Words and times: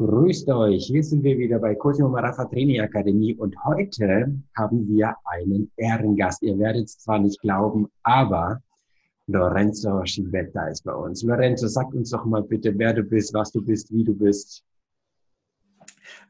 Grüßt 0.00 0.48
euch, 0.48 0.86
hier 0.86 1.04
sind 1.04 1.22
wir 1.24 1.36
wieder 1.36 1.58
bei 1.58 1.74
Cosimo 1.74 2.08
Marafa 2.08 2.46
Training 2.46 2.80
Akademie 2.80 3.34
und 3.34 3.54
heute 3.66 4.32
haben 4.56 4.88
wir 4.88 5.14
einen 5.26 5.70
Ehrengast. 5.76 6.42
Ihr 6.42 6.58
werdet 6.58 6.86
es 6.86 7.00
zwar 7.00 7.18
nicht 7.18 7.38
glauben, 7.42 7.86
aber 8.02 8.62
Lorenzo 9.26 10.02
Schibetta 10.06 10.68
ist 10.68 10.84
bei 10.84 10.94
uns. 10.94 11.22
Lorenzo, 11.22 11.68
sag 11.68 11.92
uns 11.92 12.08
doch 12.08 12.24
mal 12.24 12.42
bitte, 12.42 12.72
wer 12.78 12.94
du 12.94 13.02
bist, 13.02 13.34
was 13.34 13.52
du 13.52 13.62
bist, 13.62 13.92
wie 13.92 14.02
du 14.02 14.14
bist. 14.14 14.64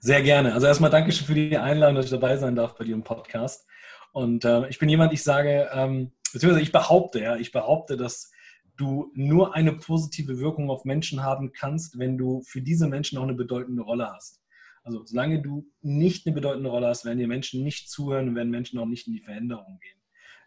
Sehr 0.00 0.23
gerne. 0.23 0.52
Also 0.52 0.66
erstmal 0.66 0.91
Dankeschön 0.91 1.29
für 1.29 1.34
die 1.34 1.57
Einladung, 1.57 1.95
dass 1.95 2.07
ich 2.07 2.11
dabei 2.11 2.37
sein 2.39 2.57
darf 2.57 2.75
bei 2.75 2.82
dir 2.82 2.95
im 2.96 3.05
Podcast. 3.05 3.68
Und 4.11 4.45
äh, 4.45 4.68
ich 4.68 4.80
bin 4.80 4.89
jemand, 4.89 5.12
ich 5.12 5.23
sage, 5.23 5.71
ähm, 5.73 6.11
beziehungsweise 6.32 6.64
ich 6.64 6.73
behaupte, 6.73 7.21
ja, 7.21 7.37
ich 7.37 7.52
behaupte, 7.52 7.96
dass 7.96 8.32
du 8.81 9.11
nur 9.15 9.55
eine 9.55 9.75
positive 9.75 10.39
Wirkung 10.39 10.71
auf 10.71 10.85
Menschen 10.85 11.23
haben 11.23 11.53
kannst, 11.53 11.99
wenn 11.99 12.17
du 12.17 12.43
für 12.43 12.62
diese 12.62 12.89
Menschen 12.89 13.19
auch 13.19 13.25
eine 13.25 13.35
bedeutende 13.35 13.83
Rolle 13.83 14.11
hast. 14.11 14.41
Also 14.83 15.05
solange 15.05 15.43
du 15.43 15.66
nicht 15.83 16.27
eine 16.27 16.34
bedeutende 16.34 16.71
Rolle 16.71 16.87
hast, 16.88 17.05
werden 17.05 17.19
dir 17.19 17.29
Menschen 17.29 17.62
nicht 17.62 17.91
zuhören 17.91 18.29
und 18.29 18.35
werden 18.35 18.51
Menschen 18.51 18.79
auch 18.79 18.87
nicht 18.87 19.07
in 19.07 19.12
die 19.12 19.21
Veränderung 19.21 19.79
gehen. 19.80 19.98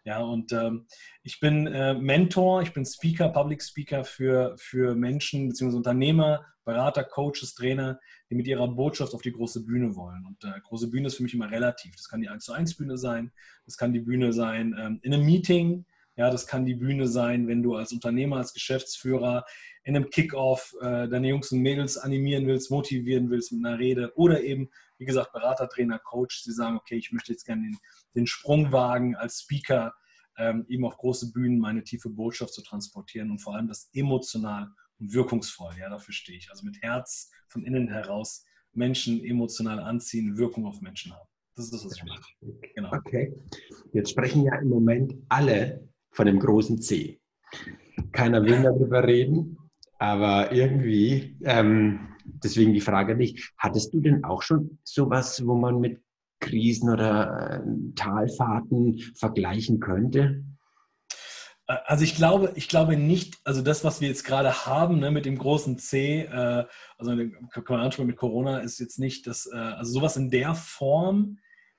Ja, 0.04 0.22
und 0.22 0.52
ähm, 0.52 0.86
ich 1.22 1.40
bin 1.40 1.66
äh, 1.66 1.94
Mentor, 1.94 2.60
ich 2.60 2.74
bin 2.74 2.84
Speaker, 2.84 3.30
Public 3.30 3.62
Speaker 3.62 4.04
für, 4.04 4.54
für 4.58 4.94
Menschen 4.94 5.48
bzw. 5.48 5.76
Unternehmer, 5.76 6.44
Berater, 6.64 7.04
Coaches, 7.04 7.54
Trainer, 7.54 7.98
die 8.28 8.34
mit 8.34 8.46
ihrer 8.46 8.68
Botschaft 8.68 9.14
auf 9.14 9.22
die 9.22 9.32
große 9.32 9.64
Bühne 9.64 9.96
wollen. 9.96 10.26
Und 10.26 10.44
äh, 10.44 10.60
große 10.60 10.90
Bühne 10.90 11.06
ist 11.06 11.16
für 11.16 11.22
mich 11.22 11.32
immer 11.32 11.50
relativ. 11.50 11.96
Das 11.96 12.08
kann 12.08 12.20
die 12.20 12.28
1 12.28 12.44
zu 12.44 12.52
1 12.52 12.76
Bühne 12.76 12.98
sein, 12.98 13.32
das 13.64 13.78
kann 13.78 13.94
die 13.94 14.00
Bühne 14.00 14.34
sein 14.34 14.74
ähm, 14.78 14.98
in 15.02 15.14
einem 15.14 15.24
Meeting, 15.24 15.86
ja, 16.16 16.30
das 16.30 16.46
kann 16.46 16.64
die 16.64 16.74
Bühne 16.74 17.08
sein, 17.08 17.48
wenn 17.48 17.62
du 17.62 17.74
als 17.74 17.92
Unternehmer, 17.92 18.36
als 18.36 18.52
Geschäftsführer 18.52 19.44
in 19.82 19.96
einem 19.96 20.10
Kickoff 20.10 20.74
äh, 20.80 21.08
deine 21.08 21.28
Jungs 21.28 21.52
und 21.52 21.60
Mädels 21.60 21.98
animieren 21.98 22.46
willst, 22.46 22.70
motivieren 22.70 23.30
willst 23.30 23.52
mit 23.52 23.64
einer 23.64 23.78
Rede 23.78 24.12
oder 24.16 24.42
eben, 24.42 24.70
wie 24.98 25.04
gesagt, 25.04 25.32
Berater, 25.32 25.68
Trainer, 25.68 25.98
Coach, 25.98 26.42
sie 26.42 26.52
sagen, 26.52 26.76
okay, 26.76 26.96
ich 26.96 27.12
möchte 27.12 27.32
jetzt 27.32 27.44
gerne 27.44 27.62
den, 27.62 27.78
den 28.14 28.26
Sprung 28.26 28.72
wagen 28.72 29.14
als 29.16 29.40
Speaker, 29.40 29.92
ähm, 30.38 30.64
eben 30.68 30.84
auf 30.84 30.96
große 30.96 31.32
Bühnen 31.32 31.58
meine 31.58 31.84
tiefe 31.84 32.08
Botschaft 32.08 32.54
zu 32.54 32.62
transportieren 32.62 33.30
und 33.30 33.40
vor 33.40 33.54
allem 33.54 33.68
das 33.68 33.90
emotional 33.92 34.68
und 34.98 35.12
wirkungsvoll, 35.12 35.74
ja, 35.78 35.88
dafür 35.88 36.14
stehe 36.14 36.38
ich. 36.38 36.50
Also 36.50 36.64
mit 36.64 36.80
Herz 36.80 37.30
von 37.48 37.64
innen 37.64 37.88
heraus 37.88 38.44
Menschen 38.72 39.22
emotional 39.24 39.80
anziehen, 39.80 40.36
Wirkung 40.38 40.66
auf 40.66 40.80
Menschen 40.80 41.12
haben. 41.12 41.28
Das 41.56 41.66
ist 41.66 41.74
das, 41.74 41.84
was 41.84 41.96
ich 41.96 42.04
mache. 42.04 42.32
Genau. 42.74 42.92
Okay. 42.92 43.32
Jetzt 43.92 44.10
sprechen 44.10 44.42
ja 44.44 44.56
im 44.58 44.68
Moment 44.68 45.14
alle 45.28 45.88
von 46.14 46.26
dem 46.26 46.38
großen 46.38 46.80
C. 46.80 47.20
Keiner 48.12 48.44
will 48.44 48.62
darüber 48.62 49.04
reden, 49.04 49.58
aber 49.98 50.52
irgendwie, 50.52 51.36
ähm, 51.44 52.14
deswegen 52.24 52.72
die 52.72 52.80
Frage 52.80 53.16
nicht, 53.16 53.52
hattest 53.58 53.92
du 53.92 54.00
denn 54.00 54.24
auch 54.24 54.42
schon 54.42 54.78
sowas, 54.84 55.44
wo 55.44 55.54
man 55.54 55.80
mit 55.80 56.00
Krisen 56.40 56.90
oder 56.90 57.62
äh, 57.64 57.94
Talfahrten 57.94 58.98
vergleichen 59.16 59.80
könnte? 59.80 60.44
Also 61.66 62.04
ich 62.04 62.14
glaube, 62.14 62.52
ich 62.56 62.68
glaube 62.68 62.96
nicht, 62.96 63.38
also 63.44 63.62
das, 63.62 63.84
was 63.84 64.02
wir 64.02 64.08
jetzt 64.08 64.24
gerade 64.24 64.66
haben 64.66 64.98
ne, 64.98 65.10
mit 65.10 65.24
dem 65.24 65.38
großen 65.38 65.78
C, 65.78 66.20
äh, 66.22 66.64
also 66.98 67.16
kann 67.50 67.64
man 67.68 67.80
ansprechen 67.80 68.08
mit 68.08 68.18
Corona, 68.18 68.58
ist 68.58 68.78
jetzt 68.80 68.98
nicht 68.98 69.26
das, 69.26 69.46
äh, 69.50 69.56
also 69.56 69.92
sowas 69.92 70.18
in 70.18 70.30
der 70.30 70.54
Form 70.54 71.38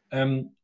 ähm, 0.09 0.55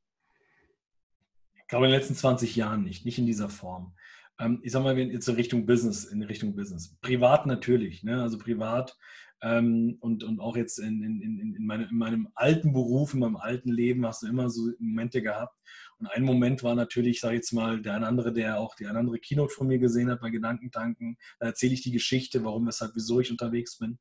glaube 1.72 1.86
in 1.86 1.92
den 1.92 2.00
letzten 2.00 2.16
20 2.16 2.56
Jahren 2.56 2.84
nicht, 2.84 3.06
nicht 3.06 3.18
in 3.18 3.26
dieser 3.26 3.50
Form. 3.50 3.94
Ähm, 4.40 4.60
ich 4.62 4.74
sage 4.74 4.84
mal, 4.84 4.98
jetzt 4.98 5.28
in 5.30 5.36
Richtung 5.36 5.66
Business, 5.66 6.04
in 6.04 6.22
Richtung 6.22 6.56
Business. 6.56 6.98
Privat 7.02 7.46
natürlich, 7.46 8.04
ne? 8.04 8.22
also 8.22 8.38
privat 8.38 8.98
ähm, 9.42 9.98
und, 10.02 10.24
und 10.26 10.42
auch 10.42 10.58
jetzt 10.58 10.80
in, 10.80 11.02
in, 11.02 11.22
in, 11.22 11.56
in, 11.56 11.66
meine, 11.66 11.86
in 11.90 11.98
meinem 11.98 12.28
alten 12.36 12.74
Beruf, 12.74 13.14
in 13.14 13.22
meinem 13.22 13.38
alten 13.38 13.72
Leben 13.72 14.06
hast 14.06 14.22
du 14.22 14.28
immer 14.28 14.50
so 14.50 14.70
Momente 14.80 15.22
gehabt. 15.22 15.58
Und 15.98 16.08
ein 16.08 16.24
Moment 16.24 16.62
war 16.62 16.76
natürlich, 16.76 17.22
sage 17.22 17.36
ich 17.36 17.40
jetzt 17.40 17.54
mal, 17.54 17.82
der 17.82 17.96
ein 17.96 18.04
andere, 18.04 18.34
der 18.34 18.60
auch 18.60 18.76
die 18.76 18.86
eine 18.86 19.00
andere 19.00 19.20
Keynote 19.20 19.54
von 19.54 19.68
mir 19.68 19.80
gesehen 19.80 20.12
hat 20.12 20.20
bei 20.20 20.30
Gedankentanken. 20.30 21.18
Da 21.40 21.48
erzähle 21.48 21.74
ich 21.74 21.82
die 21.84 21.92
Geschichte, 21.92 22.44
warum, 22.44 22.68
weshalb, 22.68 22.92
wieso 22.96 23.22
ich 23.22 23.32
unterwegs 23.32 23.78
bin. 23.78 23.98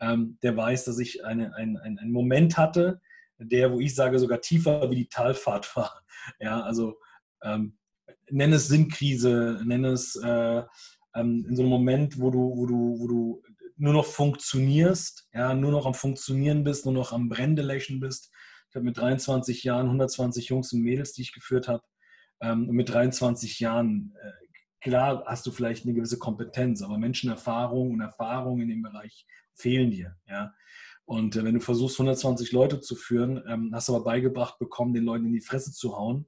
Ähm, 0.00 0.38
der 0.42 0.56
weiß, 0.56 0.84
dass 0.86 0.98
ich 0.98 1.24
eine, 1.24 1.54
ein, 1.54 1.76
ein, 1.76 2.00
einen 2.00 2.12
Moment 2.12 2.58
hatte, 2.58 3.00
der, 3.38 3.72
wo 3.72 3.78
ich 3.78 3.94
sage, 3.94 4.18
sogar 4.18 4.40
tiefer 4.40 4.90
wie 4.90 4.96
die 4.96 5.08
Talfahrt 5.08 5.76
war. 5.76 6.02
Ja, 6.40 6.60
also 6.62 6.98
ähm, 7.42 7.76
nenn 8.30 8.52
es 8.52 8.68
Sinnkrise, 8.68 9.60
nenn 9.64 9.84
es 9.84 10.16
äh, 10.16 10.62
ähm, 11.14 11.46
in 11.48 11.56
so 11.56 11.62
einem 11.62 11.70
Moment, 11.70 12.18
wo 12.18 12.30
du, 12.30 12.56
wo 12.56 12.66
du, 12.66 12.96
wo 12.98 13.08
du 13.08 13.42
nur 13.76 13.92
noch 13.92 14.06
funktionierst, 14.06 15.28
ja, 15.32 15.54
nur 15.54 15.72
noch 15.72 15.86
am 15.86 15.94
Funktionieren 15.94 16.64
bist, 16.64 16.84
nur 16.84 16.94
noch 16.94 17.12
am 17.12 17.28
Brändelächeln 17.28 18.00
bist. 18.00 18.30
Ich 18.68 18.76
habe 18.76 18.84
mit 18.84 18.96
23 18.96 19.64
Jahren 19.64 19.86
120 19.86 20.48
Jungs 20.48 20.72
und 20.72 20.82
Mädels, 20.82 21.12
die 21.12 21.22
ich 21.22 21.32
geführt 21.32 21.68
habe. 21.68 21.82
Ähm, 22.40 22.66
mit 22.68 22.88
23 22.88 23.60
Jahren, 23.60 24.14
äh, 24.22 24.88
klar 24.88 25.24
hast 25.26 25.46
du 25.46 25.50
vielleicht 25.50 25.84
eine 25.84 25.94
gewisse 25.94 26.18
Kompetenz, 26.18 26.82
aber 26.82 26.98
Menschenerfahrung 26.98 27.92
und 27.92 28.00
Erfahrung 28.00 28.60
in 28.60 28.68
dem 28.68 28.82
Bereich 28.82 29.26
fehlen 29.54 29.90
dir. 29.90 30.16
Ja. 30.28 30.54
Und 31.04 31.36
äh, 31.36 31.44
wenn 31.44 31.54
du 31.54 31.60
versuchst, 31.60 31.96
120 31.98 32.52
Leute 32.52 32.80
zu 32.80 32.94
führen, 32.94 33.42
ähm, 33.46 33.70
hast 33.74 33.90
aber 33.90 34.04
beigebracht 34.04 34.58
bekommen, 34.58 34.94
den 34.94 35.04
Leuten 35.04 35.26
in 35.26 35.32
die 35.32 35.40
Fresse 35.40 35.72
zu 35.72 35.96
hauen, 35.96 36.26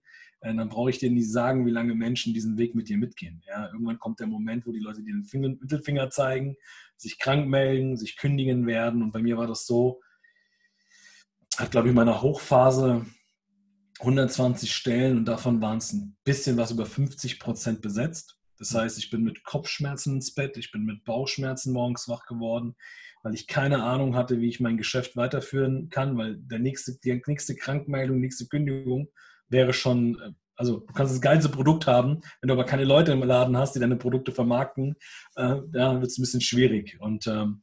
dann 0.53 0.69
brauche 0.69 0.91
ich 0.91 0.99
dir 0.99 1.11
nicht 1.11 1.31
sagen, 1.31 1.65
wie 1.65 1.71
lange 1.71 1.95
Menschen 1.95 2.35
diesen 2.35 2.59
Weg 2.59 2.75
mit 2.75 2.89
dir 2.89 2.99
mitgehen. 2.99 3.43
Ja, 3.47 3.71
irgendwann 3.73 3.99
kommt 3.99 4.21
der 4.21 4.27
Moment, 4.27 4.67
wo 4.67 4.73
die 4.73 4.81
Leute 4.81 5.03
dir 5.03 5.15
den 5.15 5.25
Finger, 5.25 5.49
Mittelfinger 5.49 6.11
zeigen, 6.11 6.57
sich 6.97 7.19
krank 7.19 7.49
melden, 7.49 7.97
sich 7.97 8.17
kündigen 8.19 8.67
werden. 8.67 9.03
Und 9.03 9.13
bei 9.13 9.23
mir 9.23 9.39
war 9.39 9.47
das 9.47 9.67
so, 9.67 10.03
hat, 11.57 11.71
glaube 11.71 11.89
ich, 11.89 11.91
in 11.91 11.97
meiner 11.97 12.21
Hochphase 12.21 13.07
120 14.01 14.73
Stellen 14.73 15.19
und 15.19 15.25
davon 15.25 15.61
waren 15.61 15.79
es 15.79 15.93
ein 15.93 16.17
bisschen 16.25 16.57
was 16.57 16.73
über 16.73 16.85
50 16.85 17.39
Prozent 17.39 17.81
besetzt. 17.81 18.39
Das 18.59 18.75
heißt, 18.75 18.99
ich 18.99 19.11
bin 19.11 19.23
mit 19.23 19.45
Kopfschmerzen 19.45 20.17
ins 20.17 20.35
Bett, 20.35 20.57
ich 20.57 20.71
bin 20.73 20.85
mit 20.85 21.05
Bauchschmerzen 21.05 21.73
morgens 21.73 22.09
wach 22.09 22.27
geworden, 22.27 22.77
weil 23.23 23.35
ich 23.35 23.47
keine 23.47 23.83
Ahnung 23.83 24.15
hatte, 24.15 24.41
wie 24.41 24.49
ich 24.49 24.61
mein 24.61 24.77
Geschäft 24.77 25.17
weiterführen 25.17 25.89
kann, 25.91 26.17
weil 26.17 26.37
der 26.37 26.59
nächste, 26.59 26.99
die 26.99 27.21
nächste 27.27 27.57
Krankmeldung, 27.57 28.21
nächste 28.21 28.47
Kündigung 28.47 29.09
wäre 29.49 29.73
schon, 29.73 30.19
äh, 30.21 30.33
also 30.57 30.81
du 30.81 30.93
kannst 30.93 31.13
das 31.13 31.21
geilste 31.21 31.49
Produkt 31.49 31.87
haben, 31.87 32.21
wenn 32.41 32.49
du 32.49 32.55
aber 32.55 32.65
keine 32.65 32.85
Leute 32.85 33.13
im 33.13 33.23
Laden 33.23 33.57
hast, 33.57 33.75
die 33.75 33.81
deine 33.81 33.97
Produkte 33.97 34.33
vermarkten, 34.33 34.97
äh, 35.37 35.57
ja, 35.73 36.01
wird 36.01 36.11
es 36.11 36.19
ein 36.19 36.23
bisschen 36.23 36.41
schwierig. 36.41 36.99
Und, 37.01 37.27
ähm, 37.27 37.63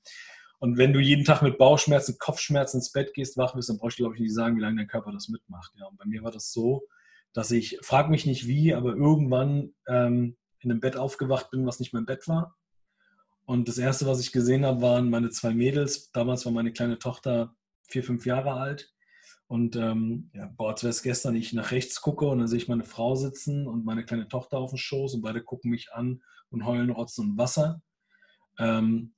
und 0.60 0.78
wenn 0.78 0.94
du 0.94 1.00
jeden 1.00 1.26
Tag 1.26 1.42
mit 1.42 1.58
Bauchschmerzen, 1.58 2.18
Kopfschmerzen 2.20 2.78
ins 2.78 2.92
Bett 2.92 3.14
gehst, 3.14 3.38
wach 3.38 3.56
bist, 3.56 3.70
dann 3.70 3.78
brauchst 3.78 3.98
du, 3.98 4.04
glaube 4.04 4.16
ich, 4.16 4.22
nicht 4.22 4.34
sagen, 4.34 4.58
wie 4.58 4.62
lange 4.62 4.78
dein 4.78 4.88
Körper 4.88 5.12
das 5.12 5.30
mitmacht. 5.30 5.72
Ja, 5.80 5.88
und 5.88 5.98
bei 5.98 6.06
mir 6.06 6.22
war 6.24 6.32
das 6.32 6.52
so, 6.52 6.84
dass 7.34 7.50
ich, 7.52 7.80
frag 7.82 8.10
mich 8.10 8.26
nicht 8.26 8.48
wie, 8.48 8.74
aber 8.74 8.96
irgendwann 8.96 9.74
ähm, 9.88 10.38
in 10.60 10.70
einem 10.70 10.82
Bett 10.82 10.98
aufgewacht 10.98 11.50
bin, 11.50 11.66
was 11.66 11.80
nicht 11.80 11.94
mein 11.94 12.06
Bett 12.06 12.28
war. 12.28 12.56
Und 13.46 13.68
das 13.68 13.78
Erste, 13.78 14.06
was 14.06 14.20
ich 14.20 14.32
gesehen 14.32 14.66
habe, 14.66 14.82
waren 14.82 15.10
meine 15.10 15.30
zwei 15.30 15.54
Mädels. 15.54 16.12
Damals 16.12 16.46
war 16.46 16.52
meine 16.52 16.72
kleine 16.72 17.00
Tochter 17.00 17.56
vier, 17.90 18.04
fünf 18.04 18.26
Jahre 18.26 18.54
alt. 18.54 18.94
Und 19.52 19.76
ähm, 19.76 20.30
ja, 20.34 20.50
boah, 20.56 20.70
als 20.70 20.82
wäre 20.82 20.92
es 20.92 21.04
gestern, 21.04 21.36
ich 21.36 21.52
nach 21.52 21.72
rechts 21.72 22.00
gucke 22.00 22.26
und 22.26 22.40
dann 22.40 22.48
sehe 22.48 22.56
ich 22.56 22.70
meine 22.70 22.86
Frau 22.86 23.16
sitzen 23.16 23.68
und 23.68 23.84
meine 23.84 24.06
kleine 24.06 24.30
Tochter 24.30 24.58
auf 24.60 24.70
dem 24.70 24.78
Schoß 24.78 25.16
und 25.16 25.24
beide 25.24 25.44
gucken 25.44 25.72
mich 25.72 25.92
an 25.92 26.24
und 26.52 26.66
heulen 26.66 26.90
Rotzen 26.90 27.32
und 27.32 27.38
Wasser. 27.38 27.82
Ähm, 28.58 29.14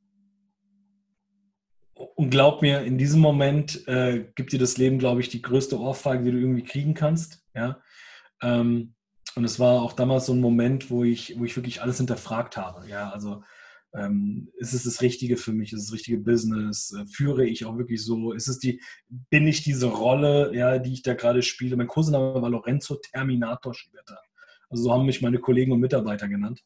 und 1.93 2.31
glaub 2.31 2.63
mir, 2.63 2.81
in 2.81 2.97
diesem 2.97 3.21
Moment 3.21 3.87
äh, 3.87 4.27
gibt 4.33 4.53
dir 4.53 4.57
das 4.57 4.77
Leben, 4.77 4.97
glaube 4.97 5.21
ich, 5.21 5.29
die 5.29 5.43
größte 5.43 5.79
Ohrfeige, 5.79 6.23
die 6.23 6.31
du 6.31 6.39
irgendwie 6.39 6.63
kriegen 6.63 6.95
kannst. 6.95 7.45
Ja? 7.53 7.79
Ähm, 8.41 8.95
und 9.35 9.43
es 9.43 9.59
war 9.59 9.83
auch 9.83 9.93
damals 9.93 10.25
so 10.25 10.33
ein 10.33 10.41
Moment, 10.41 10.89
wo 10.89 11.03
ich, 11.03 11.37
wo 11.37 11.45
ich 11.45 11.55
wirklich 11.55 11.83
alles 11.83 11.97
hinterfragt 11.97 12.57
habe. 12.57 12.89
Ja, 12.89 13.11
also 13.11 13.43
ähm, 13.95 14.51
ist 14.57 14.73
es 14.73 14.83
das 14.83 15.01
Richtige 15.01 15.37
für 15.37 15.53
mich? 15.53 15.71
Ist 15.71 15.81
es 15.81 15.85
das 15.87 15.93
richtige 15.93 16.17
Business? 16.17 16.95
Äh, 16.97 17.05
führe 17.05 17.45
ich 17.45 17.65
auch 17.65 17.77
wirklich 17.77 18.03
so? 18.03 18.33
Ist 18.33 18.47
es 18.47 18.59
die, 18.59 18.81
bin 19.29 19.47
ich 19.47 19.63
diese 19.63 19.87
Rolle, 19.87 20.51
ja, 20.55 20.79
die 20.79 20.93
ich 20.93 21.03
da 21.03 21.13
gerade 21.13 21.41
spiele? 21.41 21.77
Mein 21.77 21.87
Kursename 21.87 22.41
war 22.41 22.49
Lorenzo 22.49 22.95
Terminator 22.95 23.73
Schwerter. 23.73 24.19
Also 24.69 24.83
so 24.83 24.93
haben 24.93 25.05
mich 25.05 25.21
meine 25.21 25.39
Kollegen 25.39 25.71
und 25.71 25.79
Mitarbeiter 25.79 26.27
genannt, 26.27 26.63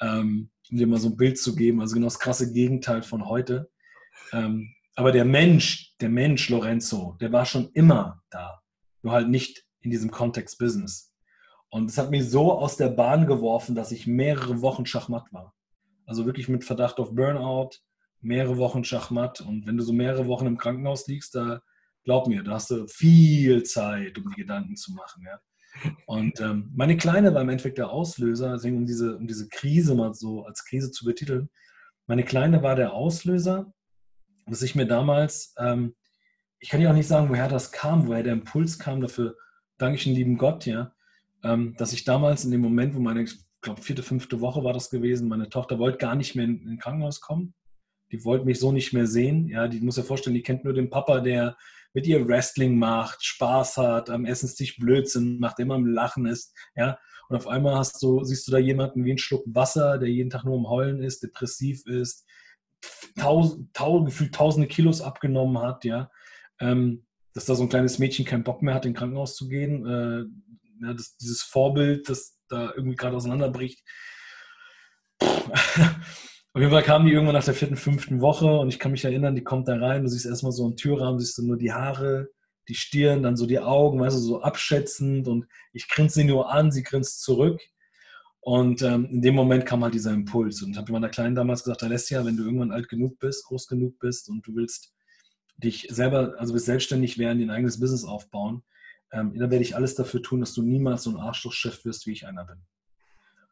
ähm, 0.00 0.50
um 0.70 0.76
dir 0.76 0.86
mal 0.86 1.00
so 1.00 1.08
ein 1.08 1.16
Bild 1.16 1.38
zu 1.38 1.56
geben. 1.56 1.80
Also 1.80 1.94
genau 1.94 2.06
das 2.06 2.18
krasse 2.18 2.52
Gegenteil 2.52 3.02
von 3.02 3.26
heute. 3.26 3.70
Ähm, 4.32 4.74
aber 4.94 5.12
der 5.12 5.24
Mensch, 5.24 5.94
der 6.00 6.10
Mensch 6.10 6.50
Lorenzo, 6.50 7.16
der 7.20 7.32
war 7.32 7.46
schon 7.46 7.70
immer 7.72 8.22
da. 8.30 8.60
Nur 9.02 9.14
halt 9.14 9.28
nicht 9.28 9.64
in 9.80 9.90
diesem 9.90 10.10
Kontext 10.10 10.58
Business. 10.58 11.14
Und 11.70 11.88
es 11.88 11.96
hat 11.96 12.10
mich 12.10 12.28
so 12.28 12.52
aus 12.52 12.76
der 12.76 12.88
Bahn 12.88 13.26
geworfen, 13.26 13.74
dass 13.74 13.92
ich 13.92 14.06
mehrere 14.06 14.60
Wochen 14.60 14.84
Schachmatt 14.84 15.32
war. 15.32 15.54
Also 16.08 16.24
wirklich 16.24 16.48
mit 16.48 16.64
Verdacht 16.64 16.98
auf 16.98 17.14
Burnout, 17.14 17.70
mehrere 18.22 18.56
Wochen 18.56 18.82
Schachmatt. 18.82 19.42
Und 19.42 19.66
wenn 19.66 19.76
du 19.76 19.84
so 19.84 19.92
mehrere 19.92 20.26
Wochen 20.26 20.46
im 20.46 20.56
Krankenhaus 20.56 21.06
liegst, 21.06 21.34
da 21.34 21.60
glaub 22.04 22.26
mir, 22.26 22.42
da 22.42 22.52
hast 22.52 22.70
du 22.70 22.86
viel 22.88 23.62
Zeit, 23.64 24.16
um 24.16 24.24
die 24.30 24.40
Gedanken 24.40 24.74
zu 24.74 24.94
machen. 24.94 25.22
Ja? 25.26 25.92
Und 26.06 26.40
ähm, 26.40 26.70
meine 26.74 26.96
Kleine 26.96 27.34
war 27.34 27.42
im 27.42 27.50
Endeffekt 27.50 27.76
der 27.76 27.90
Auslöser, 27.90 28.54
deswegen 28.54 28.78
um 28.78 28.86
diese, 28.86 29.18
um 29.18 29.26
diese 29.26 29.48
Krise 29.48 29.94
mal 29.94 30.14
so 30.14 30.46
als 30.46 30.64
Krise 30.64 30.90
zu 30.90 31.04
betiteln. 31.04 31.50
Meine 32.06 32.24
Kleine 32.24 32.62
war 32.62 32.74
der 32.74 32.94
Auslöser, 32.94 33.70
dass 34.46 34.62
ich 34.62 34.74
mir 34.74 34.86
damals, 34.86 35.54
ähm, 35.58 35.94
ich 36.58 36.70
kann 36.70 36.80
ja 36.80 36.90
auch 36.90 36.94
nicht 36.94 37.06
sagen, 37.06 37.28
woher 37.28 37.48
das 37.48 37.70
kam, 37.70 38.08
woher 38.08 38.22
der 38.22 38.32
Impuls 38.32 38.78
kam, 38.78 39.02
dafür 39.02 39.36
danke 39.76 39.96
ich 39.96 40.04
den 40.04 40.14
lieben 40.14 40.38
Gott, 40.38 40.64
ja, 40.64 40.94
ähm, 41.44 41.74
dass 41.76 41.92
ich 41.92 42.04
damals 42.04 42.46
in 42.46 42.50
dem 42.50 42.62
Moment, 42.62 42.94
wo 42.94 43.00
meine, 43.00 43.26
glaube, 43.60 43.82
vierte, 43.82 44.02
fünfte 44.02 44.40
Woche 44.40 44.64
war 44.64 44.72
das 44.72 44.90
gewesen, 44.90 45.28
meine 45.28 45.48
Tochter 45.48 45.78
wollte 45.78 45.98
gar 45.98 46.14
nicht 46.14 46.34
mehr 46.34 46.44
in, 46.44 46.66
in 46.66 46.78
Krankenhaus 46.78 47.20
kommen. 47.20 47.54
Die 48.10 48.24
wollte 48.24 48.46
mich 48.46 48.58
so 48.58 48.72
nicht 48.72 48.92
mehr 48.92 49.06
sehen. 49.06 49.48
Ja, 49.48 49.68
die 49.68 49.80
muss 49.80 49.96
ja 49.96 50.02
vorstellen, 50.02 50.34
die 50.34 50.42
kennt 50.42 50.64
nur 50.64 50.72
den 50.72 50.90
Papa, 50.90 51.20
der 51.20 51.56
mit 51.94 52.06
ihr 52.06 52.26
Wrestling 52.26 52.78
macht, 52.78 53.24
Spaß 53.24 53.76
hat, 53.76 54.10
am 54.10 54.24
Essenstisch 54.24 54.76
Blödsinn 54.78 55.38
macht, 55.38 55.58
immer 55.58 55.74
am 55.74 55.86
Lachen 55.86 56.26
ist. 56.26 56.54
Ja, 56.76 56.98
und 57.28 57.36
auf 57.36 57.46
einmal 57.46 57.76
hast 57.76 58.02
du, 58.02 58.24
siehst 58.24 58.46
du 58.48 58.52
da 58.52 58.58
jemanden 58.58 59.04
wie 59.04 59.12
ein 59.12 59.18
Schluck 59.18 59.44
Wasser, 59.46 59.98
der 59.98 60.08
jeden 60.08 60.30
Tag 60.30 60.44
nur 60.44 60.56
am 60.56 60.68
Heulen 60.68 61.02
ist, 61.02 61.22
depressiv 61.22 61.84
ist, 61.86 62.24
tausend, 63.18 63.74
tausend, 63.74 64.06
gefühlt 64.06 64.34
tausende 64.34 64.68
Kilos 64.68 65.00
abgenommen 65.00 65.58
hat, 65.58 65.84
ja. 65.84 66.10
Ähm, 66.60 67.04
dass 67.34 67.44
da 67.44 67.54
so 67.54 67.62
ein 67.62 67.68
kleines 67.68 67.98
Mädchen 67.98 68.24
keinen 68.24 68.44
Bock 68.44 68.62
mehr 68.62 68.74
hat, 68.74 68.86
in 68.86 68.94
Krankenhaus 68.94 69.36
zu 69.36 69.48
gehen. 69.48 69.86
Äh, 69.86 70.24
ja, 70.84 70.94
das, 70.94 71.16
dieses 71.16 71.42
Vorbild, 71.42 72.08
das 72.08 72.37
da 72.48 72.72
irgendwie 72.74 72.96
gerade 72.96 73.16
auseinanderbricht. 73.16 73.82
Auf 75.20 76.62
jeden 76.62 76.70
Fall 76.72 76.82
kam 76.82 77.06
die 77.06 77.12
irgendwann 77.12 77.34
nach 77.34 77.44
der 77.44 77.54
vierten, 77.54 77.76
fünften 77.76 78.20
Woche 78.20 78.46
und 78.46 78.68
ich 78.68 78.78
kann 78.78 78.92
mich 78.92 79.04
erinnern, 79.04 79.34
die 79.34 79.44
kommt 79.44 79.68
da 79.68 79.76
rein, 79.76 80.02
du 80.02 80.08
siehst 80.08 80.26
erstmal 80.26 80.52
so 80.52 80.64
einen 80.64 80.76
Türrahmen, 80.76 81.20
siehst 81.20 81.38
du 81.38 81.46
nur 81.46 81.56
die 81.56 81.72
Haare, 81.72 82.30
die 82.68 82.74
Stirn, 82.74 83.22
dann 83.22 83.36
so 83.36 83.46
die 83.46 83.60
Augen, 83.60 84.00
weißt 84.00 84.16
du, 84.16 84.20
so 84.20 84.42
abschätzend 84.42 85.28
und 85.28 85.46
ich 85.72 85.88
grinse 85.88 86.16
sie 86.16 86.24
nur 86.24 86.52
an, 86.52 86.72
sie 86.72 86.82
grinst 86.82 87.22
zurück. 87.22 87.60
Und 88.40 88.82
ähm, 88.82 89.06
in 89.06 89.22
dem 89.22 89.34
Moment 89.34 89.66
kam 89.66 89.84
halt 89.84 89.94
dieser 89.94 90.12
Impuls. 90.12 90.62
Und 90.62 90.70
ich 90.70 90.78
habe 90.78 90.90
meiner 90.92 91.10
Kleinen 91.10 91.34
damals 91.34 91.64
gesagt, 91.64 91.82
Alessia, 91.82 92.24
wenn 92.24 92.36
du 92.36 92.44
irgendwann 92.44 92.72
alt 92.72 92.88
genug 92.88 93.18
bist, 93.18 93.44
groß 93.44 93.66
genug 93.66 93.98
bist 93.98 94.28
und 94.28 94.46
du 94.46 94.54
willst 94.54 94.94
dich 95.58 95.86
selber, 95.90 96.34
also 96.38 96.54
willst 96.54 96.66
selbstständig 96.66 97.18
werden, 97.18 97.40
dein 97.40 97.50
eigenes 97.50 97.80
Business 97.80 98.04
aufbauen, 98.04 98.62
ähm, 99.12 99.32
dann 99.38 99.50
werde 99.50 99.62
ich 99.62 99.76
alles 99.76 99.94
dafür 99.94 100.22
tun, 100.22 100.40
dass 100.40 100.54
du 100.54 100.62
niemals 100.62 101.04
so 101.04 101.10
ein 101.10 101.16
Arschlochchef 101.16 101.84
wirst, 101.84 102.06
wie 102.06 102.12
ich 102.12 102.26
einer 102.26 102.44
bin. 102.44 102.62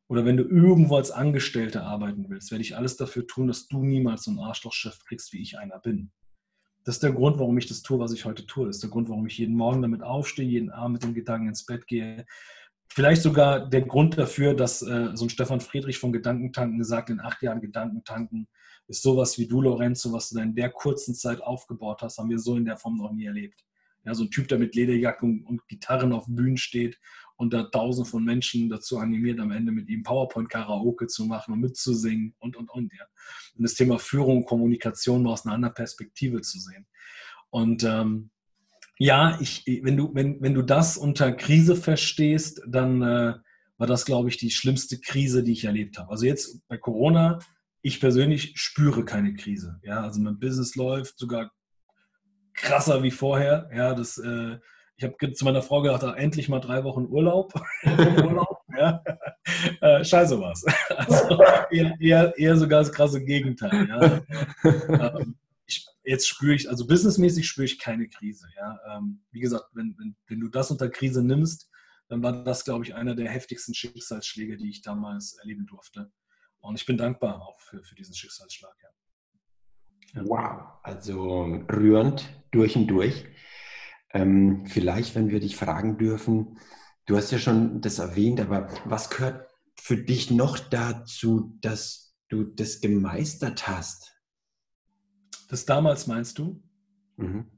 Oder 0.09 0.25
wenn 0.25 0.37
du 0.37 0.45
irgendwo 0.45 0.97
als 0.97 1.11
Angestellter 1.11 1.83
arbeiten 1.83 2.27
willst, 2.29 2.51
werde 2.51 2.63
ich 2.63 2.77
alles 2.77 2.97
dafür 2.97 3.27
tun, 3.27 3.49
dass 3.49 3.67
du 3.67 3.83
niemals 3.83 4.25
so 4.25 4.31
ein 4.31 4.39
Arschlochchef 4.39 5.01
kriegst, 5.05 5.33
wie 5.33 5.43
ich 5.43 5.59
einer 5.59 5.81
bin. 5.81 6.13
Das 6.85 6.97
ist 6.97 7.03
der 7.03 7.13
Grund, 7.13 7.41
warum 7.41 7.59
ich 7.59 7.67
das 7.67 7.83
tue, 7.83 7.99
was 7.99 8.13
ich 8.13 8.25
heute 8.25 8.47
tue. 8.47 8.67
Das 8.67 8.77
ist 8.77 8.83
der 8.83 8.91
Grund, 8.91 9.09
warum 9.09 9.27
ich 9.27 9.39
jeden 9.39 9.57
Morgen 9.57 9.83
damit 9.83 10.03
aufstehe, 10.03 10.47
jeden 10.47 10.71
Abend 10.71 10.93
mit 10.93 11.03
dem 11.03 11.15
Gedanken 11.15 11.49
ins 11.49 11.67
Bett 11.67 11.89
gehe. 11.89 12.25
Vielleicht 12.89 13.23
sogar 13.23 13.69
der 13.69 13.83
Grund 13.83 14.17
dafür, 14.17 14.55
dass 14.55 14.83
äh, 14.83 15.11
so 15.15 15.25
ein 15.25 15.31
Stefan 15.31 15.61
Friedrich 15.61 15.99
von 15.99 16.13
Gedankentanken 16.13 16.79
gesagt, 16.79 17.11
in 17.11 17.21
acht 17.21 17.43
Jahren 17.43 17.61
Gedankentanken 17.61 18.47
ist 18.87 19.03
sowas 19.03 19.37
wie 19.39 19.49
du, 19.49 19.63
Lorenzo, 19.63 20.13
was 20.13 20.29
du 20.29 20.37
da 20.37 20.45
in 20.45 20.55
der 20.55 20.71
kurzen 20.71 21.17
Zeit 21.17 21.41
aufgebaut 21.41 22.03
hast, 22.03 22.19
haben 22.19 22.31
wir 22.31 22.39
so 22.39 22.57
in 22.57 22.65
der 22.65 22.77
Form 22.77 22.97
noch 22.97 23.11
nie 23.11 23.27
erlebt. 23.27 23.65
Ja, 24.07 24.15
so 24.15 24.25
ein 24.25 24.31
Typ, 24.31 24.49
der 24.49 24.59
mit 24.59 24.75
Lederjacke 24.75 25.27
und, 25.27 25.43
und 25.43 25.67
Gitarren 25.69 26.13
auf 26.13 26.27
Bühnen 26.29 26.57
steht 26.57 26.99
und 27.37 27.53
da 27.53 27.65
tausend 27.65 28.09
von 28.09 28.25
Menschen 28.25 28.71
dazu 28.71 28.99
animiert, 28.99 29.41
am 29.41 29.51
Ende 29.51 29.73
mit 29.73 29.89
ihm 29.89 30.03
PowerPoint-Karaoke 30.03 31.07
zu 31.07 31.27
machen 31.27 31.53
und 31.53 31.61
mitzusingen 31.61 32.35
und, 32.39 32.57
und, 32.57 32.71
und. 32.71 32.93
Ja. 32.95 33.05
Und 33.57 33.65
das 33.65 33.75
Thema 33.75 33.99
Führung 33.99 34.39
und 34.39 34.47
Kommunikation 34.47 35.23
mal 35.23 35.33
aus 35.33 35.45
einer 35.45 35.55
anderen 35.55 35.75
Perspektive 35.75 36.41
zu 36.41 36.59
sehen. 36.59 36.87
Und 37.51 37.85
ähm, 37.85 38.31
ja, 38.99 39.39
ich, 39.41 39.65
wenn, 39.83 39.97
du, 39.97 40.15
wenn, 40.15 40.41
wenn 40.41 40.55
du 40.55 40.63
das 40.63 40.97
unter 40.97 41.33
Krise 41.33 41.77
verstehst, 41.77 42.63
dann 42.67 43.03
äh, 43.03 43.35
war 43.77 43.87
das, 43.87 44.07
glaube 44.07 44.29
ich, 44.29 44.39
die 44.39 44.51
schlimmste 44.51 44.99
Krise, 44.99 45.43
die 45.43 45.53
ich 45.53 45.65
erlebt 45.65 45.99
habe. 45.99 46.11
Also 46.11 46.25
jetzt 46.25 46.67
bei 46.69 46.79
Corona, 46.79 47.41
ich 47.83 48.01
persönlich 48.01 48.53
spüre 48.57 49.05
keine 49.05 49.35
Krise. 49.35 49.79
Ja, 49.83 50.01
also 50.01 50.21
mein 50.21 50.39
Business 50.39 50.77
läuft 50.77 51.19
sogar 51.19 51.53
krasser 52.57 53.03
wie 53.03 53.11
vorher. 53.11 53.71
Ja, 53.75 53.95
das 53.95 54.19
äh, 54.19 54.59
ich 54.99 55.05
habe 55.05 55.33
zu 55.35 55.45
meiner 55.45 55.61
Frau 55.63 55.83
gedacht, 55.83 56.03
ach, 56.05 56.17
endlich 56.17 56.49
mal 56.49 56.61
drei 56.61 56.83
Wochen 56.85 57.05
Urlaub. 57.07 57.53
Urlaub 57.85 58.57
ja. 58.77 59.03
äh, 59.81 60.05
scheiße 60.05 60.41
was. 60.41 60.65
Also 60.89 61.43
eher, 61.71 61.95
eher, 62.01 62.39
eher, 62.39 62.57
sogar 62.57 62.81
das 62.81 62.93
krasse 62.93 63.23
Gegenteil. 63.23 63.89
Ja. 63.89 65.19
ähm, 65.19 65.37
ich, 65.67 65.87
jetzt 66.05 66.29
spüre 66.29 66.55
ich, 66.55 66.69
also 66.69 66.87
businessmäßig 66.87 67.47
spüre 67.47 67.67
ich 67.67 67.79
keine 67.79 68.09
Krise. 68.09 68.47
Ja. 68.57 68.79
Ähm, 68.97 69.23
wie 69.31 69.41
gesagt, 69.41 69.67
wenn, 69.75 69.95
wenn, 69.99 70.17
wenn 70.29 70.41
du 70.41 70.49
das 70.49 70.71
unter 70.71 70.89
Krise 70.89 71.23
nimmst, 71.23 71.71
dann 72.09 72.23
war 72.23 72.45
das, 72.45 72.65
glaube 72.65 72.85
ich, 72.85 72.95
einer 72.95 73.15
der 73.15 73.31
heftigsten 73.31 73.75
Schicksalsschläge, 73.75 74.57
die 74.57 74.71
ich 74.71 74.83
damals 74.83 75.35
erleben 75.35 75.67
durfte. 75.67 76.11
Und 76.61 76.77
ich 76.77 76.87
bin 76.87 76.97
dankbar 76.97 77.43
auch 77.43 77.61
für, 77.61 77.83
für 77.83 77.95
diesen 77.95 78.15
Schicksalsschlag. 78.15 78.75
Ja. 78.83 78.89
Wow, 80.15 80.79
also 80.83 81.45
rührend 81.71 82.29
durch 82.51 82.77
und 82.77 82.87
durch. 82.87 83.27
Ähm, 84.13 84.67
vielleicht, 84.67 85.15
wenn 85.15 85.31
wir 85.31 85.41
dich 85.41 85.57
fragen 85.57 85.99
dürfen, 85.99 86.59
du 87.07 87.17
hast 87.17 87.31
ja 87.33 87.39
schon 87.39 87.81
das 87.81 87.99
erwähnt, 87.99 88.41
aber 88.41 88.69
was 88.85 89.11
gehört 89.11 89.49
für 89.79 89.97
dich 89.97 90.31
noch 90.31 90.59
dazu, 90.59 91.59
dass 91.61 92.17
du 92.29 92.45
das 92.45 92.81
gemeistert 92.81 93.69
hast? 93.69 94.17
Das 95.49 95.65
damals 95.65 96.07
meinst 96.07 96.39
du? 96.39 96.63
Mhm. 97.17 97.56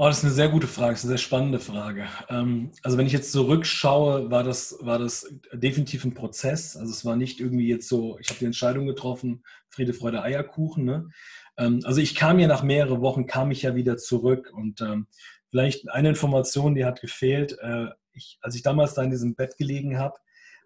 Oh, 0.00 0.06
das 0.06 0.18
ist 0.18 0.24
eine 0.26 0.32
sehr 0.32 0.48
gute 0.48 0.68
Frage, 0.68 0.92
das 0.92 1.00
ist 1.00 1.06
eine 1.06 1.18
sehr 1.18 1.24
spannende 1.26 1.58
Frage. 1.58 2.06
Ähm, 2.28 2.70
also 2.84 2.96
wenn 2.96 3.08
ich 3.08 3.12
jetzt 3.12 3.32
zurückschaue, 3.32 4.30
war 4.30 4.44
das, 4.44 4.78
war 4.80 5.00
das 5.00 5.26
definitiv 5.52 6.04
ein 6.04 6.14
Prozess. 6.14 6.76
Also 6.76 6.92
es 6.92 7.04
war 7.04 7.16
nicht 7.16 7.40
irgendwie 7.40 7.66
jetzt 7.66 7.88
so, 7.88 8.16
ich 8.20 8.28
habe 8.28 8.38
die 8.38 8.44
Entscheidung 8.44 8.86
getroffen, 8.86 9.42
Friede, 9.70 9.92
Freude, 9.92 10.22
Eierkuchen. 10.22 10.84
Ne? 10.84 11.08
Ähm, 11.56 11.80
also 11.82 12.00
ich 12.00 12.14
kam 12.14 12.38
ja 12.38 12.46
nach 12.46 12.62
mehreren 12.62 13.00
Wochen, 13.00 13.26
kam 13.26 13.50
ich 13.50 13.62
ja 13.62 13.74
wieder 13.74 13.96
zurück 13.96 14.52
und 14.54 14.80
ähm, 14.82 15.08
vielleicht 15.50 15.90
eine 15.90 16.10
Information, 16.10 16.76
die 16.76 16.84
hat 16.84 17.00
gefehlt. 17.00 17.58
Äh, 17.60 17.86
ich, 18.12 18.38
als 18.40 18.54
ich 18.54 18.62
damals 18.62 18.94
da 18.94 19.02
in 19.02 19.10
diesem 19.10 19.34
Bett 19.34 19.56
gelegen 19.56 19.98
habe, 19.98 20.14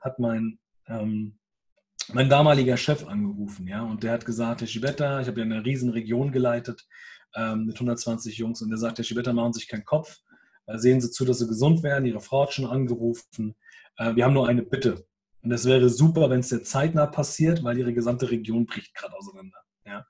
hat 0.02 0.18
mein, 0.18 0.58
mein 0.88 2.28
damaliger 2.28 2.76
Chef 2.76 3.06
angerufen, 3.06 3.68
ja, 3.68 3.82
und 3.82 4.02
der 4.02 4.12
hat 4.12 4.26
gesagt, 4.26 4.60
Herr 4.60 4.68
Schibetta, 4.68 5.20
ich 5.20 5.28
habe 5.28 5.40
ja 5.40 5.46
eine 5.46 5.64
riesen 5.64 5.90
Region 5.90 6.32
geleitet 6.32 6.86
ähm, 7.34 7.66
mit 7.66 7.76
120 7.76 8.36
Jungs 8.36 8.62
und 8.62 8.70
der 8.70 8.78
sagt, 8.78 8.98
Herr 8.98 9.04
Schibetta, 9.04 9.32
machen 9.32 9.52
Sie 9.52 9.60
sich 9.60 9.68
keinen 9.68 9.84
Kopf, 9.84 10.20
äh, 10.66 10.78
sehen 10.78 11.00
Sie 11.00 11.10
zu, 11.10 11.24
dass 11.24 11.38
Sie 11.38 11.46
gesund 11.46 11.82
werden, 11.82 12.06
Ihre 12.06 12.20
Frau 12.20 12.42
hat 12.42 12.52
schon 12.52 12.66
angerufen, 12.66 13.54
äh, 13.96 14.14
wir 14.14 14.24
haben 14.24 14.34
nur 14.34 14.48
eine 14.48 14.62
Bitte. 14.62 15.06
Und 15.42 15.50
das 15.50 15.64
wäre 15.64 15.88
super, 15.88 16.30
wenn 16.30 16.40
es 16.40 16.50
sehr 16.50 16.62
zeitnah 16.62 17.06
passiert, 17.06 17.64
weil 17.64 17.78
Ihre 17.78 17.92
gesamte 17.92 18.30
Region 18.30 18.66
bricht 18.66 18.94
gerade 18.94 19.14
auseinander. 19.16 19.58
Ja. 19.84 20.06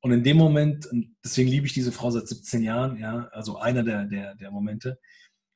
Und 0.00 0.12
in 0.12 0.24
dem 0.24 0.38
Moment, 0.38 0.88
deswegen 1.24 1.50
liebe 1.50 1.66
ich 1.66 1.74
diese 1.74 1.92
Frau 1.92 2.10
seit 2.10 2.26
17 2.26 2.62
Jahren, 2.62 2.98
ja, 2.98 3.28
also 3.32 3.58
einer 3.58 3.82
der, 3.82 4.06
der, 4.06 4.34
der 4.34 4.50
Momente, 4.50 4.98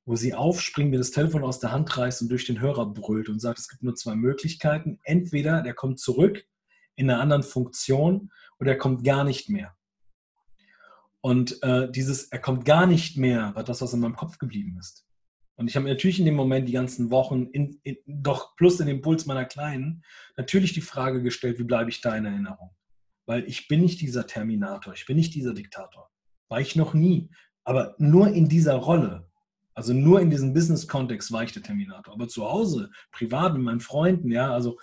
wo 0.05 0.17
sie 0.17 0.35
aufspringt, 0.35 0.91
mir 0.91 0.99
das 0.99 1.13
Telefon 1.13 1.45
aus 1.45 1.61
der 1.61 1.73
Hand 1.73 1.97
reißt 1.97 2.21
und 2.23 2.29
durch 2.29 2.45
den 2.45 2.61
Hörer 2.61 2.93
brüllt 2.93 3.29
und 3.29 3.41
sagt, 3.41 3.59
es 3.59 3.69
gibt 3.69 3.83
nur 3.83 3.95
zwei 3.95 4.15
Möglichkeiten. 4.15 4.99
Entweder 5.03 5.63
der 5.63 5.75
kommt 5.75 5.99
zurück 5.99 6.45
in 6.95 7.09
einer 7.09 7.21
anderen 7.21 7.43
Funktion 7.43 8.31
oder 8.61 8.73
er 8.73 8.79
kommt 8.79 9.03
gar 9.03 9.25
nicht 9.25 9.49
mehr. 9.49 9.74
Und 11.25 11.63
äh, 11.63 11.91
dieses, 11.91 12.25
er 12.25 12.39
kommt 12.39 12.65
gar 12.67 12.87
nicht 12.87 13.17
mehr, 13.17 13.55
war 13.55 13.65
das, 13.65 13.81
was 13.81 13.95
in 13.95 14.01
meinem 14.01 14.17
Kopf 14.17 14.39
geblieben 14.39 14.77
ist. 14.79 15.07
Und 15.57 15.69
ich 15.69 15.77
habe 15.77 15.89
natürlich 15.89 16.19
in 16.19 16.27
dem 16.27 16.35
Moment 16.35 16.69
die 16.69 16.73
ganzen 16.73 17.11
Wochen, 17.11 17.47
in, 17.53 17.81
in, 17.83 17.97
doch 18.07 18.57
plus 18.57 18.81
in 18.81 18.89
dem 18.89 19.01
Puls 19.01 19.25
meiner 19.25 19.45
Kleinen, 19.45 20.05
natürlich 20.37 20.75
die 20.75 20.81
Frage 20.81 21.23
gestellt, 21.23 21.59
wie 21.59 21.65
bleibe 21.65 21.89
ich 21.89 22.01
da 22.01 22.15
in 22.17 22.27
Erinnerung? 22.27 22.71
weil 23.27 23.45
ich 23.45 23.69
bin 23.69 23.81
nicht 23.81 24.01
dieser 24.01 24.27
Terminator, 24.27 24.93
ich 24.95 25.07
bin 25.07 25.17
nicht 25.17 25.35
dieser 25.35 25.55
Diktator. 25.55 26.11
War 26.49 26.61
ich 26.61 26.77
noch 26.77 26.95
nie. 26.95 27.31
Aber 27.65 27.95
nur 27.99 28.29
in 28.29 28.49
dieser 28.49 28.75
Rolle, 28.75 29.29
also 29.75 29.93
nur 29.93 30.21
in 30.21 30.31
diesem 30.31 30.53
Business-Kontext 30.53 31.33
war 31.33 31.43
ich 31.43 31.53
der 31.53 31.63
Terminator. 31.63 32.15
Aber 32.15 32.29
zu 32.29 32.45
Hause, 32.45 32.91
privat 33.11 33.55
mit 33.55 33.63
meinen 33.63 33.81
Freunden, 33.81 34.31
ja, 34.31 34.53
also 34.53 34.79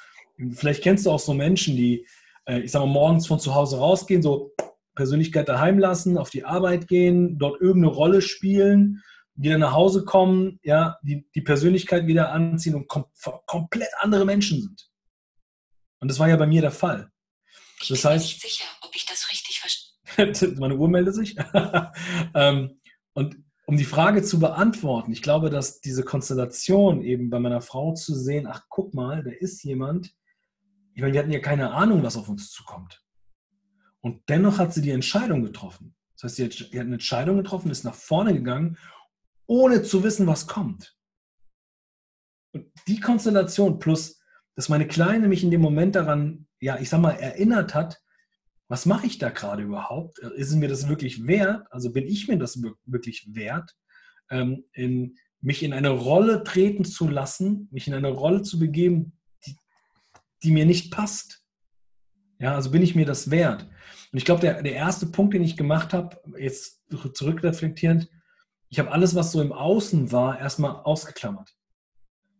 vielleicht 0.53 0.83
kennst 0.83 1.05
du 1.05 1.11
auch 1.11 1.19
so 1.19 1.33
Menschen, 1.33 1.75
die, 1.75 2.07
äh, 2.45 2.61
ich 2.61 2.71
sage 2.71 2.85
mal, 2.85 2.91
morgens 2.91 3.27
von 3.27 3.39
zu 3.39 3.53
Hause 3.53 3.77
rausgehen, 3.77 4.23
so 4.23 4.51
Persönlichkeit 4.95 5.49
daheim 5.49 5.79
lassen, 5.79 6.17
auf 6.17 6.29
die 6.29 6.45
Arbeit 6.45 6.87
gehen, 6.87 7.37
dort 7.37 7.61
irgendeine 7.61 7.93
Rolle 7.93 8.21
spielen, 8.21 9.01
wieder 9.35 9.57
nach 9.57 9.73
Hause 9.73 10.05
kommen, 10.05 10.59
ja, 10.63 10.97
die, 11.03 11.27
die 11.33 11.41
Persönlichkeit 11.41 12.07
wieder 12.07 12.31
anziehen 12.31 12.75
und 12.75 12.87
kom 12.87 13.05
komplett 13.45 13.89
andere 13.99 14.25
Menschen 14.25 14.61
sind. 14.61 14.89
Und 15.99 16.09
das 16.09 16.19
war 16.19 16.29
ja 16.29 16.35
bei 16.35 16.47
mir 16.47 16.61
der 16.61 16.71
Fall. 16.71 17.11
Ich 17.81 17.87
das 17.87 18.01
bin 18.01 18.11
heißt, 18.11 18.25
nicht 18.25 18.41
sicher, 18.41 18.65
ob 18.81 18.95
ich 18.95 19.05
das 19.05 19.29
richtig 19.31 19.59
verstehe. 19.59 20.55
Meine 20.59 20.75
Uhr 20.75 20.89
meldet 20.89 21.15
sich. 21.15 21.35
Ähm, 22.33 22.79
und 23.13 23.35
um 23.65 23.77
die 23.77 23.85
Frage 23.85 24.21
zu 24.21 24.39
beantworten, 24.39 25.11
ich 25.11 25.21
glaube, 25.21 25.49
dass 25.49 25.81
diese 25.81 26.03
Konstellation 26.03 27.01
eben 27.01 27.29
bei 27.29 27.39
meiner 27.39 27.61
Frau 27.61 27.93
zu 27.93 28.15
sehen, 28.15 28.47
ach 28.47 28.63
guck 28.69 28.93
mal, 28.93 29.23
da 29.23 29.31
ist 29.31 29.63
jemand, 29.63 30.13
ich 30.93 31.01
meine, 31.01 31.13
die 31.13 31.19
hatten 31.19 31.31
ja 31.31 31.39
keine 31.39 31.71
Ahnung, 31.71 32.03
was 32.03 32.17
auf 32.17 32.29
uns 32.29 32.51
zukommt. 32.51 33.01
Und 34.01 34.21
dennoch 34.29 34.57
hat 34.57 34.73
sie 34.73 34.81
die 34.81 34.91
Entscheidung 34.91 35.43
getroffen. 35.43 35.95
Das 36.15 36.23
heißt, 36.23 36.35
sie 36.35 36.45
hat, 36.45 36.53
sie 36.53 36.79
hat 36.79 36.85
eine 36.85 36.93
Entscheidung 36.93 37.37
getroffen, 37.37 37.71
ist 37.71 37.83
nach 37.83 37.95
vorne 37.95 38.33
gegangen, 38.33 38.77
ohne 39.45 39.83
zu 39.83 40.03
wissen, 40.03 40.27
was 40.27 40.47
kommt. 40.47 40.95
Und 42.53 42.67
die 42.87 42.99
Konstellation 42.99 43.79
plus, 43.79 44.19
dass 44.55 44.69
meine 44.69 44.87
Kleine 44.87 45.27
mich 45.27 45.43
in 45.43 45.51
dem 45.51 45.61
Moment 45.61 45.95
daran 45.95 46.47
ja, 46.61 46.79
ich 46.79 46.89
sag 46.89 47.01
mal, 47.01 47.11
erinnert 47.11 47.73
hat, 47.73 48.01
was 48.69 48.85
mache 48.85 49.07
ich 49.07 49.17
da 49.17 49.29
gerade 49.29 49.63
überhaupt? 49.63 50.19
Ist 50.19 50.55
mir 50.55 50.69
das 50.69 50.87
wirklich 50.87 51.27
wert? 51.27 51.67
Also 51.71 51.91
bin 51.91 52.07
ich 52.07 52.29
mir 52.29 52.37
das 52.37 52.61
wirklich 52.85 53.27
wert, 53.33 53.75
ähm, 54.29 54.63
in, 54.71 55.17
mich 55.41 55.63
in 55.63 55.73
eine 55.73 55.89
Rolle 55.89 56.43
treten 56.43 56.85
zu 56.85 57.09
lassen, 57.09 57.67
mich 57.71 57.87
in 57.87 57.93
eine 57.93 58.11
Rolle 58.11 58.43
zu 58.43 58.59
begeben, 58.59 59.19
die, 59.45 59.57
die 60.43 60.51
mir 60.51 60.65
nicht 60.65 60.91
passt? 60.91 61.40
Ja, 62.41 62.55
also 62.55 62.71
bin 62.71 62.81
ich 62.81 62.95
mir 62.95 63.05
das 63.05 63.29
wert? 63.29 63.67
Und 64.11 64.17
ich 64.17 64.25
glaube, 64.25 64.41
der, 64.41 64.63
der 64.63 64.73
erste 64.73 65.05
Punkt, 65.05 65.35
den 65.35 65.43
ich 65.43 65.55
gemacht 65.55 65.93
habe, 65.93 66.19
jetzt 66.39 66.81
zurückreflektierend, 67.13 68.09
ich 68.67 68.79
habe 68.79 68.91
alles, 68.91 69.13
was 69.13 69.31
so 69.31 69.41
im 69.41 69.53
Außen 69.53 70.11
war, 70.11 70.39
erstmal 70.39 70.71
ausgeklammert. 70.71 71.53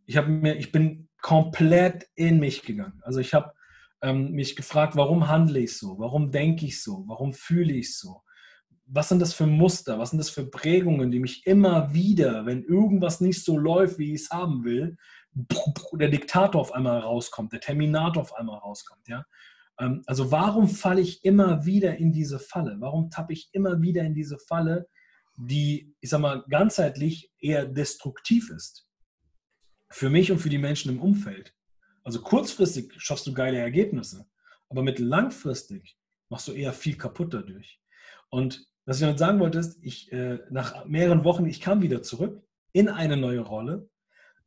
Ich, 0.08 0.20
mir, 0.25 0.55
ich 0.55 0.72
bin 0.72 1.08
komplett 1.22 2.08
in 2.15 2.39
mich 2.39 2.63
gegangen. 2.63 3.00
Also 3.03 3.20
ich 3.20 3.36
habe 3.36 3.53
ähm, 4.01 4.31
mich 4.31 4.55
gefragt, 4.55 4.96
warum 4.96 5.27
handle 5.27 5.60
ich 5.60 5.77
so? 5.77 6.00
Warum 6.00 6.31
denke 6.31 6.65
ich 6.65 6.81
so? 6.81 7.03
Warum 7.05 7.31
fühle 7.31 7.74
ich 7.74 7.96
so? 7.96 8.24
Was 8.88 9.10
sind 9.10 9.20
das 9.20 9.34
für 9.34 9.46
Muster? 9.46 10.00
Was 10.00 10.10
sind 10.10 10.20
das 10.20 10.31
für 10.31 10.50
Prägungen, 10.50 11.12
die 11.12 11.20
mich 11.20 11.46
immer 11.46 11.93
wieder, 11.93 12.48
wenn 12.48 12.63
irgendwas 12.63 13.22
nicht 13.22 13.46
so 13.46 13.55
läuft, 13.55 14.00
wie 14.00 14.15
ich 14.15 14.24
es 14.24 14.29
haben 14.31 14.63
will, 14.63 14.98
der 15.93 16.10
Diktator 16.10 16.60
auf 16.60 16.74
einmal 16.74 17.00
rauskommt, 17.01 17.53
der 17.53 17.62
Terminator 17.62 18.24
auf 18.24 18.34
einmal 18.34 18.58
rauskommt, 18.58 19.08
ja? 19.08 19.24
Ähm, 19.81 20.03
also 20.05 20.31
warum 20.31 20.69
falle 20.69 21.01
ich 21.01 21.25
immer 21.25 21.65
wieder 21.65 21.97
in 21.97 22.13
diese 22.13 22.39
Falle? 22.39 22.77
Warum 22.79 23.09
tappe 23.09 23.33
ich 23.33 23.50
immer 23.51 23.81
wieder 23.81 24.03
in 24.03 24.13
diese 24.13 24.38
Falle, 24.38 24.88
die, 25.35 25.93
ich 26.00 26.09
sag 26.09 26.21
mal, 26.21 26.45
ganzheitlich 26.50 27.33
eher 27.39 27.65
destruktiv 27.65 28.50
ist? 28.51 28.88
Für 29.89 30.09
mich 30.09 30.31
und 30.31 30.39
für 30.39 30.50
die 30.50 30.59
Menschen 30.59 30.91
im 30.91 31.01
Umfeld. 31.01 31.53
Also 32.03 32.21
kurzfristig 32.21 32.93
schaffst 32.97 33.27
du 33.27 33.33
geile 33.33 33.57
Ergebnisse, 33.57 34.25
aber 34.69 34.83
mittellangfristig 34.83 35.97
machst 36.29 36.47
du 36.47 36.53
eher 36.53 36.73
viel 36.73 36.97
kaputt 36.97 37.33
dadurch. 37.33 37.81
Und 38.29 38.65
was 38.85 38.97
ich 38.97 39.01
damit 39.01 39.19
sagen 39.19 39.39
wollte, 39.39 39.59
ist, 39.59 39.77
ich, 39.83 40.11
äh, 40.11 40.39
nach 40.50 40.85
mehreren 40.85 41.23
Wochen, 41.23 41.45
ich 41.45 41.59
kam 41.59 41.81
wieder 41.81 42.01
zurück 42.01 42.41
in 42.71 42.88
eine 42.88 43.17
neue 43.17 43.41
Rolle, 43.41 43.89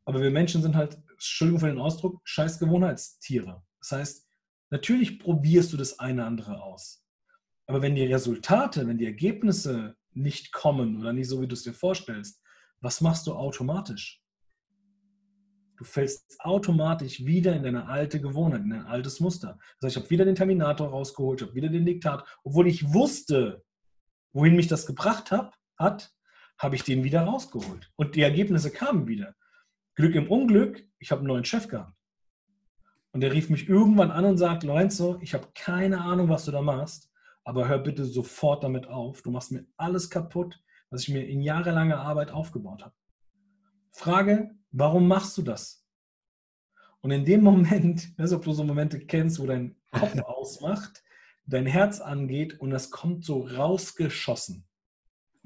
aber 0.05 0.21
wir 0.21 0.31
Menschen 0.31 0.63
sind 0.63 0.75
halt, 0.75 0.99
Entschuldigung 1.13 1.61
für 1.61 1.67
den 1.67 1.79
Ausdruck, 1.79 2.21
scheiß 2.25 2.59
Gewohnheitstiere. 2.59 3.63
Das 3.81 3.93
heißt, 3.93 4.24
natürlich 4.71 5.19
probierst 5.19 5.73
du 5.73 5.77
das 5.77 5.99
eine 5.99 6.25
andere 6.25 6.63
aus. 6.63 7.05
Aber 7.67 7.83
wenn 7.83 7.95
die 7.95 8.05
Resultate, 8.05 8.87
wenn 8.87 8.99
die 8.99 9.07
Ergebnisse 9.07 9.97
nicht 10.13 10.53
kommen 10.53 11.01
oder 11.01 11.13
nicht 11.13 11.29
so, 11.29 11.41
wie 11.41 11.49
du 11.49 11.55
es 11.55 11.63
dir 11.63 11.73
vorstellst, 11.73 12.41
was 12.81 13.01
machst 13.01 13.27
du 13.27 13.35
automatisch? 13.35 14.23
Du 15.77 15.85
fällst 15.85 16.37
automatisch 16.41 17.25
wieder 17.25 17.57
in 17.57 17.65
deine 17.65 17.89
alte 17.89 18.21
Gewohnheit, 18.21 18.63
in 18.63 18.71
dein 18.71 18.87
altes 18.87 19.19
Muster. 19.19 19.59
Das 19.81 19.89
heißt, 19.89 19.97
ich 19.97 20.03
habe 20.03 20.11
wieder 20.11 20.25
den 20.25 20.37
Terminator 20.37 20.89
rausgeholt, 20.89 21.41
ich 21.41 21.47
habe 21.47 21.57
wieder 21.57 21.69
den 21.69 21.85
Diktat, 21.85 22.25
obwohl 22.45 22.69
ich 22.69 22.93
wusste, 22.93 23.65
wohin 24.33 24.55
mich 24.55 24.69
das 24.69 24.87
gebracht 24.87 25.33
hab, 25.33 25.57
hat, 25.77 26.13
habe 26.59 26.77
ich 26.77 26.85
den 26.85 27.03
wieder 27.03 27.23
rausgeholt. 27.23 27.91
Und 27.97 28.15
die 28.15 28.23
Ergebnisse 28.23 28.71
kamen 28.71 29.09
wieder. 29.09 29.35
Glück 29.97 30.15
im 30.15 30.31
Unglück, 30.31 30.87
ich 30.99 31.11
habe 31.11 31.21
einen 31.21 31.29
neuen 31.29 31.45
Chef 31.45 31.69
gehabt. 31.69 31.97
Und 33.15 33.21
der 33.21 33.33
rief 33.33 33.49
mich 33.49 33.69
irgendwann 33.69 34.11
an 34.11 34.25
und 34.25 34.39
sagt, 34.39 34.65
Lorenzo, 34.65 35.19
ich 35.21 35.35
habe 35.35 35.47
keine 35.55 36.01
Ahnung, 36.01 36.29
was 36.29 36.47
du 36.47 36.51
da 36.51 36.61
machst, 36.61 37.13
aber 37.45 37.69
hör 37.69 37.79
bitte 37.79 38.05
sofort 38.05 38.65
damit 38.65 38.89
auf. 38.89 39.23
Du 39.23 39.31
machst 39.31 39.53
mir 39.53 39.65
alles 39.77 40.11
kaputt, 40.11 40.61
was 40.91 41.03
ich 41.03 41.11
mir 41.11 41.25
in 41.25 41.41
jahrelanger 41.41 42.01
Arbeit 42.01 42.33
aufgebaut 42.33 42.83
habe. 42.83 42.95
Frage, 43.93 44.51
warum 44.73 45.07
machst 45.07 45.39
du 45.39 45.43
das? 45.43 45.87
Und 47.03 47.13
in 47.13 47.25
dem 47.25 47.45
Moment, 47.45 48.13
weiß 48.19 48.31
nicht, 48.31 48.37
ob 48.37 48.45
du 48.45 48.53
so 48.53 48.65
Momente 48.65 48.99
kennst, 48.99 49.39
wo 49.39 49.47
dein 49.47 49.77
Kopf 49.93 50.19
ausmacht, 50.25 51.05
dein 51.47 51.67
Herz 51.67 52.01
angeht 52.01 52.59
und 52.59 52.71
das 52.71 52.91
kommt 52.91 53.25
so 53.25 53.43
rausgeschossen. 53.43 54.67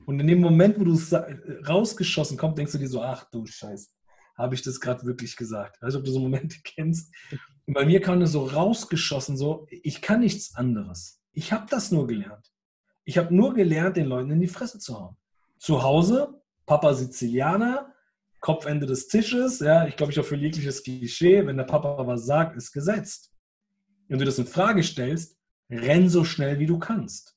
Und 0.07 0.21
in 0.21 0.27
dem 0.27 0.41
Moment, 0.41 0.81
wo 0.81 0.85
du 0.85 0.95
es 0.95 1.13
rausgeschossen 1.13 2.39
kommt, 2.39 2.57
denkst 2.57 2.73
du 2.73 2.79
dir 2.79 2.89
so, 2.89 3.03
ach 3.03 3.29
du 3.31 3.45
Scheiße, 3.45 3.91
habe 4.39 4.55
ich 4.55 4.63
das 4.63 4.81
gerade 4.81 5.05
wirklich 5.05 5.37
gesagt? 5.37 5.83
Nicht, 5.83 5.97
ob 5.97 6.05
du 6.05 6.11
so 6.11 6.21
Momente 6.21 6.57
kennst. 6.65 7.15
Bei 7.71 7.85
mir 7.85 8.01
kam 8.01 8.21
das 8.21 8.33
so 8.33 8.47
rausgeschossen, 8.47 9.37
so, 9.37 9.67
ich 9.69 10.01
kann 10.01 10.21
nichts 10.21 10.55
anderes. 10.55 11.21
Ich 11.33 11.53
habe 11.53 11.67
das 11.69 11.93
nur 11.93 12.07
gelernt. 12.07 12.51
Ich 13.05 13.19
habe 13.19 13.35
nur 13.35 13.53
gelernt, 13.53 13.99
den 13.99 14.07
Leuten 14.07 14.31
in 14.31 14.41
die 14.41 14.49
Fresse 14.49 14.79
zu 14.79 14.99
hauen. 14.99 15.17
Zu 15.59 15.83
Hause, 15.83 16.41
Papa 16.65 16.95
Sizilianer, 16.95 17.93
Kopfende 18.41 18.87
des 18.87 19.09
Tisches. 19.09 19.61
Ja, 19.61 19.87
ich 19.87 19.97
glaube, 19.97 20.13
ich 20.13 20.19
habe 20.19 20.27
für 20.27 20.37
jegliches 20.37 20.83
Klischee, 20.83 21.47
wenn 21.47 21.59
der 21.59 21.65
Papa 21.65 22.07
was 22.07 22.25
sagt, 22.25 22.57
ist 22.57 22.73
gesetzt. 22.73 23.35
Wenn 24.09 24.19
du 24.19 24.25
das 24.25 24.39
in 24.39 24.47
Frage 24.47 24.83
stellst, 24.83 25.37
renn 25.69 26.09
so 26.09 26.25
schnell 26.25 26.59
wie 26.59 26.67
du 26.67 26.79
kannst. 26.79 27.37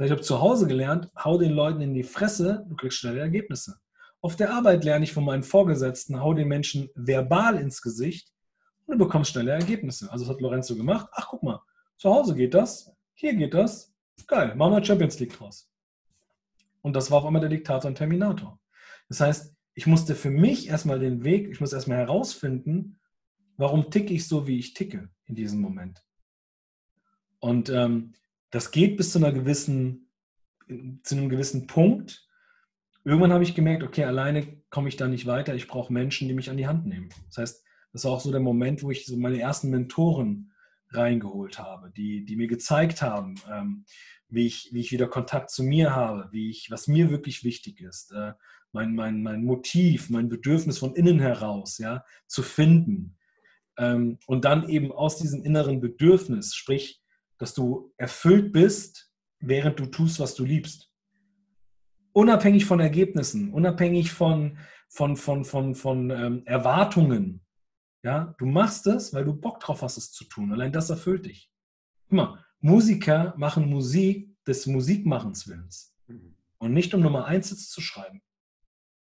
Ich 0.00 0.10
habe 0.10 0.22
zu 0.22 0.40
Hause 0.40 0.66
gelernt, 0.66 1.08
hau 1.16 1.38
den 1.38 1.52
Leuten 1.52 1.80
in 1.82 1.94
die 1.94 2.02
Fresse, 2.02 2.66
du 2.68 2.74
kriegst 2.74 2.98
schnelle 2.98 3.20
Ergebnisse. 3.20 3.76
Auf 4.20 4.34
der 4.34 4.52
Arbeit 4.52 4.82
lerne 4.82 5.04
ich 5.04 5.12
von 5.12 5.24
meinen 5.24 5.44
Vorgesetzten, 5.44 6.20
hau 6.20 6.34
den 6.34 6.48
Menschen 6.48 6.88
verbal 6.96 7.56
ins 7.56 7.80
Gesicht 7.80 8.31
und 8.92 8.98
du 8.98 9.04
bekommst 9.06 9.30
schnelle 9.30 9.52
Ergebnisse. 9.52 10.10
Also 10.12 10.24
das 10.24 10.34
hat 10.34 10.40
Lorenzo 10.40 10.76
gemacht. 10.76 11.08
Ach, 11.12 11.28
guck 11.30 11.42
mal, 11.42 11.60
zu 11.96 12.10
Hause 12.10 12.34
geht 12.34 12.54
das, 12.54 12.94
hier 13.14 13.34
geht 13.34 13.54
das. 13.54 13.94
Geil, 14.26 14.54
machen 14.54 14.72
wir 14.72 14.84
Champions 14.84 15.18
League 15.18 15.36
draus. 15.36 15.70
Und 16.82 16.94
das 16.94 17.10
war 17.10 17.18
auf 17.18 17.24
einmal 17.24 17.40
der 17.40 17.50
Diktator 17.50 17.88
und 17.88 17.96
Terminator. 17.96 18.60
Das 19.08 19.20
heißt, 19.20 19.54
ich 19.74 19.86
musste 19.86 20.14
für 20.14 20.30
mich 20.30 20.68
erstmal 20.68 20.98
den 20.98 21.24
Weg, 21.24 21.48
ich 21.48 21.60
muss 21.60 21.72
erstmal 21.72 21.98
herausfinden, 21.98 23.00
warum 23.56 23.90
ticke 23.90 24.12
ich 24.12 24.28
so, 24.28 24.46
wie 24.46 24.58
ich 24.58 24.74
ticke 24.74 25.08
in 25.26 25.34
diesem 25.34 25.60
Moment. 25.60 26.04
Und 27.38 27.70
ähm, 27.70 28.12
das 28.50 28.70
geht 28.70 28.96
bis 28.96 29.12
zu 29.12 29.18
einer 29.18 29.32
gewissen, 29.32 30.10
zu 31.02 31.16
einem 31.16 31.28
gewissen 31.28 31.66
Punkt. 31.66 32.28
Irgendwann 33.04 33.32
habe 33.32 33.44
ich 33.44 33.54
gemerkt, 33.54 33.82
okay, 33.82 34.04
alleine 34.04 34.62
komme 34.70 34.88
ich 34.88 34.96
da 34.96 35.08
nicht 35.08 35.26
weiter. 35.26 35.54
Ich 35.54 35.66
brauche 35.66 35.92
Menschen, 35.92 36.28
die 36.28 36.34
mich 36.34 36.50
an 36.50 36.56
die 36.56 36.66
Hand 36.66 36.86
nehmen. 36.86 37.08
Das 37.28 37.38
heißt, 37.38 37.64
das 37.92 38.04
war 38.04 38.12
auch 38.12 38.20
so 38.20 38.30
der 38.30 38.40
Moment, 38.40 38.82
wo 38.82 38.90
ich 38.90 39.06
so 39.06 39.16
meine 39.16 39.40
ersten 39.40 39.70
Mentoren 39.70 40.52
reingeholt 40.90 41.58
habe, 41.58 41.90
die, 41.90 42.24
die 42.24 42.36
mir 42.36 42.48
gezeigt 42.48 43.02
haben, 43.02 43.34
ähm, 43.50 43.84
wie, 44.28 44.46
ich, 44.46 44.70
wie 44.72 44.80
ich 44.80 44.92
wieder 44.92 45.08
Kontakt 45.08 45.50
zu 45.50 45.62
mir 45.62 45.94
habe, 45.94 46.28
wie 46.32 46.50
ich, 46.50 46.70
was 46.70 46.88
mir 46.88 47.10
wirklich 47.10 47.44
wichtig 47.44 47.80
ist, 47.80 48.12
äh, 48.12 48.32
mein, 48.72 48.94
mein, 48.94 49.22
mein 49.22 49.44
Motiv, 49.44 50.10
mein 50.10 50.28
Bedürfnis 50.28 50.78
von 50.78 50.94
innen 50.94 51.20
heraus 51.20 51.78
ja, 51.78 52.04
zu 52.26 52.42
finden. 52.42 53.16
Ähm, 53.76 54.18
und 54.26 54.44
dann 54.44 54.68
eben 54.68 54.92
aus 54.92 55.18
diesem 55.18 55.42
inneren 55.42 55.80
Bedürfnis, 55.80 56.54
sprich, 56.54 57.02
dass 57.38 57.54
du 57.54 57.92
erfüllt 57.96 58.52
bist, 58.52 59.10
während 59.40 59.78
du 59.78 59.86
tust, 59.86 60.20
was 60.20 60.34
du 60.34 60.44
liebst. 60.44 60.90
Unabhängig 62.12 62.64
von 62.66 62.80
Ergebnissen, 62.80 63.52
unabhängig 63.52 64.12
von, 64.12 64.58
von, 64.88 65.16
von, 65.16 65.44
von, 65.44 65.74
von 65.74 66.10
ähm, 66.10 66.42
Erwartungen. 66.46 67.41
Ja, 68.02 68.34
du 68.38 68.46
machst 68.46 68.86
es, 68.86 69.14
weil 69.14 69.24
du 69.24 69.34
Bock 69.34 69.60
drauf 69.60 69.82
hast, 69.82 69.96
es 69.96 70.12
zu 70.12 70.24
tun. 70.24 70.52
Allein 70.52 70.72
das 70.72 70.90
erfüllt 70.90 71.26
dich. 71.26 71.50
Mal, 72.08 72.44
Musiker 72.60 73.34
machen 73.36 73.68
Musik 73.68 74.36
des 74.44 74.66
Musikmachens 74.66 75.48
Willens. 75.48 75.94
Mhm. 76.08 76.36
Und 76.58 76.74
nicht 76.74 76.92
um 76.94 77.00
Nummer 77.00 77.26
eins 77.26 77.70
zu 77.70 77.80
schreiben. 77.80 78.22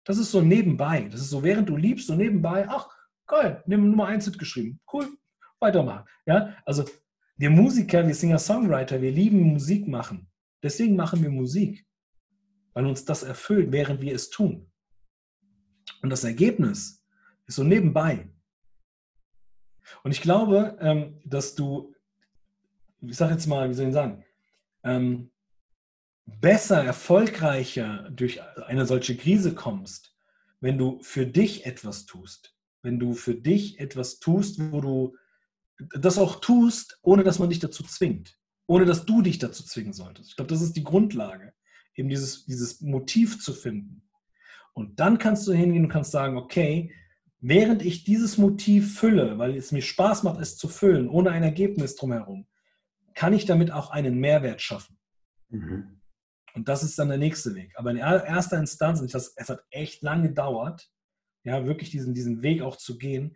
Das 0.03 0.17
ist 0.17 0.31
so 0.31 0.41
nebenbei. 0.41 1.07
Das 1.09 1.21
ist 1.21 1.29
so, 1.29 1.43
während 1.43 1.69
du 1.69 1.77
liebst, 1.77 2.07
so 2.07 2.15
nebenbei, 2.15 2.67
ach, 2.67 2.89
geil, 3.27 3.63
nimm 3.67 3.89
Nummer 3.89 4.07
1 4.07 4.25
Hit 4.25 4.39
geschrieben. 4.39 4.79
Cool, 4.91 5.07
weitermachen. 5.59 6.07
Ja, 6.25 6.55
also 6.65 6.85
wir 7.37 7.49
Musiker, 7.49 8.05
wir 8.05 8.15
Singer-Songwriter, 8.15 9.01
wir 9.01 9.11
lieben 9.11 9.41
Musik 9.41 9.87
machen. 9.87 10.29
Deswegen 10.63 10.95
machen 10.95 11.21
wir 11.21 11.29
Musik, 11.29 11.85
weil 12.73 12.85
uns 12.85 13.05
das 13.05 13.23
erfüllt, 13.23 13.71
während 13.71 14.01
wir 14.01 14.13
es 14.13 14.29
tun. 14.29 14.71
Und 16.01 16.09
das 16.09 16.23
Ergebnis 16.23 17.03
ist 17.47 17.55
so 17.55 17.63
nebenbei. 17.63 18.29
Und 20.03 20.11
ich 20.11 20.21
glaube, 20.21 20.77
ähm, 20.79 21.19
dass 21.25 21.55
du, 21.55 21.93
ich 23.01 23.17
sage 23.17 23.33
jetzt 23.33 23.47
mal, 23.47 23.69
wie 23.69 23.73
soll 23.73 23.87
ich 23.87 23.93
sagen, 23.93 24.23
ähm, 24.83 25.31
besser, 26.25 26.83
erfolgreicher 26.83 28.09
durch 28.11 28.41
eine 28.65 28.85
solche 28.85 29.17
Krise 29.17 29.53
kommst, 29.53 30.15
wenn 30.59 30.77
du 30.77 30.99
für 31.01 31.25
dich 31.25 31.65
etwas 31.65 32.05
tust. 32.05 32.55
Wenn 32.83 32.99
du 32.99 33.13
für 33.13 33.35
dich 33.35 33.79
etwas 33.79 34.19
tust, 34.19 34.59
wo 34.71 34.81
du 34.81 35.15
das 35.97 36.17
auch 36.17 36.39
tust, 36.39 36.99
ohne 37.01 37.23
dass 37.23 37.39
man 37.39 37.49
dich 37.49 37.59
dazu 37.59 37.83
zwingt. 37.83 38.37
Ohne 38.67 38.85
dass 38.85 39.05
du 39.05 39.21
dich 39.21 39.39
dazu 39.39 39.63
zwingen 39.63 39.93
solltest. 39.93 40.29
Ich 40.29 40.35
glaube, 40.35 40.49
das 40.49 40.61
ist 40.61 40.73
die 40.73 40.83
Grundlage, 40.83 41.53
eben 41.95 42.09
dieses, 42.09 42.45
dieses 42.45 42.81
Motiv 42.81 43.43
zu 43.43 43.53
finden. 43.53 44.03
Und 44.73 44.99
dann 44.99 45.17
kannst 45.17 45.47
du 45.47 45.51
hingehen 45.51 45.85
und 45.85 45.91
kannst 45.91 46.11
sagen, 46.11 46.37
okay, 46.37 46.93
während 47.41 47.83
ich 47.83 48.03
dieses 48.03 48.37
Motiv 48.37 48.97
fülle, 48.97 49.37
weil 49.37 49.55
es 49.55 49.71
mir 49.71 49.81
Spaß 49.81 50.23
macht, 50.23 50.39
es 50.39 50.57
zu 50.57 50.67
füllen, 50.67 51.09
ohne 51.09 51.31
ein 51.31 51.43
Ergebnis 51.43 51.95
drumherum, 51.95 52.47
kann 53.15 53.33
ich 53.33 53.45
damit 53.45 53.71
auch 53.71 53.89
einen 53.89 54.19
Mehrwert 54.19 54.61
schaffen. 54.61 54.97
Mhm. 55.49 56.01
Und 56.53 56.67
das 56.67 56.83
ist 56.83 56.97
dann 56.99 57.09
der 57.09 57.17
nächste 57.17 57.55
Weg. 57.55 57.73
Aber 57.75 57.91
in 57.91 57.97
erster 57.97 58.57
Instanz, 58.57 59.01
und 59.01 59.13
das, 59.13 59.33
es 59.35 59.49
hat 59.49 59.63
echt 59.71 60.03
lange 60.03 60.29
gedauert, 60.29 60.89
ja, 61.43 61.65
wirklich 61.65 61.89
diesen, 61.89 62.13
diesen 62.13 62.43
Weg 62.43 62.61
auch 62.61 62.75
zu 62.75 62.97
gehen, 62.97 63.35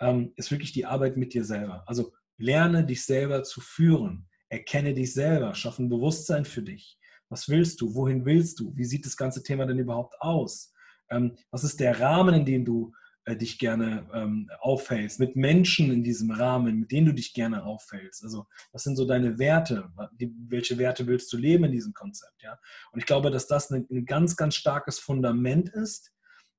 ähm, 0.00 0.32
ist 0.36 0.50
wirklich 0.50 0.72
die 0.72 0.84
Arbeit 0.84 1.16
mit 1.16 1.32
dir 1.32 1.44
selber. 1.44 1.84
Also 1.86 2.12
lerne 2.36 2.84
dich 2.84 3.04
selber 3.04 3.42
zu 3.42 3.60
führen. 3.60 4.28
Erkenne 4.48 4.94
dich 4.94 5.14
selber, 5.14 5.54
schaffe 5.54 5.82
ein 5.82 5.88
Bewusstsein 5.88 6.44
für 6.44 6.62
dich. 6.62 6.98
Was 7.28 7.48
willst 7.48 7.80
du? 7.80 7.94
Wohin 7.94 8.24
willst 8.24 8.60
du? 8.60 8.76
Wie 8.76 8.84
sieht 8.84 9.06
das 9.06 9.16
ganze 9.16 9.42
Thema 9.42 9.66
denn 9.66 9.78
überhaupt 9.78 10.14
aus? 10.20 10.72
Ähm, 11.10 11.36
was 11.50 11.64
ist 11.64 11.80
der 11.80 11.98
Rahmen, 11.98 12.34
in 12.34 12.44
dem 12.44 12.64
du 12.64 12.92
äh, 13.26 13.36
dich 13.36 13.58
gerne 13.58 14.08
ähm, 14.14 14.50
aufhältst? 14.60 15.20
Mit 15.20 15.36
Menschen 15.36 15.92
in 15.92 16.02
diesem 16.02 16.30
Rahmen, 16.30 16.80
mit 16.80 16.90
denen 16.90 17.08
du 17.08 17.12
dich 17.12 17.34
gerne 17.34 17.64
aufhältst? 17.64 18.24
Also, 18.24 18.46
was 18.72 18.82
sind 18.82 18.96
so 18.96 19.04
deine 19.04 19.38
Werte? 19.38 19.90
Die, 20.18 20.34
welche 20.48 20.78
Werte 20.78 21.06
willst 21.06 21.32
du 21.32 21.36
leben 21.36 21.64
in 21.64 21.72
diesem 21.72 21.92
Konzept? 21.92 22.42
Ja? 22.42 22.58
Und 22.92 23.00
ich 23.00 23.06
glaube, 23.06 23.30
dass 23.30 23.46
das 23.46 23.70
ein, 23.70 23.86
ein 23.90 24.06
ganz, 24.06 24.36
ganz 24.36 24.54
starkes 24.54 24.98
Fundament 24.98 25.68
ist, 25.68 26.12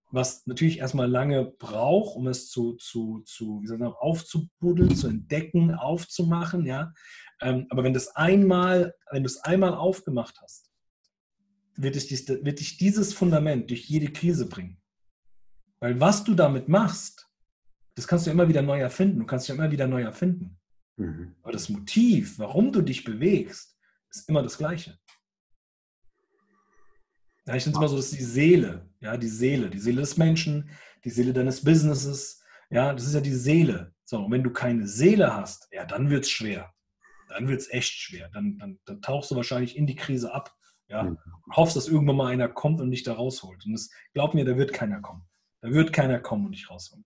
was 0.10 0.46
natürlich 0.48 0.80
erstmal 0.80 1.10
lange 1.10 1.46
braucht, 1.46 2.16
um 2.16 2.28
es 2.28 2.50
zu, 2.50 2.76
zu, 2.76 3.22
zu 3.26 3.62
wie 3.62 3.68
soll 3.68 3.78
man, 3.78 3.92
aufzubuddeln, 3.94 4.96
zu 4.96 5.08
entdecken, 5.08 5.74
aufzumachen, 5.74 6.66
ja. 6.66 6.94
Ähm, 7.42 7.68
aber 7.70 7.84
wenn 7.84 7.94
das 7.94 8.16
einmal, 8.16 8.96
wenn 9.12 9.24
du 9.24 9.28
es 9.28 9.38
einmal 9.44 9.74
aufgemacht 9.74 10.40
hast, 10.42 10.72
wird 11.76 11.96
dich 12.60 12.78
dieses 12.78 13.14
Fundament 13.14 13.70
durch 13.70 13.86
jede 13.86 14.12
Krise 14.12 14.50
bringen. 14.50 14.82
Weil 15.80 16.00
was 16.00 16.24
du 16.24 16.34
damit 16.34 16.68
machst, 16.68 17.28
das 17.96 18.08
kannst 18.08 18.28
du 18.28 18.32
immer 18.32 18.48
wieder 18.48 18.62
neu 18.62 18.80
erfinden. 18.80 19.20
Du 19.20 19.26
kannst 19.26 19.48
dich 19.48 19.56
immer 19.56 19.72
wieder 19.72 19.88
neu 19.88 20.02
erfinden. 20.02 20.58
Mhm. 20.98 21.36
Aber 21.42 21.52
das 21.52 21.70
Motiv, 21.70 22.38
warum 22.40 22.72
du 22.72 22.82
dich 22.82 23.04
bewegst, 23.04 23.78
ist 24.10 24.30
immer 24.30 24.44
das 24.44 24.58
Gleiche. 24.58 24.98
Ja, 27.46 27.56
ich 27.56 27.64
finde 27.64 27.78
es 27.78 27.80
immer 27.80 27.90
so, 27.90 27.96
dass 27.96 28.12
die 28.12 28.24
Seele, 28.24 28.90
ja, 29.00 29.16
die 29.16 29.28
Seele, 29.28 29.70
die 29.70 29.80
Seele 29.80 30.02
des 30.02 30.18
Menschen, 30.18 30.70
die 31.06 31.10
Seele 31.10 31.32
deines 31.32 31.64
Businesses, 31.64 32.44
ja, 32.70 32.94
das 32.94 33.06
ist 33.06 33.14
ja 33.14 33.22
die 33.22 33.34
Seele. 33.34 33.94
So, 34.04 34.26
und 34.26 34.32
wenn 34.32 34.44
du 34.44 34.52
keine 34.52 34.88
Seele 34.88 35.34
hast, 35.34 35.70
ja, 35.72 35.86
dann 35.86 36.10
wird 36.10 36.26
es 36.26 36.30
schwer. 36.30 36.74
Dann 37.30 37.48
wird 37.48 37.62
es 37.62 37.70
echt 37.72 37.94
schwer. 37.94 38.30
Dann, 38.30 38.58
dann, 38.58 38.80
dann, 38.86 39.02
tauchst 39.02 39.32
du 39.32 39.36
wahrscheinlich 39.36 39.78
in 39.78 39.88
die 39.88 39.96
Krise 39.96 40.34
ab. 40.34 40.54
Ja, 40.90 41.04
mhm. 41.04 41.18
und 41.46 41.56
hoffst, 41.56 41.76
dass 41.76 41.90
irgendwann 41.90 42.16
mal 42.16 42.32
einer 42.32 42.48
kommt 42.48 42.80
und 42.80 42.92
dich 42.92 43.04
da 43.04 43.14
rausholt. 43.14 43.66
Und 43.66 43.74
das, 43.74 43.90
glaub 44.14 44.34
mir, 44.34 44.46
da 44.46 44.56
wird 44.56 44.72
keiner 44.72 45.02
kommen. 45.02 45.27
Da 45.62 45.72
wird 45.72 45.94
keiner 45.94 46.20
kommen 46.20 46.46
und 46.46 46.52
dich 46.54 46.70
rausholen. 46.70 47.06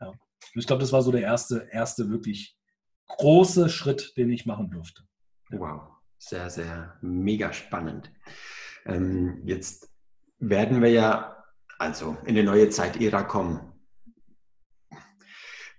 Ja. 0.00 0.08
Und 0.08 0.18
ich 0.54 0.66
glaube, 0.66 0.80
das 0.80 0.92
war 0.92 1.02
so 1.02 1.12
der 1.12 1.22
erste, 1.22 1.68
erste 1.70 2.10
wirklich 2.10 2.56
große 3.06 3.68
Schritt, 3.68 4.16
den 4.16 4.30
ich 4.30 4.46
machen 4.46 4.70
durfte. 4.70 5.02
Wow, 5.50 5.82
sehr, 6.18 6.50
sehr 6.50 6.98
mega 7.00 7.52
spannend. 7.52 8.12
Ähm, 8.84 9.42
jetzt 9.44 9.92
werden 10.38 10.82
wir 10.82 10.90
ja 10.90 11.44
also 11.78 12.16
in 12.24 12.34
die 12.34 12.42
neue 12.42 12.70
Zeitära 12.70 13.22
kommen. 13.22 13.72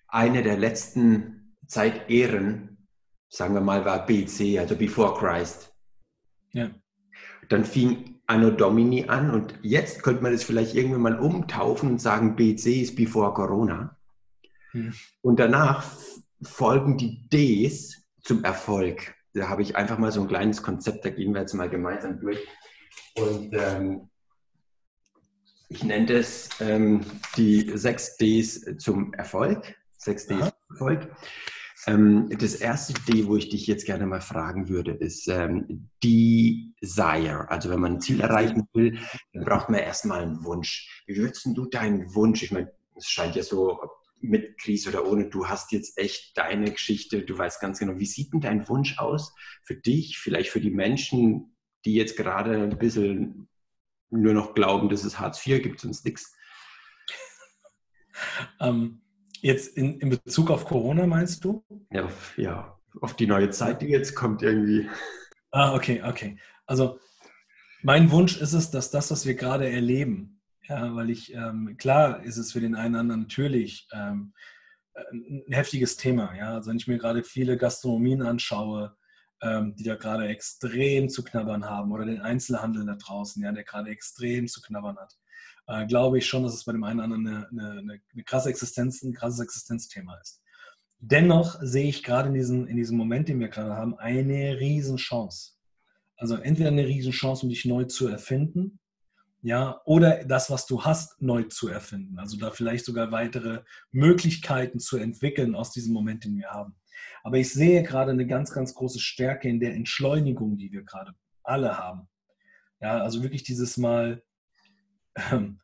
Eine 0.08 0.44
der 0.44 0.58
letzten 0.58 1.58
Zeitehren, 1.68 2.88
sagen 3.30 3.54
wir 3.54 3.62
mal, 3.62 3.84
war 3.84 4.06
BC, 4.06 4.58
also 4.60 4.76
Before 4.76 5.18
Christ. 5.20 5.74
Ja. 6.52 6.72
Dann 7.50 7.66
fing 7.66 8.17
Anno 8.28 8.52
Domini 8.52 9.06
an 9.08 9.32
und 9.32 9.58
jetzt 9.62 10.04
könnte 10.04 10.22
man 10.22 10.34
das 10.34 10.44
vielleicht 10.44 10.76
irgendwann 10.76 11.02
mal 11.02 11.20
umtaufen 11.20 11.92
und 11.92 12.02
sagen, 12.02 12.36
BC 12.36 12.82
ist 12.82 12.96
Before 12.96 13.34
Corona. 13.34 13.98
Hm. 14.72 14.94
Und 15.22 15.40
danach 15.40 15.86
folgen 16.42 16.98
die 16.98 17.28
Ds 17.30 18.04
zum 18.22 18.44
Erfolg. 18.44 19.16
Da 19.34 19.48
habe 19.48 19.62
ich 19.62 19.78
einfach 19.78 19.98
mal 19.98 20.12
so 20.12 20.22
ein 20.22 20.28
kleines 20.28 20.62
Konzept, 20.62 21.06
da 21.06 21.10
gehen 21.10 21.34
wir 21.34 21.42
jetzt 21.42 21.54
mal 21.54 21.70
gemeinsam 21.70 22.20
durch. 22.20 22.40
Und 23.16 23.54
ähm, 23.54 24.10
ich 25.70 25.84
nenne 25.84 26.06
das 26.06 26.50
ähm, 26.60 27.06
die 27.38 27.72
sechs 27.78 28.18
Ds 28.18 28.78
zum 28.78 29.14
Erfolg. 29.14 29.76
Sechs 29.98 30.28
Ds 30.28 30.40
zum 30.40 30.52
Erfolg. 30.72 31.16
Ähm, 31.88 32.30
das 32.38 32.56
erste 32.56 32.94
wo 33.28 33.38
ich 33.38 33.50
dich 33.50 33.66
jetzt 33.66 33.86
gerne 33.86 34.06
mal 34.06 34.22
fragen 34.22 34.68
würde, 34.68 34.92
ist 34.92 35.28
ähm, 35.30 35.90
Desire. 36.04 37.50
Also 37.50 37.70
wenn 37.70 37.80
man 37.80 37.94
ein 37.94 38.02
Ziel 38.02 38.20
erreichen 38.20 38.68
will, 38.74 39.00
dann 39.34 39.46
braucht 39.46 39.70
man 39.70 39.80
erstmal 39.80 40.22
einen 40.22 40.44
Wunsch. 40.44 41.04
Wie 41.08 41.16
würdest 41.16 41.46
du 41.46 41.66
deinen 41.66 42.14
Wunsch, 42.14 42.44
ich 42.44 42.52
meine, 42.52 42.72
es 42.96 43.08
scheint 43.08 43.36
ja 43.36 43.44
so, 43.44 43.80
mit 44.20 44.58
Krise 44.60 44.90
oder 44.90 45.06
ohne, 45.06 45.30
du 45.30 45.48
hast 45.48 45.72
jetzt 45.72 45.98
echt 45.98 46.38
deine 46.38 46.72
Geschichte, 46.72 47.22
du 47.22 47.38
weißt 47.38 47.62
ganz 47.62 47.80
genau, 47.80 48.00
wie 48.00 48.06
sieht 48.06 48.34
denn 48.34 48.42
dein 48.42 48.68
Wunsch 48.68 48.98
aus 48.98 49.34
für 49.64 49.76
dich, 49.76 50.18
vielleicht 50.18 50.50
für 50.50 50.60
die 50.60 50.72
Menschen, 50.72 51.56
die 51.86 51.94
jetzt 51.94 52.18
gerade 52.18 52.64
ein 52.64 52.78
bisschen 52.78 53.48
nur 54.10 54.34
noch 54.34 54.56
glauben, 54.56 54.90
dass 54.90 55.04
es 55.04 55.20
Hartz 55.20 55.46
IV 55.46 55.62
gibt, 55.62 55.80
sonst 55.80 56.06
nichts? 56.06 56.36
Ähm, 58.60 59.02
jetzt 59.42 59.78
in, 59.78 60.00
in 60.00 60.10
Bezug 60.10 60.50
auf 60.50 60.66
Corona 60.66 61.06
meinst 61.06 61.44
du? 61.44 61.64
Ja 61.92 62.06
auf, 62.06 62.38
ja, 62.38 62.78
auf 63.02 63.16
die 63.16 63.28
neue 63.28 63.50
Zeit, 63.50 63.82
die 63.82 63.88
jetzt 63.88 64.16
kommt 64.16 64.42
irgendwie. 64.42 64.90
Ah, 65.52 65.74
okay, 65.74 66.02
okay. 66.06 66.38
Also 66.66 67.00
mein 67.82 68.12
Wunsch 68.12 68.38
ist 68.38 68.54
es, 68.54 68.72
dass 68.72 68.92
das, 68.92 69.12
was 69.12 69.26
wir 69.26 69.36
gerade 69.36 69.70
erleben, 69.70 70.42
ja, 70.68 70.96
weil 70.96 71.10
ich, 71.10 71.34
ähm, 71.34 71.76
klar 71.78 72.24
ist 72.24 72.38
es 72.38 72.52
für 72.52 72.60
den 72.60 72.76
einen 72.76 72.96
oder 72.96 73.02
anderen 73.02 73.22
natürlich 73.22 73.88
ähm, 73.94 74.34
ein 75.12 75.54
heftiges 75.54 75.96
Thema. 75.96 76.36
Ja? 76.36 76.56
Also 76.56 76.70
wenn 76.70 76.78
ich 76.78 76.88
mir 76.88 76.98
gerade 76.98 77.24
viele 77.24 77.58
Gastronomien 77.58 78.22
anschaue, 78.22 78.96
die 79.44 79.84
da 79.84 79.96
gerade 79.96 80.28
extrem 80.28 81.10
zu 81.10 81.24
knabbern 81.24 81.66
haben 81.66 81.92
oder 81.92 82.06
den 82.06 82.22
Einzelhandel 82.22 82.86
da 82.86 82.96
draußen, 82.96 83.42
ja, 83.44 83.52
der 83.52 83.64
gerade 83.64 83.90
extrem 83.90 84.48
zu 84.48 84.62
knabbern 84.62 84.98
hat, 84.98 85.16
äh, 85.68 85.86
glaube 85.86 86.18
ich 86.18 86.26
schon, 86.26 86.44
dass 86.44 86.54
es 86.54 86.66
bei 86.66 86.72
dem 86.72 86.84
einen 86.84 87.00
oder 87.00 87.14
anderen 87.14 87.28
eine, 87.28 87.48
eine, 87.50 88.02
eine 88.14 88.24
krasse 88.24 88.50
Existenz, 88.50 89.04
ein 89.04 89.14
krasses 89.14 89.40
Existenzthema 89.40 90.18
ist. 90.18 90.42
Dennoch 91.00 91.60
sehe 91.62 91.88
ich 91.88 92.04
gerade 92.04 92.30
in, 92.30 92.34
diesen, 92.34 92.68
in 92.68 92.78
diesem 92.78 92.98
Moment, 92.98 93.28
den 93.30 93.40
wir 93.40 93.50
gerade 93.50 93.76
haben, 93.76 93.98
eine 94.00 94.60
Riesenchance. 94.60 95.54
Also 96.16 96.36
entweder 96.36 96.70
eine 96.70 96.88
Riesenchance, 96.88 97.44
um 97.44 97.50
dich 97.50 97.66
neu 97.66 97.84
zu 97.84 98.08
erfinden, 98.08 98.80
ja, 99.44 99.80
oder 99.86 100.26
das, 100.26 100.50
was 100.50 100.66
du 100.66 100.84
hast, 100.84 101.22
neu 101.22 101.44
zu 101.44 101.68
erfinden. 101.68 102.18
Also 102.18 102.38
da 102.38 102.50
vielleicht 102.50 102.86
sogar 102.86 103.12
weitere 103.12 103.62
Möglichkeiten 103.92 104.80
zu 104.80 104.98
entwickeln 104.98 105.54
aus 105.54 105.72
diesem 105.72 105.94
Moment, 105.94 106.24
den 106.24 106.36
wir 106.36 106.50
haben. 106.50 106.76
Aber 107.24 107.38
ich 107.38 107.52
sehe 107.52 107.84
gerade 107.84 108.12
eine 108.12 108.28
ganz, 108.28 108.52
ganz 108.52 108.74
große 108.74 109.00
Stärke 109.00 109.50
in 109.50 109.60
der 109.60 109.74
Entschleunigung, 109.74 110.58
die 110.58 110.72
wir 110.72 110.84
gerade 110.84 111.14
alle 111.44 111.78
haben. 111.78 112.08
Ja, 112.82 113.02
also 113.02 113.24
wirklich 113.24 113.44
dieses 113.44 113.78
Mal, 113.78 114.24
ähm, 115.32 115.60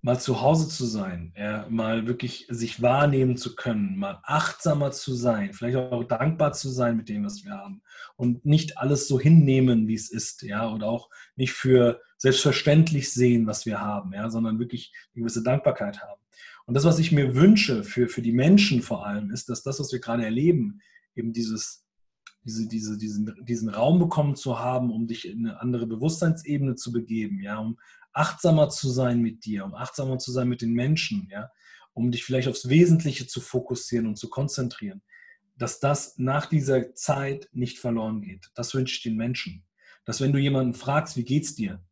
mal 0.00 0.20
zu 0.20 0.40
Hause 0.42 0.68
zu 0.68 0.86
sein, 0.86 1.32
ja, 1.36 1.66
mal 1.68 2.06
wirklich 2.06 2.46
sich 2.48 2.80
wahrnehmen 2.80 3.36
zu 3.36 3.56
können, 3.56 3.96
mal 3.96 4.20
achtsamer 4.22 4.92
zu 4.92 5.14
sein, 5.14 5.52
vielleicht 5.52 5.76
auch 5.76 6.04
dankbar 6.04 6.52
zu 6.52 6.68
sein 6.68 6.96
mit 6.96 7.08
dem, 7.08 7.24
was 7.24 7.44
wir 7.44 7.52
haben 7.52 7.82
und 8.16 8.44
nicht 8.44 8.78
alles 8.78 9.08
so 9.08 9.18
hinnehmen, 9.18 9.88
wie 9.88 9.94
es 9.94 10.10
ist, 10.10 10.42
ja, 10.42 10.70
oder 10.70 10.86
auch 10.86 11.10
nicht 11.36 11.52
für 11.52 12.00
selbstverständlich 12.16 13.12
sehen, 13.12 13.46
was 13.46 13.66
wir 13.66 13.80
haben, 13.80 14.12
ja, 14.12 14.30
sondern 14.30 14.58
wirklich 14.58 14.92
eine 15.14 15.22
gewisse 15.22 15.42
Dankbarkeit 15.42 16.00
haben. 16.00 16.17
Und 16.68 16.74
das, 16.74 16.84
was 16.84 16.98
ich 16.98 17.12
mir 17.12 17.34
wünsche 17.34 17.82
für, 17.82 18.08
für 18.08 18.20
die 18.20 18.30
Menschen 18.30 18.82
vor 18.82 19.06
allem, 19.06 19.30
ist, 19.30 19.48
dass 19.48 19.62
das, 19.62 19.80
was 19.80 19.90
wir 19.90 20.00
gerade 20.00 20.22
erleben, 20.22 20.82
eben 21.14 21.32
dieses, 21.32 21.86
diese, 22.44 22.68
diese, 22.68 22.98
diesen, 22.98 23.34
diesen 23.46 23.70
Raum 23.70 23.98
bekommen 23.98 24.36
zu 24.36 24.58
haben, 24.58 24.92
um 24.92 25.06
dich 25.06 25.26
in 25.26 25.46
eine 25.46 25.62
andere 25.62 25.86
Bewusstseinsebene 25.86 26.74
zu 26.74 26.92
begeben, 26.92 27.40
ja, 27.40 27.56
um 27.56 27.78
achtsamer 28.12 28.68
zu 28.68 28.90
sein 28.90 29.22
mit 29.22 29.46
dir, 29.46 29.64
um 29.64 29.74
achtsamer 29.74 30.18
zu 30.18 30.30
sein 30.30 30.46
mit 30.46 30.60
den 30.60 30.74
Menschen, 30.74 31.26
ja, 31.30 31.50
um 31.94 32.10
dich 32.12 32.22
vielleicht 32.22 32.48
aufs 32.48 32.68
Wesentliche 32.68 33.26
zu 33.26 33.40
fokussieren 33.40 34.06
und 34.06 34.18
zu 34.18 34.28
konzentrieren, 34.28 35.00
dass 35.56 35.80
das 35.80 36.18
nach 36.18 36.44
dieser 36.44 36.94
Zeit 36.94 37.48
nicht 37.52 37.78
verloren 37.78 38.20
geht. 38.20 38.50
Das 38.54 38.74
wünsche 38.74 38.94
ich 38.94 39.02
den 39.02 39.16
Menschen. 39.16 39.64
Dass 40.04 40.20
wenn 40.20 40.34
du 40.34 40.38
jemanden 40.38 40.74
fragst, 40.74 41.16
wie 41.16 41.24
geht's 41.24 41.54
dir, 41.54 41.82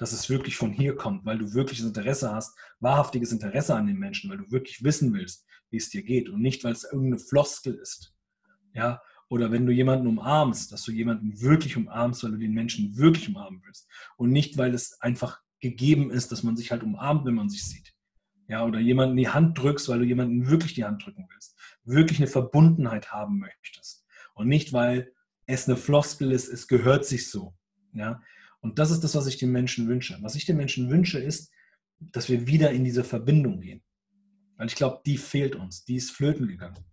dass 0.00 0.12
es 0.12 0.30
wirklich 0.30 0.56
von 0.56 0.72
hier 0.72 0.96
kommt, 0.96 1.26
weil 1.26 1.36
du 1.36 1.52
wirkliches 1.52 1.84
Interesse 1.84 2.32
hast, 2.32 2.58
wahrhaftiges 2.80 3.32
Interesse 3.32 3.74
an 3.74 3.86
den 3.86 3.98
Menschen, 3.98 4.30
weil 4.30 4.38
du 4.38 4.50
wirklich 4.50 4.82
wissen 4.82 5.12
willst, 5.12 5.44
wie 5.68 5.76
es 5.76 5.90
dir 5.90 6.02
geht 6.02 6.30
und 6.30 6.40
nicht, 6.40 6.64
weil 6.64 6.72
es 6.72 6.84
irgendeine 6.84 7.18
Floskel 7.18 7.74
ist. 7.74 8.14
Ja, 8.72 9.02
oder 9.28 9.52
wenn 9.52 9.66
du 9.66 9.72
jemanden 9.72 10.06
umarmst, 10.06 10.72
dass 10.72 10.84
du 10.84 10.92
jemanden 10.92 11.38
wirklich 11.42 11.76
umarmst, 11.76 12.24
weil 12.24 12.30
du 12.30 12.38
den 12.38 12.54
Menschen 12.54 12.96
wirklich 12.96 13.28
umarmen 13.28 13.60
willst 13.62 13.90
und 14.16 14.30
nicht, 14.30 14.56
weil 14.56 14.72
es 14.72 14.98
einfach 15.02 15.42
gegeben 15.60 16.10
ist, 16.10 16.32
dass 16.32 16.42
man 16.42 16.56
sich 16.56 16.70
halt 16.70 16.82
umarmt, 16.82 17.26
wenn 17.26 17.34
man 17.34 17.50
sich 17.50 17.66
sieht. 17.66 17.92
Ja, 18.48 18.64
oder 18.64 18.80
jemanden 18.80 19.18
die 19.18 19.28
Hand 19.28 19.58
drückst, 19.58 19.90
weil 19.90 19.98
du 19.98 20.06
jemanden 20.06 20.48
wirklich 20.48 20.72
die 20.72 20.86
Hand 20.86 21.04
drücken 21.04 21.28
willst, 21.30 21.58
wirklich 21.84 22.20
eine 22.20 22.26
Verbundenheit 22.26 23.12
haben 23.12 23.38
möchtest 23.38 24.06
und 24.32 24.48
nicht, 24.48 24.72
weil 24.72 25.12
es 25.44 25.68
eine 25.68 25.76
Floskel 25.76 26.32
ist, 26.32 26.48
es 26.48 26.68
gehört 26.68 27.04
sich 27.04 27.28
so. 27.28 27.54
Ja, 27.92 28.22
und 28.60 28.78
das 28.78 28.90
ist 28.90 29.02
das, 29.02 29.14
was 29.14 29.26
ich 29.26 29.38
den 29.38 29.52
Menschen 29.52 29.88
wünsche. 29.88 30.18
Was 30.20 30.34
ich 30.34 30.44
den 30.44 30.56
Menschen 30.56 30.90
wünsche, 30.90 31.18
ist, 31.18 31.50
dass 31.98 32.28
wir 32.28 32.46
wieder 32.46 32.70
in 32.70 32.84
diese 32.84 33.04
Verbindung 33.04 33.60
gehen. 33.60 33.82
Weil 34.56 34.66
ich 34.66 34.74
glaube, 34.74 35.00
die 35.06 35.16
fehlt 35.16 35.56
uns, 35.56 35.84
die 35.84 35.96
ist 35.96 36.10
flöten 36.10 36.46
gegangen. 36.46 36.84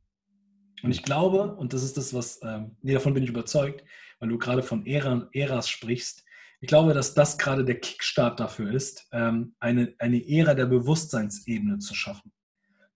Und 0.83 0.91
ich 0.91 1.03
glaube, 1.03 1.55
und 1.55 1.73
das 1.73 1.83
ist 1.83 1.97
das, 1.97 2.13
was, 2.13 2.39
ähm, 2.43 2.77
nee, 2.81 2.93
davon 2.93 3.13
bin 3.13 3.23
ich 3.23 3.29
überzeugt, 3.29 3.83
weil 4.19 4.29
du 4.29 4.37
gerade 4.37 4.63
von 4.63 4.85
Ära, 4.85 5.27
Äras 5.33 5.69
sprichst, 5.69 6.23
ich 6.59 6.67
glaube, 6.67 6.93
dass 6.93 7.13
das 7.13 7.37
gerade 7.37 7.65
der 7.65 7.79
Kickstart 7.79 8.39
dafür 8.39 8.71
ist, 8.71 9.07
ähm, 9.11 9.55
eine, 9.59 9.93
eine 9.99 10.27
Ära 10.27 10.55
der 10.55 10.65
Bewusstseinsebene 10.65 11.79
zu 11.79 11.93
schaffen. 11.93 12.31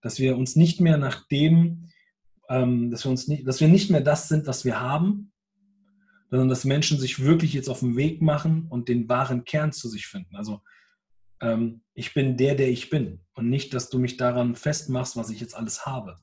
Dass 0.00 0.18
wir 0.18 0.36
uns 0.36 0.56
nicht 0.56 0.80
mehr 0.80 0.96
nach 0.96 1.28
dem, 1.28 1.88
ähm, 2.48 2.90
dass 2.90 3.04
wir 3.04 3.10
uns 3.10 3.28
nicht, 3.28 3.46
dass 3.46 3.60
wir 3.60 3.68
nicht 3.68 3.90
mehr 3.90 4.00
das 4.00 4.28
sind, 4.28 4.46
was 4.46 4.64
wir 4.64 4.80
haben, 4.80 5.31
sondern 6.32 6.48
dass 6.48 6.64
Menschen 6.64 6.98
sich 6.98 7.22
wirklich 7.22 7.52
jetzt 7.52 7.68
auf 7.68 7.80
den 7.80 7.94
Weg 7.94 8.22
machen 8.22 8.66
und 8.70 8.88
den 8.88 9.06
wahren 9.06 9.44
Kern 9.44 9.70
zu 9.70 9.86
sich 9.86 10.06
finden. 10.06 10.34
Also 10.34 10.62
ähm, 11.42 11.82
ich 11.92 12.14
bin 12.14 12.38
der, 12.38 12.54
der 12.54 12.70
ich 12.70 12.88
bin 12.88 13.20
und 13.34 13.50
nicht, 13.50 13.74
dass 13.74 13.90
du 13.90 13.98
mich 13.98 14.16
daran 14.16 14.56
festmachst, 14.56 15.14
was 15.14 15.28
ich 15.28 15.40
jetzt 15.40 15.54
alles 15.54 15.84
habe, 15.84 16.16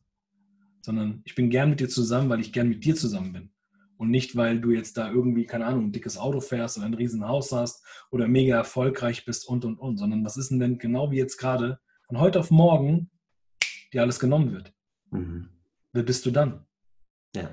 sondern 0.81 1.21
ich 1.25 1.35
bin 1.35 1.51
gern 1.51 1.69
mit 1.69 1.79
dir 1.79 1.89
zusammen, 1.89 2.27
weil 2.27 2.39
ich 2.39 2.51
gern 2.51 2.69
mit 2.69 2.83
dir 2.83 2.95
zusammen 2.95 3.33
bin 3.33 3.51
und 3.97 4.09
nicht, 4.09 4.35
weil 4.35 4.59
du 4.59 4.71
jetzt 4.71 4.97
da 4.97 5.11
irgendwie, 5.11 5.45
keine 5.45 5.67
Ahnung, 5.67 5.85
ein 5.85 5.91
dickes 5.91 6.17
Auto 6.17 6.41
fährst 6.41 6.79
oder 6.79 6.87
ein 6.87 6.95
Riesenhaus 6.95 7.51
hast 7.51 7.85
oder 8.09 8.27
mega 8.27 8.57
erfolgreich 8.57 9.25
bist 9.25 9.47
und, 9.47 9.63
und, 9.63 9.77
und, 9.77 9.97
sondern 9.97 10.25
was 10.25 10.37
ist 10.37 10.49
denn 10.49 10.59
denn 10.59 10.79
genau 10.79 11.11
wie 11.11 11.17
jetzt 11.17 11.37
gerade 11.37 11.79
von 12.07 12.19
heute 12.19 12.39
auf 12.39 12.49
morgen 12.49 13.11
dir 13.93 14.01
alles 14.01 14.19
genommen 14.19 14.53
wird? 14.53 14.73
Mhm. 15.11 15.49
Wer 15.93 16.01
bist 16.01 16.25
du 16.25 16.31
dann? 16.31 16.65
Ja. 17.35 17.51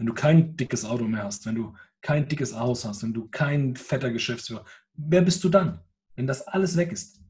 Wenn 0.00 0.06
du 0.06 0.14
kein 0.14 0.56
dickes 0.56 0.86
Auto 0.86 1.04
mehr 1.04 1.24
hast, 1.24 1.44
wenn 1.44 1.56
du 1.56 1.74
kein 2.00 2.26
dickes 2.26 2.58
Haus 2.58 2.86
hast, 2.86 3.02
wenn 3.02 3.12
du 3.12 3.28
kein 3.28 3.76
fetter 3.76 4.10
Geschäftsführer, 4.10 4.64
wer 4.94 5.20
bist 5.20 5.44
du 5.44 5.50
dann, 5.50 5.82
wenn 6.16 6.26
das 6.26 6.40
alles 6.40 6.74
weg 6.78 6.90
ist? 6.90 7.20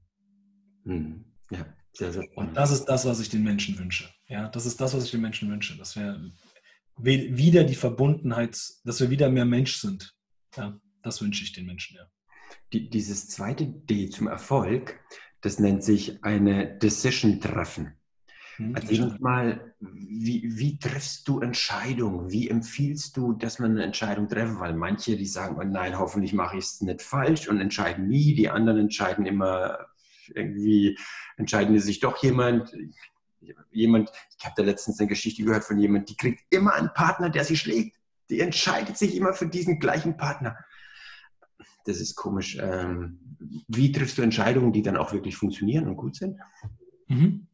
Mhm. 0.85 1.25
Ja, 1.51 1.67
sehr, 1.93 2.13
sehr. 2.13 2.29
Und 2.37 2.57
das 2.57 2.71
ist 2.71 2.85
das, 2.85 3.05
was 3.07 3.19
ich 3.19 3.29
den 3.29 3.43
Menschen 3.43 3.77
wünsche. 3.77 4.09
Ja, 4.29 4.49
das 4.51 4.67
ist 4.67 4.81
das, 4.81 4.95
was 4.95 5.05
ich 5.05 5.11
den 5.11 5.21
Menschen 5.21 5.51
wünsche, 5.51 5.77
dass 5.79 5.97
wir 5.97 6.31
wieder 6.97 7.65
die 7.65 7.75
Verbundenheit, 7.75 8.57
dass 8.85 9.01
wir 9.01 9.11
wieder 9.11 9.31
mehr 9.31 9.47
Mensch 9.47 9.79
sind. 9.79 10.15
Ja, 10.57 10.79
das 11.03 11.21
wünsche 11.21 11.43
ich 11.43 11.53
den 11.53 11.67
Menschen, 11.67 11.97
ja. 11.97 12.07
Die, 12.73 12.89
dieses 12.89 13.27
zweite 13.27 13.67
D 13.67 14.11
zum 14.11 14.29
Erfolg, 14.29 15.01
das 15.41 15.59
nennt 15.59 15.83
sich 15.83 16.23
eine 16.23 16.79
Decision 16.79 17.41
treffen. 17.41 18.00
Hm, 18.61 18.75
Erzähl 18.75 19.03
uns 19.03 19.19
mal, 19.21 19.75
wie, 19.81 20.43
wie 20.59 20.79
triffst 20.79 21.27
du 21.27 21.41
Entscheidungen? 21.41 22.31
Wie 22.31 22.51
empfiehlst 22.51 23.17
du, 23.17 23.33
dass 23.33 23.59
man 23.59 23.71
eine 23.71 23.85
Entscheidung 23.85 24.29
treffen? 24.29 24.61
Weil 24.61 24.75
manche, 24.75 25.17
die 25.17 25.27
sagen, 25.27 25.57
oh 25.59 25.65
nein, 25.65 25.99
hoffentlich 25.99 26.35
mache 26.35 26.59
ich 26.59 26.65
es 26.65 26.81
nicht 26.83 27.01
falsch 27.01 27.49
und 27.49 27.59
entscheiden 27.59 28.07
nie. 28.07 28.35
Die 28.35 28.51
anderen 28.51 28.79
entscheiden 28.79 29.25
immer 29.25 29.79
irgendwie, 30.35 30.99
entscheiden 31.39 31.79
sich 31.81 32.01
doch 32.01 32.23
jemand. 32.23 32.71
Jemand, 33.71 34.11
ich 34.39 34.45
habe 34.45 34.55
da 34.59 34.63
letztens 34.63 35.01
eine 35.01 35.09
Geschichte 35.09 35.43
gehört 35.43 35.65
von 35.65 35.79
jemand, 35.79 36.11
die 36.11 36.17
kriegt 36.17 36.43
immer 36.51 36.75
einen 36.75 36.93
Partner, 36.93 37.31
der 37.31 37.45
sie 37.45 37.57
schlägt. 37.57 37.97
Die 38.29 38.41
entscheidet 38.41 38.99
sich 38.99 39.17
immer 39.17 39.33
für 39.33 39.47
diesen 39.47 39.81
gleichen 39.81 40.19
Partner. 40.19 40.59
Das 41.87 41.99
ist 41.99 42.15
komisch. 42.15 42.59
Ähm, 42.61 43.19
wie 43.69 43.91
triffst 43.91 44.19
du 44.19 44.23
Entscheidungen, 44.23 44.75
die 44.75 44.83
dann 44.83 44.99
auch 44.99 45.15
wirklich 45.15 45.37
funktionieren 45.37 45.89
und 45.89 45.97
gut 45.97 46.17
sind? 46.17 46.39
Mhm. 47.09 47.47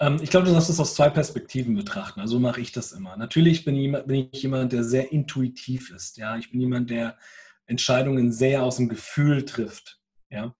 Ähm, 0.00 0.18
ich 0.22 0.30
glaube, 0.30 0.46
du 0.46 0.52
darfst 0.52 0.70
das 0.70 0.80
aus 0.80 0.94
zwei 0.94 1.10
Perspektiven 1.10 1.74
betrachten. 1.74 2.20
Also 2.20 2.40
mache 2.40 2.60
ich 2.60 2.72
das 2.72 2.92
immer. 2.92 3.16
Natürlich 3.16 3.64
bin, 3.64 3.76
ich, 3.76 4.42
jemand, 4.42 4.72
der 4.72 4.82
sehr 4.82 5.12
intuitiv 5.12 5.90
ist. 5.90 6.16
Ja, 6.16 6.36
ich 6.38 6.50
bin 6.50 6.60
jemand, 6.60 6.90
der 6.90 7.16
Entscheidungen 7.66 8.32
sehr 8.32 8.64
aus 8.64 8.76
dem 8.76 8.88
Gefühl 8.88 9.44
trifft. 9.44 10.00
Ja. 10.30 10.54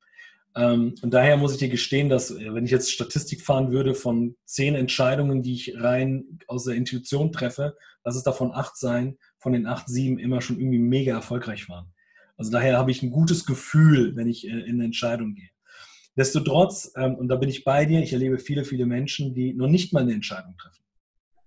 Ähm, 0.54 0.94
und 1.02 1.14
daher 1.14 1.36
muss 1.36 1.52
ich 1.52 1.58
dir 1.58 1.68
gestehen, 1.68 2.08
dass 2.08 2.30
äh, 2.30 2.52
wenn 2.52 2.64
ich 2.64 2.70
jetzt 2.70 2.92
Statistik 2.92 3.42
fahren 3.42 3.72
würde 3.72 3.94
von 3.94 4.36
zehn 4.44 4.74
Entscheidungen, 4.74 5.42
die 5.42 5.54
ich 5.54 5.80
rein 5.80 6.40
aus 6.46 6.64
der 6.64 6.74
Intuition 6.74 7.32
treffe, 7.32 7.76
lass 8.04 8.16
es 8.16 8.22
davon 8.22 8.52
acht 8.52 8.76
sein, 8.76 9.16
von 9.38 9.52
den 9.52 9.66
acht, 9.66 9.88
sieben 9.88 10.18
immer 10.18 10.40
schon 10.40 10.58
irgendwie 10.58 10.78
mega 10.78 11.14
erfolgreich 11.14 11.68
waren. 11.68 11.92
Also 12.36 12.50
daher 12.50 12.78
habe 12.78 12.90
ich 12.90 13.02
ein 13.02 13.10
gutes 13.10 13.46
Gefühl, 13.46 14.16
wenn 14.16 14.28
ich 14.28 14.46
äh, 14.46 14.50
in 14.50 14.76
eine 14.76 14.84
Entscheidung 14.84 15.34
gehe. 15.34 15.50
Destotrotz, 16.16 16.92
ähm, 16.96 17.14
und 17.14 17.28
da 17.28 17.36
bin 17.36 17.48
ich 17.48 17.64
bei 17.64 17.84
dir, 17.86 18.02
ich 18.02 18.12
erlebe 18.12 18.38
viele, 18.38 18.64
viele 18.64 18.86
Menschen, 18.86 19.34
die 19.34 19.54
noch 19.54 19.68
nicht 19.68 19.92
mal 19.92 20.02
eine 20.02 20.12
Entscheidung 20.12 20.56
treffen. 20.56 20.84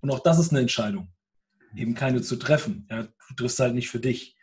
Und 0.01 0.11
auch 0.11 0.19
das 0.19 0.39
ist 0.39 0.51
eine 0.51 0.61
Entscheidung, 0.61 1.09
eben 1.75 1.93
keine 1.93 2.21
zu 2.21 2.37
treffen. 2.37 2.87
Ja, 2.89 3.03
du 3.03 3.35
triffst 3.35 3.59
halt 3.59 3.75
nicht 3.75 3.89
für 3.89 3.99
dich. 3.99 4.35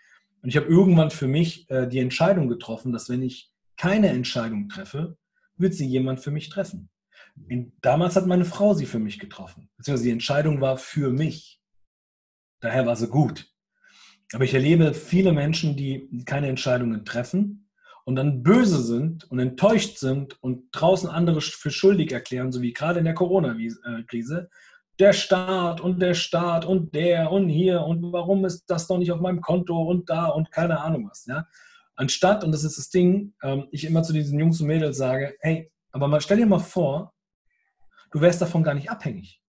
Und 0.43 0.49
ich 0.49 0.57
habe 0.57 0.67
irgendwann 0.67 1.11
für 1.11 1.27
mich 1.27 1.69
äh, 1.71 1.87
die 1.87 1.99
Entscheidung 1.99 2.49
getroffen, 2.49 2.93
dass 2.93 3.09
wenn 3.09 3.23
ich 3.23 3.51
keine 3.77 4.09
Entscheidung 4.09 4.69
treffe, 4.69 5.17
wird 5.57 5.75
sie 5.75 5.87
jemand 5.87 6.21
für 6.21 6.31
mich 6.31 6.49
treffen. 6.49 6.91
In, 7.49 7.73
damals 7.81 8.17
hat 8.17 8.27
meine 8.27 8.45
Frau 8.45 8.75
sie 8.75 8.87
für 8.87 8.99
mich 8.99 9.19
getroffen. 9.19 9.69
Beziehungsweise 9.77 10.09
die 10.09 10.13
Entscheidung 10.13 10.61
war 10.61 10.77
für 10.77 11.11
mich. 11.11 11.61
Daher 12.61 12.87
war 12.87 12.97
sie 12.97 13.09
gut. 13.09 13.51
Aber 14.33 14.45
ich 14.45 14.55
erlebe 14.55 14.95
viele 14.95 15.33
Menschen, 15.33 15.77
die 15.77 16.25
keine 16.25 16.49
Entscheidungen 16.49 17.05
treffen 17.05 17.70
und 18.05 18.17
dann 18.17 18.43
böse 18.43 18.83
sind 18.83 19.31
und 19.31 19.39
enttäuscht 19.39 19.99
sind 19.99 20.43
und 20.43 20.69
draußen 20.73 21.09
andere 21.09 21.41
für 21.41 21.71
schuldig 21.71 22.13
erklären, 22.13 22.53
so 22.53 22.63
wie 22.63 22.73
gerade 22.73 22.99
in 22.99 23.05
der 23.05 23.15
Corona-Krise. 23.15 24.51
Der 24.99 25.13
Staat 25.13 25.81
und 25.81 26.01
der 26.01 26.15
Staat 26.15 26.65
und 26.65 26.95
der 26.95 27.31
und 27.31 27.49
hier 27.49 27.83
und 27.83 28.13
warum 28.13 28.45
ist 28.45 28.65
das 28.67 28.87
doch 28.87 28.99
nicht 28.99 29.13
auf 29.13 29.21
meinem 29.21 29.41
Konto 29.41 29.83
und 29.83 30.11
da 30.11 30.27
und 30.27 30.51
keine 30.51 30.81
Ahnung 30.81 31.09
was. 31.09 31.25
Ja? 31.27 31.47
Anstatt, 31.95 32.45
und 32.45 32.53
das 32.53 32.65
ist 32.65 32.79
das 32.79 32.91
Ding, 32.91 33.35
ähm, 33.43 33.69
ich 33.71 33.85
immer 33.85 34.03
zu 34.03 34.13
diesen 34.13 34.39
Jungs 34.39 34.61
und 34.61 34.67
Mädels 34.67 34.97
sage, 34.97 35.37
hey, 35.41 35.71
aber 35.93 36.09
mal, 36.09 36.21
stell 36.21 36.39
dir 36.39 36.47
mal 36.47 36.59
vor, 36.59 37.13
du 38.11 38.21
wärst 38.21 38.41
davon 38.41 38.63
gar 38.63 38.75
nicht 38.75 38.91
abhängig. 38.91 39.41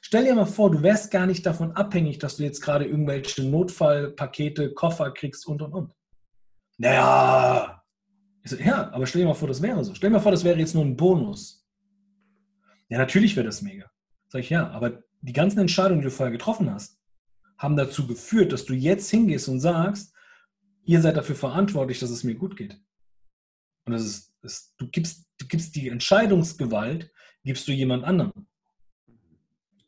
Stell 0.00 0.24
dir 0.24 0.34
mal 0.34 0.46
vor, 0.46 0.70
du 0.70 0.82
wärst 0.82 1.10
gar 1.10 1.26
nicht 1.26 1.44
davon 1.44 1.72
abhängig, 1.72 2.18
dass 2.18 2.36
du 2.36 2.44
jetzt 2.44 2.60
gerade 2.60 2.84
irgendwelche 2.84 3.42
Notfallpakete, 3.42 4.72
Koffer 4.74 5.10
kriegst 5.10 5.46
und 5.46 5.62
und 5.62 5.72
und. 5.72 5.97
Naja. 6.78 7.82
Ich 8.42 8.50
so, 8.50 8.56
ja, 8.56 8.90
aber 8.92 9.06
stell 9.06 9.22
dir 9.22 9.28
mal 9.28 9.34
vor, 9.34 9.48
das 9.48 9.60
wäre 9.60 9.84
so. 9.84 9.94
Stell 9.94 10.10
dir 10.10 10.14
mal 10.14 10.22
vor, 10.22 10.32
das 10.32 10.44
wäre 10.44 10.58
jetzt 10.58 10.74
nur 10.74 10.84
ein 10.84 10.96
Bonus. 10.96 11.66
Ja, 12.88 12.98
natürlich 12.98 13.36
wäre 13.36 13.46
das 13.46 13.60
mega. 13.60 13.90
Sag 14.28 14.40
ich, 14.40 14.50
ja, 14.50 14.70
aber 14.70 15.02
die 15.20 15.32
ganzen 15.32 15.58
Entscheidungen, 15.58 16.00
die 16.00 16.06
du 16.06 16.10
vorher 16.10 16.32
getroffen 16.32 16.72
hast, 16.72 16.98
haben 17.58 17.76
dazu 17.76 18.06
geführt, 18.06 18.52
dass 18.52 18.64
du 18.64 18.72
jetzt 18.72 19.10
hingehst 19.10 19.48
und 19.48 19.60
sagst, 19.60 20.14
ihr 20.84 21.02
seid 21.02 21.16
dafür 21.16 21.34
verantwortlich, 21.34 21.98
dass 21.98 22.10
es 22.10 22.24
mir 22.24 22.36
gut 22.36 22.56
geht. 22.56 22.80
Und 23.84 23.92
das 23.92 24.04
ist, 24.04 24.34
das, 24.40 24.74
du, 24.78 24.88
gibst, 24.88 25.26
du 25.38 25.46
gibst 25.46 25.74
die 25.74 25.88
Entscheidungsgewalt, 25.88 27.10
gibst 27.44 27.66
du 27.66 27.72
jemand 27.72 28.04
anderem. 28.04 28.46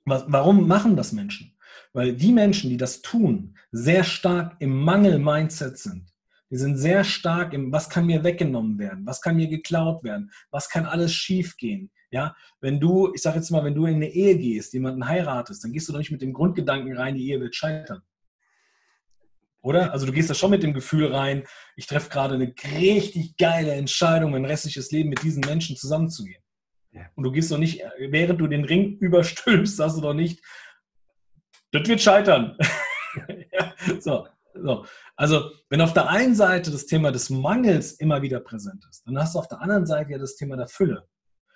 Warum 0.04 0.66
machen 0.66 0.96
das 0.96 1.12
Menschen? 1.12 1.56
Weil 1.92 2.14
die 2.14 2.32
Menschen, 2.32 2.70
die 2.70 2.76
das 2.76 3.02
tun, 3.02 3.56
sehr 3.70 4.02
stark 4.02 4.56
im 4.58 4.74
Mangel-Mindset 4.82 5.78
sind. 5.78 6.12
Die 6.50 6.56
sind 6.56 6.76
sehr 6.76 7.04
stark 7.04 7.52
im, 7.52 7.72
was 7.72 7.88
kann 7.88 8.06
mir 8.06 8.24
weggenommen 8.24 8.78
werden, 8.78 9.06
was 9.06 9.20
kann 9.20 9.36
mir 9.36 9.48
geklaut 9.48 10.02
werden, 10.02 10.30
was 10.50 10.68
kann 10.68 10.84
alles 10.84 11.12
schiefgehen. 11.12 11.90
Ja, 12.10 12.34
wenn 12.60 12.80
du, 12.80 13.12
ich 13.14 13.22
sage 13.22 13.36
jetzt 13.36 13.50
mal, 13.50 13.64
wenn 13.64 13.74
du 13.74 13.86
in 13.86 13.96
eine 13.96 14.08
Ehe 14.08 14.36
gehst, 14.36 14.72
jemanden 14.72 15.06
heiratest, 15.06 15.62
dann 15.62 15.72
gehst 15.72 15.88
du 15.88 15.92
doch 15.92 16.00
nicht 16.00 16.10
mit 16.10 16.22
dem 16.22 16.32
Grundgedanken 16.32 16.96
rein, 16.96 17.14
die 17.14 17.28
Ehe 17.28 17.40
wird 17.40 17.54
scheitern. 17.54 18.02
Oder? 19.62 19.92
Also 19.92 20.06
du 20.06 20.12
gehst 20.12 20.28
da 20.28 20.34
schon 20.34 20.50
mit 20.50 20.62
dem 20.62 20.74
Gefühl 20.74 21.14
rein, 21.14 21.44
ich 21.76 21.86
treffe 21.86 22.10
gerade 22.10 22.34
eine 22.34 22.52
richtig 22.80 23.36
geile 23.36 23.72
Entscheidung, 23.72 24.32
mein 24.32 24.44
restliches 24.44 24.90
Leben 24.90 25.10
mit 25.10 25.22
diesen 25.22 25.42
Menschen 25.42 25.76
zusammenzugehen. 25.76 26.42
Und 27.14 27.24
du 27.24 27.30
gehst 27.30 27.52
doch 27.52 27.58
nicht, 27.58 27.82
während 27.98 28.40
du 28.40 28.46
den 28.46 28.64
Ring 28.64 28.96
überstülpst, 29.00 29.76
sagst 29.76 29.96
du 29.96 30.00
doch 30.00 30.14
nicht, 30.14 30.42
das 31.72 31.86
wird 31.86 32.00
scheitern. 32.00 32.56
ja, 33.52 33.74
so. 34.00 34.26
So. 34.62 34.84
Also, 35.16 35.50
wenn 35.68 35.80
auf 35.80 35.92
der 35.92 36.08
einen 36.08 36.34
Seite 36.34 36.70
das 36.70 36.86
Thema 36.86 37.12
des 37.12 37.30
Mangels 37.30 37.92
immer 37.92 38.22
wieder 38.22 38.40
präsent 38.40 38.84
ist, 38.88 39.06
dann 39.06 39.18
hast 39.18 39.34
du 39.34 39.38
auf 39.38 39.48
der 39.48 39.60
anderen 39.60 39.86
Seite 39.86 40.12
ja 40.12 40.18
das 40.18 40.36
Thema 40.36 40.56
der 40.56 40.68
Fülle. 40.68 41.08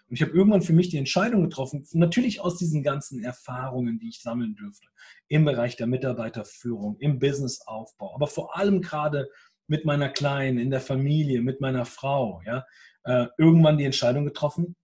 Und 0.09 0.17
ich 0.17 0.23
habe 0.23 0.33
irgendwann 0.33 0.63
für 0.63 0.75
mich 0.75 0.91
die 0.91 0.99
Entscheidung 0.99 1.43
getroffen, 1.43 1.87
natürlich 1.93 2.41
aus 2.41 2.59
diesen 2.59 2.83
ganzen 2.83 3.25
Erfahrungen, 3.25 3.99
die 3.99 4.09
ich 4.09 4.21
sammeln 4.21 4.55
dürfte, 4.55 4.87
im 5.29 5.45
Bereich 5.45 5.77
der 5.77 5.87
Mitarbeiterführung, 5.87 6.99
im 6.99 7.19
Businessaufbau, 7.19 8.15
aber 8.15 8.27
vor 8.27 8.57
allem 8.57 8.83
gerade 8.83 9.29
mit 9.67 9.87
meiner 9.87 10.11
Kleinen, 10.11 10.59
in 10.59 10.71
der 10.71 10.83
Familie, 10.83 11.41
mit 11.41 11.61
meiner 11.61 11.87
Frau, 11.87 12.43
ja, 12.45 12.67
äh, 13.05 13.27
irgendwann 13.39 13.79
die 13.79 13.85
Entscheidung 13.85 14.25
getroffen, 14.27 14.77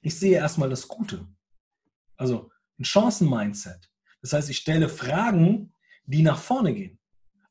ich 0.00 0.18
sehe 0.18 0.36
erstmal 0.36 0.70
das 0.70 0.88
Gute. 0.88 1.26
Also 2.16 2.50
ein 2.78 2.84
Chancen-Mindset. 2.84 3.90
Das 4.22 4.32
heißt, 4.32 4.50
ich 4.50 4.58
stelle 4.58 4.88
Fragen, 4.88 5.74
die 6.04 6.22
nach 6.22 6.38
vorne 6.38 6.74
gehen. 6.74 6.98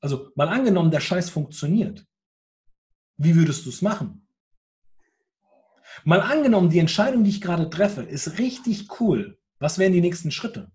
Also 0.01 0.31
mal 0.35 0.49
angenommen, 0.49 0.91
der 0.91 0.99
Scheiß 0.99 1.29
funktioniert. 1.29 2.05
Wie 3.17 3.35
würdest 3.35 3.65
du 3.65 3.69
es 3.69 3.81
machen? 3.81 4.27
Mal 6.03 6.21
angenommen, 6.21 6.69
die 6.69 6.79
Entscheidung, 6.79 7.23
die 7.23 7.29
ich 7.29 7.41
gerade 7.41 7.69
treffe, 7.69 8.01
ist 8.01 8.39
richtig 8.39 8.99
cool. 8.99 9.37
Was 9.59 9.77
wären 9.77 9.93
die 9.93 10.01
nächsten 10.01 10.31
Schritte? 10.31 10.71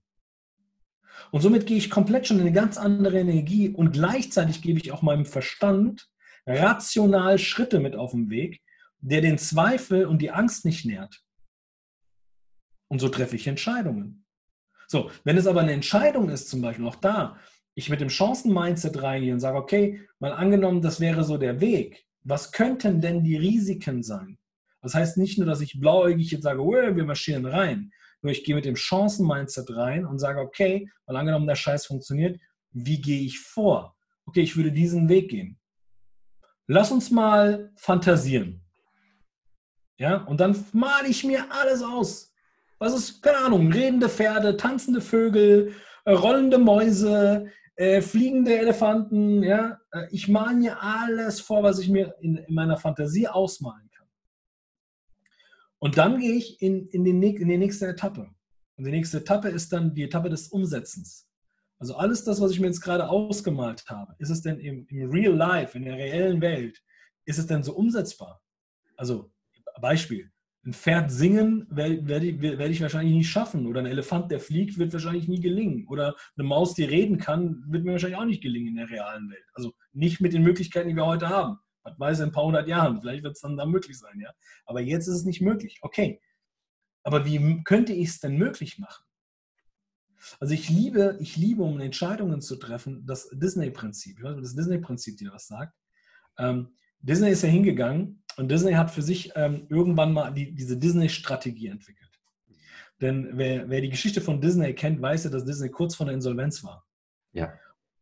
Und 1.32 1.40
somit 1.40 1.66
gehe 1.66 1.76
ich 1.76 1.90
komplett 1.90 2.26
schon 2.26 2.36
in 2.36 2.42
eine 2.42 2.52
ganz 2.52 2.76
andere 2.76 3.18
Energie 3.18 3.68
und 3.68 3.92
gleichzeitig 3.92 4.62
gebe 4.62 4.78
ich 4.78 4.92
auch 4.92 5.02
meinem 5.02 5.26
Verstand 5.26 6.08
rational 6.46 7.38
Schritte 7.38 7.80
mit 7.80 7.96
auf 7.96 8.12
den 8.12 8.30
Weg, 8.30 8.62
der 9.00 9.20
den 9.20 9.38
Zweifel 9.38 10.06
und 10.06 10.22
die 10.22 10.30
Angst 10.30 10.64
nicht 10.64 10.84
nährt. 10.84 11.22
Und 12.88 13.00
so 13.00 13.08
treffe 13.08 13.34
ich 13.34 13.48
Entscheidungen. 13.48 14.24
So, 14.86 15.10
wenn 15.24 15.36
es 15.36 15.48
aber 15.48 15.62
eine 15.62 15.72
Entscheidung 15.72 16.28
ist, 16.28 16.48
zum 16.48 16.60
Beispiel 16.60 16.86
auch 16.86 16.96
da, 16.96 17.36
ich 17.76 17.88
mit 17.88 18.00
dem 18.00 18.08
Chancen-Mindset 18.08 19.00
reingehe 19.00 19.32
und 19.32 19.38
sage, 19.38 19.58
okay, 19.58 20.00
mal 20.18 20.32
angenommen, 20.32 20.82
das 20.82 20.98
wäre 20.98 21.22
so 21.22 21.36
der 21.36 21.60
Weg. 21.60 22.04
Was 22.24 22.50
könnten 22.50 23.00
denn 23.00 23.22
die 23.22 23.36
Risiken 23.36 24.02
sein? 24.02 24.38
Das 24.82 24.94
heißt 24.94 25.16
nicht 25.16 25.38
nur, 25.38 25.46
dass 25.46 25.60
ich 25.60 25.78
blauäugig 25.78 26.32
jetzt 26.32 26.42
sage, 26.42 26.60
wir 26.60 27.04
marschieren 27.04 27.46
rein. 27.46 27.92
Nur 28.22 28.32
ich 28.32 28.42
gehe 28.42 28.56
mit 28.56 28.64
dem 28.64 28.74
Chancen-Mindset 28.74 29.70
rein 29.76 30.04
und 30.04 30.18
sage, 30.18 30.40
okay, 30.40 30.90
mal 31.06 31.16
angenommen, 31.16 31.46
der 31.46 31.54
Scheiß 31.54 31.86
funktioniert, 31.86 32.40
wie 32.72 33.00
gehe 33.00 33.20
ich 33.20 33.38
vor? 33.38 33.96
okay, 34.26 34.42
ich 34.42 34.56
würde 34.56 34.72
diesen 34.72 35.08
Weg 35.08 35.30
gehen. 35.30 35.58
Lass 36.66 36.90
uns 36.90 37.10
mal 37.10 37.72
fantasieren. 37.76 38.62
Ja, 39.98 40.16
und 40.24 40.40
dann 40.40 40.66
male 40.72 41.08
ich 41.08 41.24
mir 41.24 41.46
alles 41.50 41.82
aus. 41.82 42.34
Was 42.78 42.92
ist, 42.92 43.22
keine 43.22 43.38
Ahnung, 43.38 43.72
redende 43.72 44.08
Pferde, 44.08 44.56
tanzende 44.56 45.00
Vögel, 45.00 45.72
äh, 46.04 46.12
rollende 46.12 46.58
Mäuse, 46.58 47.50
äh, 47.76 48.00
fliegende 48.00 48.58
Elefanten, 48.58 49.42
ja. 49.42 49.78
Äh, 49.92 50.08
ich 50.10 50.28
male 50.28 50.56
mir 50.56 50.82
alles 50.82 51.40
vor, 51.40 51.62
was 51.62 51.78
ich 51.78 51.88
mir 51.88 52.14
in, 52.20 52.36
in 52.36 52.54
meiner 52.54 52.76
Fantasie 52.76 53.28
ausmalen 53.28 53.90
kann. 53.90 54.06
Und 55.78 55.98
dann 55.98 56.18
gehe 56.18 56.34
ich 56.34 56.60
in, 56.62 56.88
in, 56.88 57.04
den, 57.04 57.22
in 57.22 57.48
die 57.48 57.58
nächste 57.58 57.86
Etappe. 57.86 58.30
Und 58.76 58.84
die 58.84 58.90
nächste 58.90 59.18
Etappe 59.18 59.48
ist 59.48 59.72
dann 59.72 59.94
die 59.94 60.04
Etappe 60.04 60.30
des 60.30 60.48
Umsetzens. 60.48 61.28
Also 61.78 61.94
alles 61.96 62.24
das, 62.24 62.40
was 62.40 62.50
ich 62.52 62.60
mir 62.60 62.68
jetzt 62.68 62.80
gerade 62.80 63.08
ausgemalt 63.08 63.84
habe, 63.88 64.14
ist 64.18 64.30
es 64.30 64.40
denn 64.40 64.58
im, 64.58 64.86
im 64.88 65.10
Real 65.10 65.34
Life, 65.34 65.76
in 65.76 65.84
der 65.84 65.96
reellen 65.96 66.40
Welt, 66.40 66.82
ist 67.26 67.38
es 67.38 67.46
denn 67.46 67.62
so 67.62 67.74
umsetzbar? 67.74 68.40
Also 68.96 69.30
Beispiel, 69.80 70.30
ein 70.66 70.72
Pferd 70.72 71.12
singen 71.12 71.66
werde 71.70 72.08
werd 72.08 72.70
ich, 72.70 72.80
wahrscheinlich 72.80 73.14
nicht 73.14 73.30
schaffen. 73.30 73.66
Oder 73.66 73.80
ein 73.80 73.86
Elefant, 73.86 74.32
der 74.32 74.40
fliegt, 74.40 74.78
wird 74.78 74.92
wahrscheinlich 74.92 75.28
nie 75.28 75.40
gelingen. 75.40 75.86
Oder 75.86 76.16
eine 76.36 76.46
Maus, 76.46 76.74
die 76.74 76.84
reden 76.84 77.18
kann, 77.18 77.64
wird 77.68 77.84
mir 77.84 77.92
wahrscheinlich 77.92 78.18
auch 78.18 78.24
nicht 78.24 78.42
gelingen 78.42 78.68
in 78.68 78.76
der 78.76 78.90
realen 78.90 79.30
Welt. 79.30 79.44
Also 79.54 79.74
nicht 79.92 80.20
mit 80.20 80.32
den 80.32 80.42
Möglichkeiten, 80.42 80.88
die 80.88 80.96
wir 80.96 81.06
heute 81.06 81.28
haben. 81.28 81.58
Was 81.84 81.98
weiß 82.00 82.18
in 82.18 82.24
ein 82.26 82.32
paar 82.32 82.44
hundert 82.44 82.66
Jahren. 82.66 83.00
Vielleicht 83.00 83.22
wird 83.22 83.36
es 83.36 83.40
dann 83.40 83.56
da 83.56 83.64
möglich 83.64 83.96
sein, 83.96 84.18
ja. 84.18 84.32
Aber 84.64 84.80
jetzt 84.80 85.06
ist 85.06 85.18
es 85.18 85.24
nicht 85.24 85.40
möglich. 85.40 85.78
Okay. 85.82 86.20
Aber 87.04 87.24
wie 87.24 87.62
könnte 87.62 87.92
ich 87.92 88.08
es 88.08 88.18
denn 88.18 88.36
möglich 88.36 88.78
machen? 88.78 89.04
Also 90.40 90.52
ich 90.52 90.68
liebe, 90.68 91.16
ich 91.20 91.36
liebe, 91.36 91.62
um 91.62 91.78
Entscheidungen 91.78 92.40
zu 92.40 92.56
treffen, 92.56 93.06
das 93.06 93.28
Disney-Prinzip. 93.32 94.18
Ich 94.18 94.24
weiß 94.24 94.34
nicht, 94.34 94.46
das 94.46 94.56
Disney-Prinzip 94.56 95.16
dir 95.16 95.30
was 95.32 95.46
sagt. 95.46 95.74
Ähm, 96.38 96.74
Disney 96.98 97.30
ist 97.30 97.42
ja 97.42 97.48
hingegangen 97.48 98.24
und 98.36 98.50
Disney 98.50 98.72
hat 98.72 98.90
für 98.90 99.02
sich 99.02 99.32
ähm, 99.34 99.66
irgendwann 99.68 100.12
mal 100.12 100.30
die, 100.32 100.54
diese 100.54 100.76
Disney-Strategie 100.76 101.68
entwickelt. 101.68 102.10
Denn 103.00 103.30
wer, 103.32 103.68
wer, 103.68 103.80
die 103.80 103.90
Geschichte 103.90 104.20
von 104.20 104.40
Disney 104.40 104.72
kennt, 104.74 105.00
weiß 105.00 105.24
ja, 105.24 105.30
dass 105.30 105.44
Disney 105.44 105.70
kurz 105.70 105.94
vor 105.94 106.06
der 106.06 106.14
Insolvenz 106.14 106.64
war. 106.64 106.86
Ja. 107.32 107.52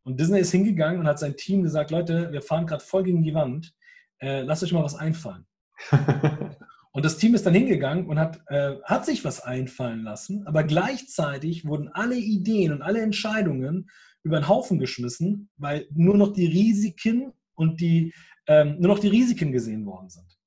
Und 0.05 0.21
Disney 0.21 0.39
ist 0.41 0.53
hingegangen 0.53 1.01
und 1.01 1.07
hat 1.07 1.19
sein 1.19 1.37
Team 1.37 1.63
gesagt, 1.63 1.91
Leute, 1.91 2.31
wir 2.31 2.43
fahren 2.43 2.67
gerade 2.67 2.85
voll 2.85 3.05
gegen 3.05 3.23
die 3.23 3.35
Wand, 3.35 3.75
äh, 4.19 4.43
lasst 4.43 4.63
euch 4.63 4.73
mal 4.73 4.85
was 4.85 4.95
einfallen. 4.95 5.47
und 6.93 7.05
das 7.05 7.17
Team 7.17 7.35
ist 7.35 7.47
dann 7.47 7.55
hingegangen 7.55 8.07
und 8.07 8.19
hat, 8.19 8.41
äh, 8.49 8.77
hat 8.85 9.05
sich 9.07 9.25
was 9.25 9.41
einfallen 9.41 10.03
lassen, 10.03 10.47
aber 10.47 10.63
gleichzeitig 10.63 11.65
wurden 11.65 11.89
alle 11.89 12.17
Ideen 12.17 12.73
und 12.73 12.83
alle 12.83 13.01
Entscheidungen 13.01 13.91
über 14.23 14.41
den 14.41 14.49
Haufen 14.49 14.79
geschmissen, 14.79 15.51
weil 15.57 15.87
nur 15.91 16.17
noch 16.17 16.33
die 16.33 16.47
Risiken 16.47 17.33
und 17.55 17.81
die 17.81 18.13
ähm, 18.47 18.77
nur 18.79 18.89
noch 18.89 18.99
die 18.99 19.09
Risiken 19.09 19.53
gesehen 19.53 19.87
worden 19.87 20.09
sind. 20.09 20.39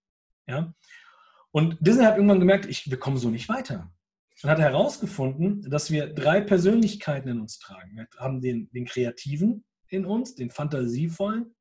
Ja? 0.48 0.74
Und 1.52 1.78
Disney 1.80 2.04
hat 2.04 2.16
irgendwann 2.16 2.40
gemerkt, 2.40 2.66
ich, 2.66 2.90
wir 2.90 3.00
kommen 3.00 3.18
so 3.18 3.30
nicht 3.30 3.50
weiter. 3.50 3.92
Und 4.44 4.50
hat 4.50 4.60
herausgefunden, 4.60 5.68
dass 5.70 5.90
wir 5.90 6.14
drei 6.14 6.42
Persönlichkeiten 6.42 7.30
in 7.30 7.42
uns 7.42 7.58
tragen. 7.58 7.96
Wir 7.96 8.08
haben 8.18 8.42
den, 8.42 8.70
den 8.72 8.86
Kreativen 8.86 9.66
in 9.90 10.06
uns, 10.06 10.36
den 10.36 10.52
Fantasievollen, 10.52 11.56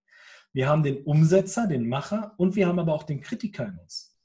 wir 0.52 0.68
haben 0.68 0.82
den 0.82 1.02
Umsetzer, 1.04 1.66
den 1.66 1.88
Macher 1.88 2.34
und 2.38 2.56
wir 2.56 2.66
haben 2.66 2.78
aber 2.78 2.94
auch 2.94 3.02
den 3.02 3.20
Kritiker 3.20 3.66
in 3.66 3.78
uns. 3.78 4.16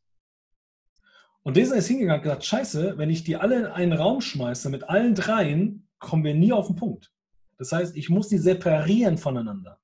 Und 1.44 1.58
Disney 1.58 1.80
ist 1.80 1.88
hingegangen 1.88 2.20
und 2.20 2.24
gesagt, 2.24 2.46
scheiße, 2.46 2.98
wenn 2.98 3.10
ich 3.10 3.24
die 3.24 3.36
alle 3.36 3.60
in 3.60 3.66
einen 3.66 3.94
Raum 3.94 4.22
schmeiße 4.22 4.70
mit 4.70 4.88
allen 4.88 5.14
dreien, 5.14 5.90
kommen 6.00 6.24
wir 6.24 6.34
nie 6.34 6.54
auf 6.54 6.68
den 6.68 6.78
Punkt. 6.78 7.12
Das 7.58 7.74
heißt, 7.74 7.98
ich 7.98 8.10
muss 8.10 8.30
die 8.30 8.38
separieren 8.38 9.18
voneinander. 9.18 9.81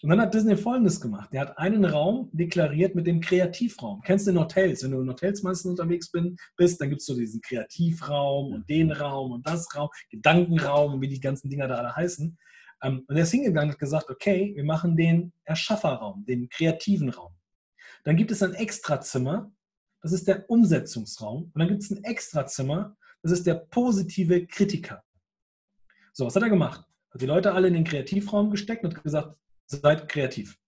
Und 0.00 0.10
dann 0.10 0.20
hat 0.20 0.32
Disney 0.32 0.56
Folgendes 0.56 1.00
gemacht. 1.00 1.32
Der 1.32 1.40
hat 1.40 1.58
einen 1.58 1.84
Raum 1.84 2.30
deklariert 2.32 2.94
mit 2.94 3.08
dem 3.08 3.20
Kreativraum. 3.20 4.00
Kennst 4.02 4.26
du 4.26 4.30
in 4.30 4.38
Hotels? 4.38 4.84
Wenn 4.84 4.92
du 4.92 5.00
in 5.00 5.08
Hotels 5.08 5.42
meistens 5.42 5.70
unterwegs 5.70 6.12
bist, 6.56 6.80
dann 6.80 6.88
gibt 6.88 7.00
es 7.00 7.06
so 7.06 7.16
diesen 7.16 7.40
Kreativraum 7.40 8.52
und 8.52 8.68
den 8.68 8.92
Raum 8.92 9.32
und 9.32 9.44
das 9.44 9.74
Raum, 9.74 9.88
Gedankenraum 10.10 10.94
und 10.94 11.00
wie 11.00 11.08
die 11.08 11.18
ganzen 11.18 11.50
Dinger 11.50 11.66
da 11.66 11.76
alle 11.76 11.96
heißen. 11.96 12.38
Ähm, 12.82 13.04
und 13.08 13.16
er 13.16 13.24
ist 13.24 13.32
hingegangen 13.32 13.70
und 13.70 13.72
hat 13.72 13.80
gesagt, 13.80 14.08
okay, 14.08 14.52
wir 14.54 14.64
machen 14.64 14.96
den 14.96 15.32
Erschafferraum, 15.44 16.24
den 16.26 16.48
kreativen 16.48 17.08
Raum. 17.08 17.32
Dann 18.04 18.16
gibt 18.16 18.30
es 18.30 18.40
ein 18.40 18.54
Extrazimmer, 18.54 19.50
das 20.00 20.12
ist 20.12 20.28
der 20.28 20.48
Umsetzungsraum. 20.48 21.50
Und 21.52 21.58
dann 21.58 21.68
gibt 21.68 21.82
es 21.82 21.90
ein 21.90 22.04
Extrazimmer, 22.04 22.96
das 23.22 23.32
ist 23.32 23.48
der 23.48 23.54
positive 23.54 24.46
Kritiker. 24.46 25.02
So, 26.12 26.24
was 26.24 26.36
hat 26.36 26.42
er 26.44 26.50
gemacht? 26.50 26.84
Hat 27.10 27.20
die 27.20 27.26
Leute 27.26 27.52
alle 27.52 27.66
in 27.66 27.74
den 27.74 27.84
Kreativraum 27.84 28.50
gesteckt 28.50 28.84
und 28.84 29.02
gesagt, 29.02 29.36
seid 29.68 30.08
kreativ. 30.08 30.58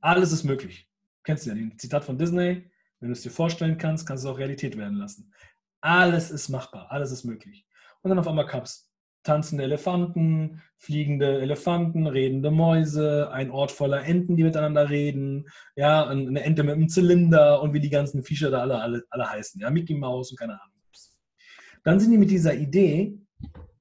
Alles 0.00 0.32
ist 0.32 0.44
möglich. 0.44 0.88
Kennst 1.24 1.46
du 1.46 1.50
ja 1.50 1.56
den 1.56 1.78
Zitat 1.78 2.04
von 2.04 2.18
Disney? 2.18 2.70
Wenn 3.00 3.08
du 3.08 3.12
es 3.12 3.22
dir 3.22 3.30
vorstellen 3.30 3.78
kannst, 3.78 4.06
kannst 4.06 4.24
du 4.24 4.28
es 4.28 4.34
auch 4.34 4.38
Realität 4.38 4.76
werden 4.76 4.98
lassen. 4.98 5.32
Alles 5.80 6.30
ist 6.30 6.48
machbar, 6.48 6.90
alles 6.90 7.10
ist 7.10 7.24
möglich. 7.24 7.66
Und 8.02 8.10
dann 8.10 8.18
auf 8.18 8.28
einmal 8.28 8.46
gab 8.46 8.64
es 8.64 8.92
tanzende 9.24 9.64
Elefanten, 9.64 10.62
fliegende 10.78 11.40
Elefanten, 11.40 12.06
redende 12.06 12.50
Mäuse, 12.50 13.30
ein 13.32 13.50
Ort 13.50 13.70
voller 13.70 14.04
Enten, 14.04 14.36
die 14.36 14.42
miteinander 14.42 14.90
reden, 14.90 15.48
ja, 15.76 16.06
eine 16.08 16.42
Ente 16.42 16.64
mit 16.64 16.74
einem 16.74 16.88
Zylinder 16.88 17.62
und 17.62 17.72
wie 17.72 17.80
die 17.80 17.90
ganzen 17.90 18.24
Viecher 18.24 18.50
da 18.50 18.60
alle, 18.60 18.80
alle, 18.80 19.04
alle 19.10 19.30
heißen, 19.30 19.60
ja, 19.60 19.70
Mickey 19.70 19.94
Mouse 19.94 20.32
und 20.32 20.38
keine 20.38 20.60
Ahnung. 20.60 20.72
Dann 21.84 21.98
sind 21.98 22.12
die 22.12 22.18
mit 22.18 22.30
dieser 22.30 22.54
Idee 22.54 23.18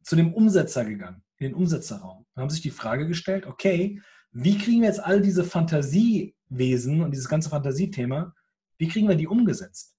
zu 0.03 0.15
dem 0.15 0.33
Umsetzer 0.33 0.85
gegangen, 0.85 1.23
in 1.37 1.47
den 1.49 1.55
Umsetzerraum 1.55 2.25
und 2.33 2.41
haben 2.41 2.49
sich 2.49 2.61
die 2.61 2.71
Frage 2.71 3.07
gestellt, 3.07 3.45
okay, 3.45 4.01
wie 4.31 4.57
kriegen 4.57 4.81
wir 4.81 4.87
jetzt 4.87 5.03
all 5.03 5.21
diese 5.21 5.43
Fantasiewesen 5.43 7.01
und 7.01 7.11
dieses 7.11 7.27
ganze 7.27 7.49
Fantasiethema, 7.49 8.33
wie 8.77 8.87
kriegen 8.87 9.07
wir 9.07 9.15
die 9.15 9.27
umgesetzt? 9.27 9.97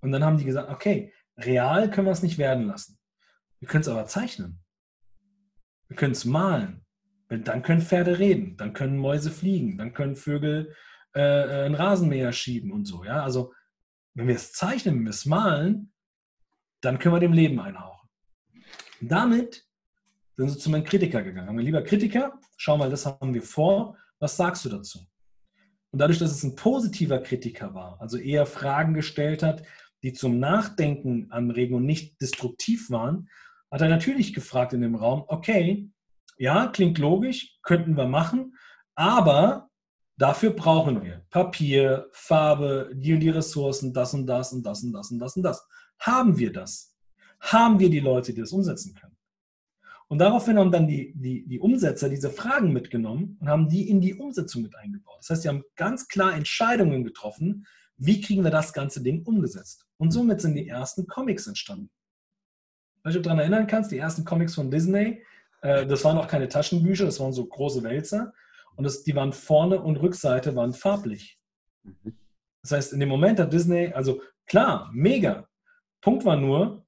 Und 0.00 0.12
dann 0.12 0.24
haben 0.24 0.38
die 0.38 0.44
gesagt, 0.44 0.70
okay, 0.70 1.12
real 1.36 1.90
können 1.90 2.06
wir 2.06 2.12
es 2.12 2.22
nicht 2.22 2.38
werden 2.38 2.66
lassen. 2.66 2.98
Wir 3.60 3.68
können 3.68 3.82
es 3.82 3.88
aber 3.88 4.06
zeichnen. 4.06 4.60
Wir 5.88 5.96
können 5.96 6.12
es 6.12 6.24
malen. 6.24 6.84
Dann 7.28 7.62
können 7.62 7.82
Pferde 7.82 8.18
reden, 8.20 8.56
dann 8.56 8.72
können 8.72 8.98
Mäuse 8.98 9.32
fliegen, 9.32 9.78
dann 9.78 9.92
können 9.92 10.14
Vögel 10.14 10.74
äh, 11.14 11.20
äh, 11.20 11.64
einen 11.64 11.74
Rasenmäher 11.74 12.32
schieben 12.32 12.70
und 12.70 12.84
so. 12.84 13.04
Ja? 13.04 13.24
Also, 13.24 13.52
wenn 14.14 14.28
wir 14.28 14.36
es 14.36 14.52
zeichnen, 14.52 14.96
wenn 14.96 15.04
wir 15.04 15.10
es 15.10 15.26
malen, 15.26 15.92
dann 16.80 16.98
können 16.98 17.16
wir 17.16 17.20
dem 17.20 17.32
Leben 17.32 17.58
einhauchen. 17.58 18.08
Damit 19.00 19.65
sind 20.36 20.50
sie 20.50 20.58
zu 20.58 20.70
meinem 20.70 20.84
Kritiker 20.84 21.22
gegangen. 21.22 21.48
Haben 21.48 21.56
wir 21.56 21.64
lieber 21.64 21.82
Kritiker, 21.82 22.38
schau 22.56 22.76
mal, 22.76 22.90
das 22.90 23.06
haben 23.06 23.34
wir 23.34 23.42
vor, 23.42 23.96
was 24.18 24.36
sagst 24.36 24.64
du 24.64 24.68
dazu? 24.68 25.00
Und 25.90 26.00
dadurch, 26.00 26.18
dass 26.18 26.32
es 26.32 26.42
ein 26.42 26.56
positiver 26.56 27.18
Kritiker 27.20 27.74
war, 27.74 28.00
also 28.00 28.18
eher 28.18 28.44
Fragen 28.46 28.94
gestellt 28.94 29.42
hat, 29.42 29.62
die 30.02 30.12
zum 30.12 30.38
Nachdenken 30.38 31.30
anregen 31.30 31.74
und 31.74 31.86
nicht 31.86 32.20
destruktiv 32.20 32.90
waren, 32.90 33.28
hat 33.70 33.80
er 33.80 33.88
natürlich 33.88 34.34
gefragt 34.34 34.72
in 34.72 34.82
dem 34.82 34.94
Raum, 34.94 35.24
okay, 35.28 35.90
ja, 36.38 36.66
klingt 36.66 36.98
logisch, 36.98 37.58
könnten 37.62 37.96
wir 37.96 38.06
machen, 38.06 38.56
aber 38.94 39.70
dafür 40.18 40.50
brauchen 40.50 41.02
wir 41.02 41.24
Papier, 41.30 42.08
Farbe, 42.12 42.90
die 42.94 43.14
und 43.14 43.20
die 43.20 43.30
Ressourcen, 43.30 43.94
das 43.94 44.12
und 44.12 44.26
das 44.26 44.52
und 44.52 44.64
das 44.64 44.82
und 44.82 44.92
das 44.92 45.10
und 45.10 45.18
das 45.18 45.36
und 45.36 45.42
das. 45.42 45.66
Haben 45.98 46.36
wir 46.38 46.52
das? 46.52 46.94
Haben 47.40 47.78
wir 47.78 47.88
die 47.88 48.00
Leute, 48.00 48.34
die 48.34 48.40
das 48.40 48.52
umsetzen 48.52 48.94
können? 48.94 49.15
Und 50.08 50.18
daraufhin 50.18 50.58
haben 50.58 50.70
dann 50.70 50.86
die, 50.86 51.12
die, 51.16 51.46
die 51.46 51.58
Umsetzer 51.58 52.08
diese 52.08 52.30
Fragen 52.30 52.72
mitgenommen 52.72 53.36
und 53.40 53.48
haben 53.48 53.68
die 53.68 53.88
in 53.90 54.00
die 54.00 54.14
Umsetzung 54.14 54.62
mit 54.62 54.76
eingebaut. 54.76 55.18
Das 55.20 55.30
heißt, 55.30 55.42
sie 55.42 55.48
haben 55.48 55.64
ganz 55.74 56.06
klar 56.06 56.34
Entscheidungen 56.34 57.02
getroffen, 57.02 57.66
wie 57.96 58.20
kriegen 58.20 58.44
wir 58.44 58.50
das 58.50 58.72
ganze 58.72 59.02
Ding 59.02 59.24
umgesetzt. 59.24 59.84
Und 59.96 60.12
somit 60.12 60.40
sind 60.40 60.54
die 60.54 60.68
ersten 60.68 61.06
Comics 61.06 61.46
entstanden. 61.46 61.90
Wenn 63.02 63.12
du 63.12 63.18
dich 63.18 63.24
daran 63.24 63.40
erinnern 63.40 63.66
kannst, 63.66 63.90
die 63.90 63.98
ersten 63.98 64.24
Comics 64.24 64.54
von 64.54 64.70
Disney, 64.70 65.22
äh, 65.62 65.86
das 65.86 66.04
waren 66.04 66.18
auch 66.18 66.28
keine 66.28 66.48
Taschenbücher, 66.48 67.06
das 67.06 67.18
waren 67.18 67.32
so 67.32 67.44
große 67.44 67.82
Wälzer. 67.82 68.32
Und 68.76 68.84
das, 68.84 69.02
die 69.02 69.16
waren 69.16 69.32
vorne 69.32 69.80
und 69.80 69.96
Rückseite 69.96 70.54
waren 70.54 70.72
farblich. 70.72 71.40
Mhm. 71.82 72.16
Das 72.62 72.72
heißt, 72.72 72.92
in 72.92 73.00
dem 73.00 73.08
Moment 73.08 73.40
hat 73.40 73.52
Disney, 73.52 73.92
also 73.92 74.20
klar, 74.46 74.90
mega. 74.92 75.48
Punkt 76.00 76.24
war 76.24 76.36
nur, 76.36 76.85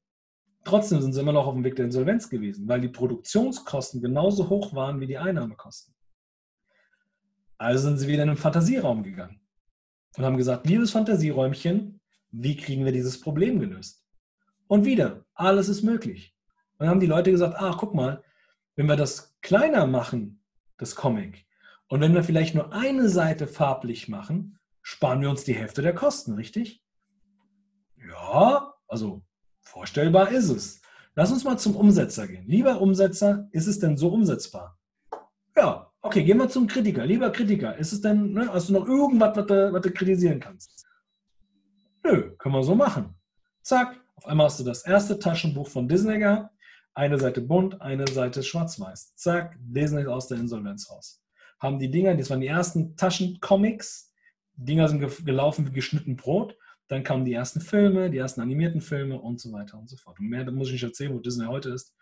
Trotzdem 0.64 1.01
sind 1.01 1.12
sie 1.12 1.21
immer 1.21 1.33
noch 1.33 1.47
auf 1.47 1.55
dem 1.55 1.64
Weg 1.64 1.77
der 1.77 1.87
Insolvenz 1.87 2.29
gewesen, 2.29 2.68
weil 2.68 2.81
die 2.81 2.88
Produktionskosten 2.88 4.01
genauso 4.01 4.49
hoch 4.49 4.75
waren 4.75 5.01
wie 5.01 5.07
die 5.07 5.18
Einnahmekosten. 5.18 5.94
Also 7.57 7.88
sind 7.88 7.99
sie 7.99 8.09
wieder 8.09 8.23
in 8.23 8.29
den 8.29 8.37
Fantasieraum 8.37 9.03
gegangen 9.03 9.40
und 10.16 10.25
haben 10.25 10.37
gesagt, 10.37 10.66
liebes 10.66 10.90
Fantasieräumchen, 10.90 12.01
wie 12.31 12.57
kriegen 12.57 12.85
wir 12.85 12.92
dieses 12.92 13.21
Problem 13.21 13.59
gelöst? 13.59 14.05
Und 14.66 14.85
wieder, 14.85 15.25
alles 15.35 15.68
ist 15.68 15.83
möglich. 15.83 16.37
Und 16.73 16.85
dann 16.85 16.90
haben 16.90 17.01
die 17.01 17.07
Leute 17.07 17.31
gesagt, 17.31 17.55
ach, 17.57 17.79
guck 17.79 17.94
mal, 17.94 18.23
wenn 18.77 18.87
wir 18.87 18.97
das 18.97 19.37
kleiner 19.40 19.87
machen, 19.87 20.42
das 20.77 20.94
Comic, 20.94 21.47
und 21.88 22.01
wenn 22.01 22.14
wir 22.14 22.23
vielleicht 22.23 22.55
nur 22.55 22.73
eine 22.73 23.09
Seite 23.09 23.47
farblich 23.47 24.09
machen, 24.09 24.59
sparen 24.83 25.23
wir 25.23 25.31
uns 25.31 25.44
die 25.44 25.55
Hälfte 25.55 25.81
der 25.81 25.94
Kosten, 25.94 26.35
richtig? 26.35 26.85
Ja, 27.97 28.75
also 28.87 29.23
Vorstellbar 29.73 30.31
ist 30.31 30.49
es. 30.49 30.81
Lass 31.15 31.31
uns 31.31 31.45
mal 31.45 31.59
zum 31.59 31.77
Umsetzer 31.77 32.27
gehen. 32.27 32.47
Lieber 32.47 32.81
Umsetzer, 32.81 33.49
ist 33.53 33.67
es 33.67 33.79
denn 33.79 33.97
so 33.99 34.09
umsetzbar? 34.09 34.79
Ja, 35.57 35.85
Okay, 36.01 36.23
gehen 36.25 36.39
wir 36.39 36.49
zum 36.49 36.69
Kritiker. 36.69 37.05
Lieber 37.05 37.31
Kritiker, 37.31 37.77
ist 37.77 37.93
es 37.93 38.01
denn, 38.01 38.33
ne, 38.33 38.49
hast 38.53 38.69
du 38.69 38.73
noch 38.73 38.87
irgendwas, 38.87 39.37
was 39.37 39.47
du, 39.47 39.73
was 39.73 39.83
du 39.83 39.91
kritisieren 39.91 40.39
kannst? 40.39 40.87
Nö, 42.05 42.37
können 42.39 42.55
wir 42.55 42.63
so 42.63 42.75
machen. 42.77 43.15
Zack, 43.63 44.01
auf 44.15 44.25
einmal 44.27 44.47
hast 44.47 44.61
du 44.61 44.65
das 44.65 44.87
erste 44.87 45.19
Taschenbuch 45.19 45.69
von 45.69 45.89
Disney 45.89 46.19
gehabt. 46.21 46.55
Eine 46.95 47.19
Seite 47.19 47.41
bunt, 47.43 47.83
eine 47.83 48.07
Seite 48.07 48.43
schwarz-weiß. 48.45 49.17
Zack, 49.17 49.57
Disney 49.59 50.07
aus 50.07 50.29
der 50.29 50.39
Insolvenz 50.39 50.89
raus. 50.89 51.21
Haben 51.59 51.79
die 51.81 51.91
Dinger, 51.91 52.15
das 52.15 52.31
waren 52.31 52.41
die 52.41 52.47
ersten 52.47 52.97
Taschencomics. 52.97 54.13
Die 54.55 54.67
Dinger 54.67 54.89
sind 54.89 55.01
ge- 55.01 55.11
gelaufen 55.25 55.67
wie 55.67 55.73
geschnitten 55.73 56.15
Brot. 56.17 56.57
Dann 56.88 57.03
kamen 57.03 57.24
die 57.24 57.35
ersten 57.35 57.61
Filme, 57.61 58.11
die 58.11 58.18
ersten 58.18 58.40
animierten 58.40 58.81
Filme 58.81 59.20
und 59.20 59.40
so 59.40 59.53
weiter 59.53 59.79
und 59.79 59.88
so 59.88 59.96
fort. 59.96 60.18
Und 60.18 60.29
mehr 60.29 60.44
da 60.44 60.51
muss 60.51 60.68
ich 60.68 60.74
nicht 60.74 60.83
erzählen, 60.83 61.14
wo 61.14 61.18
Disney 61.18 61.46
heute 61.46 61.70
ist, 61.70 61.94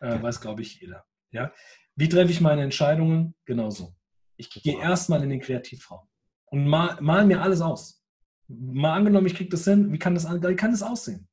äh, 0.00 0.20
weiß, 0.20 0.40
glaube 0.40 0.62
ich, 0.62 0.80
jeder. 0.80 1.04
Ja? 1.30 1.52
Wie 1.94 2.08
treffe 2.08 2.32
ich 2.32 2.40
meine 2.40 2.62
Entscheidungen? 2.62 3.34
Genauso. 3.44 3.94
Ich 4.36 4.50
gehe 4.50 4.80
erstmal 4.80 5.22
in 5.22 5.30
den 5.30 5.40
Kreativraum 5.40 6.08
und 6.46 6.66
mal, 6.66 7.00
mal 7.00 7.24
mir 7.24 7.40
alles 7.40 7.60
aus. 7.60 8.02
Mal 8.48 8.94
angenommen, 8.94 9.26
ich 9.26 9.34
kriege 9.34 9.50
das 9.50 9.64
hin, 9.64 9.92
wie 9.92 9.98
kann 9.98 10.14
das, 10.14 10.28
wie 10.30 10.56
kann 10.56 10.72
das 10.72 10.82
aussehen? 10.82 11.28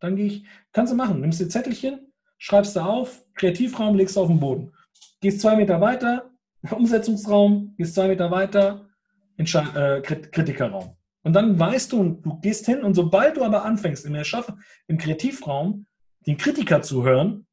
Dann 0.00 0.16
gehe 0.16 0.26
ich, 0.26 0.44
kannst 0.72 0.92
du 0.92 0.96
machen, 0.96 1.20
nimmst 1.20 1.40
dir 1.40 1.48
Zettelchen, 1.48 2.12
schreibst 2.38 2.76
du 2.76 2.80
auf, 2.80 3.24
Kreativraum, 3.34 3.96
legst 3.96 4.16
du 4.16 4.20
auf 4.20 4.28
den 4.28 4.40
Boden. 4.40 4.72
Gehst 5.20 5.40
zwei 5.40 5.56
Meter 5.56 5.80
weiter, 5.80 6.30
Umsetzungsraum, 6.70 7.74
gehst 7.76 7.94
zwei 7.94 8.08
Meter 8.08 8.30
weiter, 8.30 8.89
äh, 9.44 10.00
Krit- 10.00 10.30
Kritikerraum. 10.30 10.96
Und 11.22 11.34
dann 11.34 11.58
weißt 11.58 11.92
du, 11.92 12.00
und 12.00 12.24
du 12.24 12.40
gehst 12.40 12.66
hin 12.66 12.82
und 12.82 12.94
sobald 12.94 13.36
du 13.36 13.44
aber 13.44 13.64
anfängst, 13.64 14.06
im 14.06 14.14
Erschaffen, 14.14 14.62
im 14.86 14.96
Kreativraum, 14.96 15.86
den 16.26 16.36
Kritiker 16.36 16.82
zu 16.82 17.04
hören, 17.04 17.46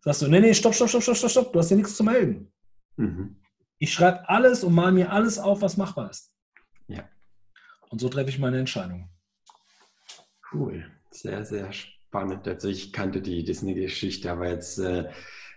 sagst 0.00 0.22
du, 0.22 0.28
nee, 0.28 0.40
nee, 0.40 0.52
stopp, 0.54 0.74
stopp, 0.74 0.90
stopp, 0.90 1.02
stopp, 1.02 1.16
stopp, 1.16 1.30
stopp, 1.30 1.52
du 1.52 1.58
hast 1.58 1.68
hier 1.68 1.76
nichts 1.76 1.96
zu 1.96 2.04
melden. 2.04 2.52
Mhm. 2.96 3.36
Ich 3.78 3.92
schreibe 3.92 4.28
alles 4.28 4.62
und 4.62 4.74
mal 4.74 4.92
mir 4.92 5.10
alles 5.10 5.38
auf, 5.38 5.62
was 5.62 5.76
machbar 5.76 6.10
ist. 6.10 6.32
Ja. 6.86 7.08
Und 7.88 8.00
so 8.00 8.08
treffe 8.08 8.28
ich 8.28 8.38
meine 8.38 8.58
Entscheidung. 8.58 9.08
Cool, 10.52 10.84
sehr, 11.10 11.44
sehr 11.44 11.72
spannend. 11.72 12.46
Also 12.46 12.68
ich 12.68 12.92
kannte 12.92 13.20
die 13.22 13.42
Disney-Geschichte, 13.44 14.30
aber 14.30 14.48
jetzt, 14.50 14.78
äh, 14.78 15.10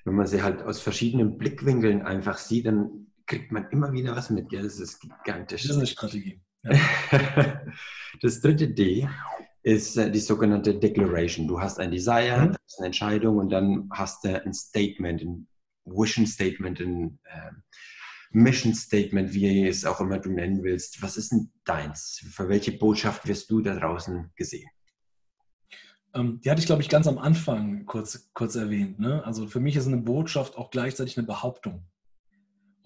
wenn 0.06 0.15
man 0.15 0.26
sie 0.26 0.41
halt 0.41 0.63
aus 0.63 0.80
verschiedenen 0.80 1.38
Blickwinkeln 1.38 2.02
einfach 2.02 2.38
sieht, 2.38 2.65
dann 2.65 3.12
kriegt 3.28 3.52
man 3.52 3.70
immer 3.70 3.92
wieder 3.92 4.16
was 4.16 4.30
mit. 4.30 4.52
Ja, 4.52 4.62
das 4.62 4.80
ist 4.80 5.00
gigantisch. 5.00 5.63
Das 5.63 5.72
ist 5.72 5.78
eine 5.78 5.88
Strategie. 5.88 6.42
Das 8.22 8.42
dritte 8.42 8.68
D 8.70 9.08
ist 9.62 9.96
äh, 9.98 10.10
die 10.10 10.20
sogenannte 10.20 10.74
Declaration. 10.74 11.48
Du 11.48 11.60
hast 11.60 11.80
ein 11.80 11.92
Desire, 11.92 12.48
Mhm. 12.48 12.56
eine 12.78 12.86
Entscheidung 12.88 13.38
und 13.38 13.50
dann 13.50 13.90
hast 13.92 14.24
du 14.24 14.44
ein 14.44 14.54
Statement, 14.54 15.22
ein 15.22 15.48
Vision 15.86 16.26
Statement, 16.26 16.80
ein 16.80 17.20
äh, 17.26 17.52
Mission 18.32 18.74
Statement, 18.74 19.34
wie 19.34 19.68
es 19.68 19.86
auch 19.86 20.02
immer 20.02 20.20
du 20.20 20.32
nennen 20.32 20.63
willst. 20.63 21.02
Was 21.02 21.18
ist 21.18 21.32
denn 21.32 21.52
deins? 21.63 22.22
Für 22.32 22.50
welche 22.50 22.72
Botschaft 22.72 23.28
wirst 23.28 23.52
du 23.52 23.62
da 23.62 23.76
draußen 23.76 24.32
gesehen? 24.36 24.70
Ähm, 26.13 26.40
die 26.42 26.50
hatte 26.50 26.60
ich, 26.60 26.66
glaube 26.66 26.82
ich, 26.82 26.90
ganz 26.90 27.08
am 27.08 27.18
Anfang 27.18 27.86
kurz, 27.86 28.30
kurz 28.34 28.56
erwähnt. 28.56 29.00
Ne? 29.00 29.24
Also 29.26 29.48
für 29.48 29.60
mich 29.60 29.76
ist 29.76 29.88
eine 29.88 29.98
Botschaft 29.98 30.58
auch 30.58 30.72
gleichzeitig 30.72 31.18
eine 31.18 31.28
Behauptung. 31.28 31.86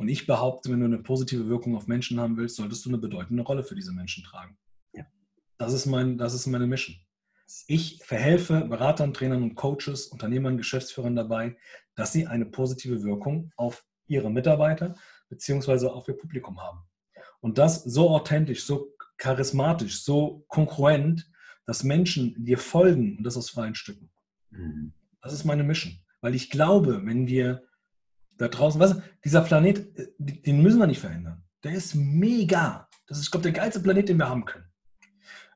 Und 0.01 0.07
ich 0.07 0.25
behaupte, 0.25 0.71
wenn 0.71 0.79
du 0.79 0.87
eine 0.87 0.97
positive 0.97 1.47
Wirkung 1.47 1.75
auf 1.75 1.85
Menschen 1.85 2.19
haben 2.19 2.35
willst, 2.35 2.55
solltest 2.55 2.83
du 2.83 2.89
eine 2.89 2.97
bedeutende 2.97 3.43
Rolle 3.43 3.63
für 3.63 3.75
diese 3.75 3.91
Menschen 3.91 4.23
tragen. 4.23 4.57
Ja. 4.93 5.05
Das 5.59 5.73
ist, 5.73 5.85
mein, 5.85 6.17
das 6.17 6.33
ist 6.33 6.47
meine 6.47 6.65
Mission. 6.65 6.95
Ich 7.67 7.99
verhelfe 8.03 8.61
Beratern, 8.61 9.13
Trainern 9.13 9.43
und 9.43 9.53
Coaches, 9.53 10.07
Unternehmern, 10.07 10.57
Geschäftsführern 10.57 11.15
dabei, 11.15 11.55
dass 11.93 12.13
sie 12.13 12.25
eine 12.25 12.47
positive 12.47 13.03
Wirkung 13.03 13.51
auf 13.57 13.85
ihre 14.07 14.31
Mitarbeiter 14.31 14.95
bzw. 15.29 15.85
auf 15.85 16.07
ihr 16.07 16.17
Publikum 16.17 16.59
haben. 16.59 16.79
Und 17.39 17.59
das 17.59 17.83
so 17.83 18.09
authentisch, 18.09 18.63
so 18.63 18.95
charismatisch, 19.19 20.03
so 20.03 20.45
konkurrent, 20.47 21.29
dass 21.67 21.83
Menschen 21.83 22.43
dir 22.43 22.57
folgen 22.57 23.17
und 23.17 23.23
das 23.23 23.37
aus 23.37 23.51
freien 23.51 23.75
Stücken. 23.75 24.09
Mhm. 24.49 24.93
Das 25.21 25.31
ist 25.31 25.45
meine 25.45 25.63
Mission. 25.63 25.99
Weil 26.21 26.33
ich 26.33 26.49
glaube, 26.49 27.05
wenn 27.05 27.27
wir 27.27 27.61
da 28.41 28.47
draußen, 28.47 28.81
weißt 28.81 28.95
du, 28.95 29.03
dieser 29.23 29.41
Planet, 29.41 29.97
äh, 29.97 30.07
den 30.17 30.63
müssen 30.63 30.79
wir 30.79 30.87
nicht 30.87 30.99
verändern. 30.99 31.43
Der 31.63 31.73
ist 31.73 31.93
mega. 31.93 32.89
Das 33.07 33.19
ist, 33.19 33.25
ich 33.25 33.31
glaube, 33.31 33.43
der 33.43 33.51
geilste 33.51 33.79
Planet, 33.79 34.09
den 34.09 34.17
wir 34.17 34.29
haben 34.29 34.45
können. 34.45 34.65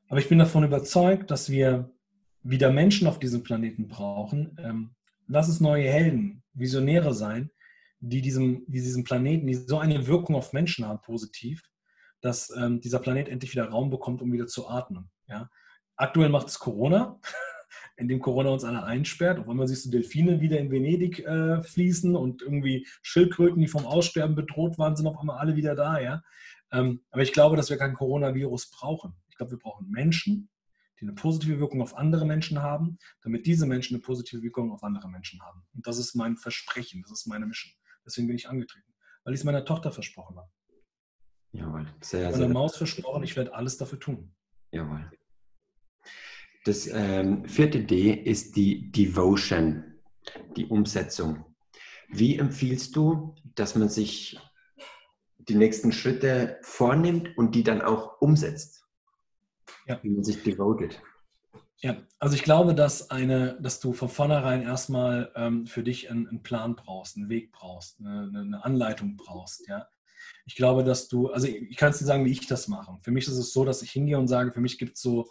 Aber 0.08 0.20
ich 0.20 0.28
bin 0.28 0.38
davon 0.38 0.62
überzeugt, 0.62 1.32
dass 1.32 1.50
wir 1.50 1.90
wieder 2.42 2.70
Menschen 2.70 3.08
auf 3.08 3.18
diesem 3.18 3.42
Planeten 3.42 3.88
brauchen. 3.88 4.56
Ähm, 4.62 4.94
lass 5.26 5.48
es 5.48 5.58
neue 5.58 5.88
Helden, 5.90 6.44
Visionäre 6.52 7.12
sein, 7.12 7.50
die 7.98 8.20
diesem, 8.20 8.64
die 8.68 8.80
diesem 8.80 9.02
Planeten, 9.02 9.48
die 9.48 9.54
so 9.54 9.78
eine 9.78 10.06
Wirkung 10.06 10.36
auf 10.36 10.52
Menschen 10.52 10.86
haben, 10.86 11.00
positiv, 11.02 11.62
dass 12.20 12.54
ähm, 12.56 12.80
dieser 12.80 13.00
Planet 13.00 13.28
endlich 13.28 13.50
wieder 13.50 13.68
Raum 13.68 13.90
bekommt, 13.90 14.22
um 14.22 14.32
wieder 14.32 14.46
zu 14.46 14.68
atmen. 14.68 15.10
Ja? 15.26 15.50
Aktuell 15.96 16.28
macht 16.28 16.46
es 16.46 16.60
Corona, 16.60 17.18
indem 17.96 18.20
Corona 18.20 18.50
uns 18.50 18.64
alle 18.64 18.84
einsperrt. 18.84 19.38
Auf 19.38 19.48
einmal 19.48 19.66
siehst 19.66 19.86
du 19.86 19.90
Delfine 19.90 20.40
wieder 20.40 20.58
in 20.58 20.70
Venedig 20.70 21.20
äh, 21.20 21.62
fließen 21.62 22.14
und 22.14 22.42
irgendwie 22.42 22.86
Schildkröten, 23.02 23.60
die 23.60 23.68
vom 23.68 23.86
Aussterben 23.86 24.36
bedroht 24.36 24.78
waren, 24.78 24.96
sind 24.96 25.06
auf 25.06 25.18
einmal 25.18 25.38
alle 25.38 25.56
wieder 25.56 25.74
da. 25.74 25.98
Ja? 25.98 26.22
Ähm, 26.72 27.02
aber 27.10 27.22
ich 27.22 27.32
glaube, 27.32 27.56
dass 27.56 27.70
wir 27.70 27.78
kein 27.78 27.94
Coronavirus 27.94 28.70
brauchen. 28.70 29.14
Ich 29.28 29.36
glaube, 29.36 29.52
wir 29.52 29.58
brauchen 29.58 29.90
Menschen, 29.90 30.48
die 31.00 31.04
eine 31.04 31.14
positive 31.14 31.58
Wirkung 31.58 31.82
auf 31.82 31.96
andere 31.96 32.26
Menschen 32.26 32.62
haben, 32.62 32.98
damit 33.22 33.46
diese 33.46 33.66
Menschen 33.66 33.94
eine 33.94 34.02
positive 34.02 34.42
Wirkung 34.42 34.72
auf 34.72 34.82
andere 34.82 35.08
Menschen 35.08 35.42
haben. 35.42 35.62
Und 35.74 35.86
das 35.86 35.98
ist 35.98 36.14
mein 36.14 36.36
Versprechen, 36.36 37.02
das 37.02 37.12
ist 37.12 37.26
meine 37.26 37.46
Mission. 37.46 37.72
Deswegen 38.04 38.26
bin 38.26 38.36
ich 38.36 38.48
angetreten, 38.48 38.94
weil 39.24 39.34
ich 39.34 39.40
es 39.40 39.44
meiner 39.44 39.64
Tochter 39.64 39.92
versprochen 39.92 40.36
habe. 40.36 40.48
Jawohl, 41.52 41.86
sehr, 42.00 42.24
Meiner 42.24 42.36
sehr. 42.36 42.48
Maus 42.48 42.76
versprochen, 42.76 43.22
ich 43.24 43.36
werde 43.36 43.54
alles 43.54 43.78
dafür 43.78 43.98
tun. 43.98 44.34
Jawohl. 44.70 45.10
Das 46.66 46.88
ähm, 46.88 47.48
vierte 47.48 47.84
D 47.84 48.12
ist 48.12 48.56
die 48.56 48.90
Devotion, 48.90 49.84
die 50.56 50.66
Umsetzung. 50.66 51.44
Wie 52.08 52.38
empfiehlst 52.38 52.96
du, 52.96 53.36
dass 53.54 53.76
man 53.76 53.88
sich 53.88 54.36
die 55.38 55.54
nächsten 55.54 55.92
Schritte 55.92 56.58
vornimmt 56.62 57.38
und 57.38 57.54
die 57.54 57.62
dann 57.62 57.82
auch 57.82 58.20
umsetzt? 58.20 58.84
Ja. 59.86 60.00
Wie 60.02 60.10
man 60.10 60.24
sich 60.24 60.42
devotet. 60.42 61.00
Ja, 61.78 61.98
also 62.18 62.34
ich 62.34 62.42
glaube, 62.42 62.74
dass, 62.74 63.12
eine, 63.12 63.56
dass 63.60 63.78
du 63.78 63.92
von 63.92 64.08
vornherein 64.08 64.62
erstmal 64.62 65.30
ähm, 65.36 65.68
für 65.68 65.84
dich 65.84 66.10
einen, 66.10 66.26
einen 66.26 66.42
Plan 66.42 66.74
brauchst, 66.74 67.16
einen 67.16 67.28
Weg 67.28 67.52
brauchst, 67.52 68.00
eine, 68.00 68.40
eine 68.40 68.64
Anleitung 68.64 69.16
brauchst. 69.16 69.68
Ja? 69.68 69.86
Ich 70.46 70.56
glaube, 70.56 70.82
dass 70.82 71.06
du, 71.06 71.30
also 71.30 71.46
ich, 71.46 71.62
ich 71.70 71.76
kann 71.76 71.90
es 71.90 71.98
dir 71.98 72.06
sagen, 72.06 72.24
wie 72.24 72.32
ich 72.32 72.48
das 72.48 72.66
mache. 72.66 72.98
Für 73.02 73.12
mich 73.12 73.28
ist 73.28 73.38
es 73.38 73.52
so, 73.52 73.64
dass 73.64 73.82
ich 73.82 73.92
hingehe 73.92 74.18
und 74.18 74.26
sage, 74.26 74.50
für 74.50 74.60
mich 74.60 74.78
gibt 74.78 74.96
es 74.96 75.02
so, 75.02 75.30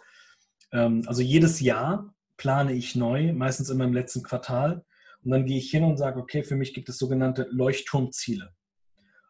also 0.70 1.22
jedes 1.22 1.60
Jahr 1.60 2.14
plane 2.36 2.72
ich 2.72 2.96
neu, 2.96 3.32
meistens 3.32 3.70
immer 3.70 3.84
im 3.84 3.94
letzten 3.94 4.22
Quartal. 4.22 4.84
Und 5.22 5.30
dann 5.30 5.46
gehe 5.46 5.58
ich 5.58 5.70
hin 5.70 5.84
und 5.84 5.96
sage, 5.96 6.20
okay, 6.20 6.42
für 6.42 6.56
mich 6.56 6.74
gibt 6.74 6.88
es 6.88 6.98
sogenannte 6.98 7.48
Leuchtturmziele. 7.50 8.52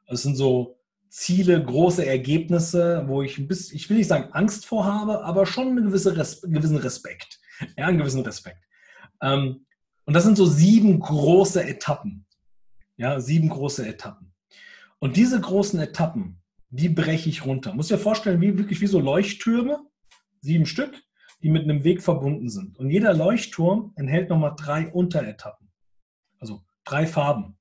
Das 0.09 0.23
sind 0.23 0.37
so 0.37 0.79
Ziele, 1.09 1.63
große 1.63 2.05
Ergebnisse, 2.05 3.05
wo 3.07 3.23
ich 3.23 3.39
ein 3.39 3.49
bisschen, 3.49 3.77
ich 3.77 3.89
will 3.89 3.97
nicht 3.97 4.09
sagen 4.09 4.33
Angst 4.33 4.67
vor 4.67 4.85
habe, 4.85 5.25
aber 5.25 5.47
schon 5.47 5.69
einen 5.69 5.87
gewisse 5.87 6.17
Res 6.17 6.43
gewissen 6.43 6.77
Respekt. 6.77 7.41
Ja, 7.77 7.87
einen 7.87 7.99
gewissen 7.99 8.21
Respekt. 8.21 8.63
Ähm, 9.23 9.67
und 10.05 10.15
das 10.15 10.25
sind 10.25 10.37
so 10.37 10.45
sieben 10.45 11.01
große 11.01 11.65
Etappen. 11.65 12.27
Ja, 12.99 13.19
sieben 13.21 13.49
große 13.49 13.87
Etappen. 13.87 14.35
Und 14.99 15.17
diese 15.17 15.41
großen 15.41 15.81
Etappen, 15.81 16.43
die 16.69 16.89
breche 16.89 17.29
ich 17.29 17.45
runter. 17.45 17.75
Muss 17.75 17.89
dir 17.89 17.99
vorstellen, 17.99 18.41
wie 18.41 18.59
wirklich 18.59 18.81
wie 18.81 18.87
so 18.87 19.01
Leuchttürme, 19.01 19.81
sieben 20.41 20.67
Stück, 20.67 21.03
die 21.43 21.51
mit 21.51 21.65
einem 21.65 21.85
Weg 21.85 22.03
verbunden 22.03 22.49
sind. 22.49 22.79
Und 22.79 22.91
jeder 22.91 23.15
Leuchtturm 23.15 23.93
enthält 23.97 24.31
nochmal 24.31 24.55
drei 24.57 24.89
Unteretappen. 24.89 25.71
Also 26.39 26.63
drei 26.85 27.07
Farben. 27.07 27.59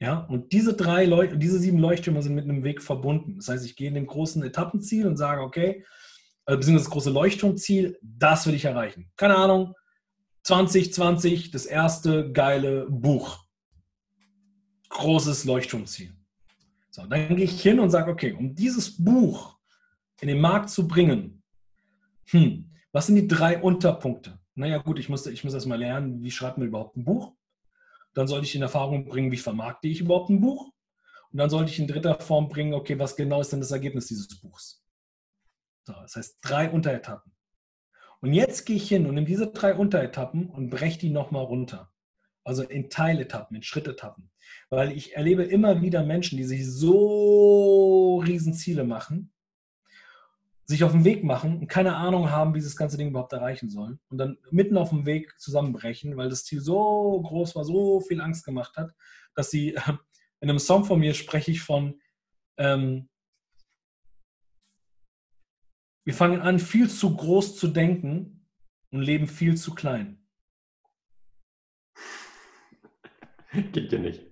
Ja, 0.00 0.18
und 0.26 0.52
diese 0.52 0.74
drei 0.74 1.06
Leuch 1.06 1.30
diese 1.36 1.58
sieben 1.58 1.78
Leuchttürme 1.78 2.22
sind 2.22 2.34
mit 2.34 2.44
einem 2.44 2.62
Weg 2.62 2.82
verbunden. 2.82 3.36
Das 3.36 3.48
heißt, 3.48 3.64
ich 3.64 3.74
gehe 3.74 3.88
in 3.88 3.94
dem 3.94 4.06
großen 4.06 4.42
Etappenziel 4.44 5.06
und 5.06 5.16
sage, 5.16 5.42
okay, 5.42 5.84
äh, 6.46 6.56
beziehungsweise 6.56 6.84
das 6.84 6.90
große 6.90 7.10
Leuchtturmziel, 7.10 7.98
das 8.00 8.46
will 8.46 8.54
ich 8.54 8.64
erreichen. 8.64 9.10
Keine 9.16 9.36
Ahnung, 9.36 9.74
2020, 10.44 11.50
das 11.50 11.66
erste 11.66 12.30
geile 12.32 12.86
Buch. 12.88 13.44
Großes 14.88 15.44
Leuchtturmziel. 15.44 16.14
So, 16.90 17.04
dann 17.04 17.36
gehe 17.36 17.44
ich 17.44 17.60
hin 17.60 17.80
und 17.80 17.90
sage, 17.90 18.10
okay, 18.10 18.32
um 18.32 18.54
dieses 18.54 19.02
Buch 19.02 19.58
in 20.20 20.28
den 20.28 20.40
Markt 20.40 20.70
zu 20.70 20.88
bringen, 20.88 21.42
hm, 22.30 22.67
was 22.92 23.06
sind 23.06 23.16
die 23.16 23.28
drei 23.28 23.60
Unterpunkte? 23.60 24.38
Naja, 24.54 24.78
gut, 24.78 24.98
ich 24.98 25.08
muss, 25.08 25.26
ich 25.26 25.44
muss 25.44 25.54
erst 25.54 25.66
mal 25.66 25.78
lernen, 25.78 26.22
wie 26.22 26.30
schreibt 26.30 26.58
man 26.58 26.66
überhaupt 26.66 26.96
ein 26.96 27.04
Buch? 27.04 27.34
Dann 28.14 28.26
sollte 28.26 28.46
ich 28.46 28.54
in 28.54 28.62
Erfahrung 28.62 29.04
bringen, 29.04 29.30
wie 29.30 29.36
vermarkte 29.36 29.88
ich 29.88 30.00
überhaupt 30.00 30.30
ein 30.30 30.40
Buch? 30.40 30.72
Und 31.30 31.38
dann 31.38 31.50
sollte 31.50 31.70
ich 31.70 31.78
in 31.78 31.86
dritter 31.86 32.18
Form 32.20 32.48
bringen, 32.48 32.74
okay, 32.74 32.98
was 32.98 33.14
genau 33.14 33.40
ist 33.40 33.52
denn 33.52 33.60
das 33.60 33.70
Ergebnis 33.70 34.06
dieses 34.06 34.40
Buchs? 34.40 34.82
So, 35.84 35.92
das 35.92 36.16
heißt 36.16 36.38
drei 36.42 36.70
Unteretappen. 36.70 37.32
Und 38.20 38.32
jetzt 38.32 38.64
gehe 38.64 38.76
ich 38.76 38.88
hin 38.88 39.06
und 39.06 39.14
nehme 39.14 39.26
diese 39.26 39.52
drei 39.52 39.74
Unteretappen 39.74 40.48
und 40.48 40.70
breche 40.70 40.98
die 40.98 41.10
nochmal 41.10 41.44
runter. 41.44 41.92
Also 42.42 42.62
in 42.62 42.90
Teiletappen, 42.90 43.56
in 43.56 43.62
Schrittetappen. 43.62 44.30
Weil 44.70 44.92
ich 44.92 45.14
erlebe 45.14 45.44
immer 45.44 45.82
wieder 45.82 46.02
Menschen, 46.02 46.38
die 46.38 46.44
sich 46.44 46.66
so 46.66 48.18
riesen 48.26 48.54
Ziele 48.54 48.84
machen, 48.84 49.32
sich 50.68 50.84
auf 50.84 50.92
den 50.92 51.04
Weg 51.04 51.24
machen 51.24 51.60
und 51.60 51.66
keine 51.66 51.96
Ahnung 51.96 52.30
haben, 52.30 52.54
wie 52.54 52.60
sie 52.60 52.66
das 52.66 52.76
ganze 52.76 52.98
Ding 52.98 53.08
überhaupt 53.08 53.32
erreichen 53.32 53.70
sollen. 53.70 53.98
Und 54.10 54.18
dann 54.18 54.36
mitten 54.50 54.76
auf 54.76 54.90
dem 54.90 55.06
Weg 55.06 55.40
zusammenbrechen, 55.40 56.18
weil 56.18 56.28
das 56.28 56.44
Ziel 56.44 56.60
so 56.60 57.22
groß 57.22 57.56
war, 57.56 57.64
so 57.64 58.00
viel 58.00 58.20
Angst 58.20 58.44
gemacht 58.44 58.76
hat, 58.76 58.92
dass 59.34 59.50
sie, 59.50 59.70
in 60.40 60.50
einem 60.50 60.58
Song 60.58 60.84
von 60.84 61.00
mir 61.00 61.14
spreche 61.14 61.50
ich 61.50 61.62
von, 61.62 61.98
ähm, 62.58 63.08
wir 66.04 66.14
fangen 66.14 66.42
an, 66.42 66.58
viel 66.58 66.90
zu 66.90 67.16
groß 67.16 67.56
zu 67.56 67.68
denken 67.68 68.46
und 68.90 69.00
leben 69.00 69.26
viel 69.26 69.56
zu 69.56 69.74
klein. 69.74 70.22
Geht 73.72 73.90
ja 73.90 73.98
nicht. 73.98 74.27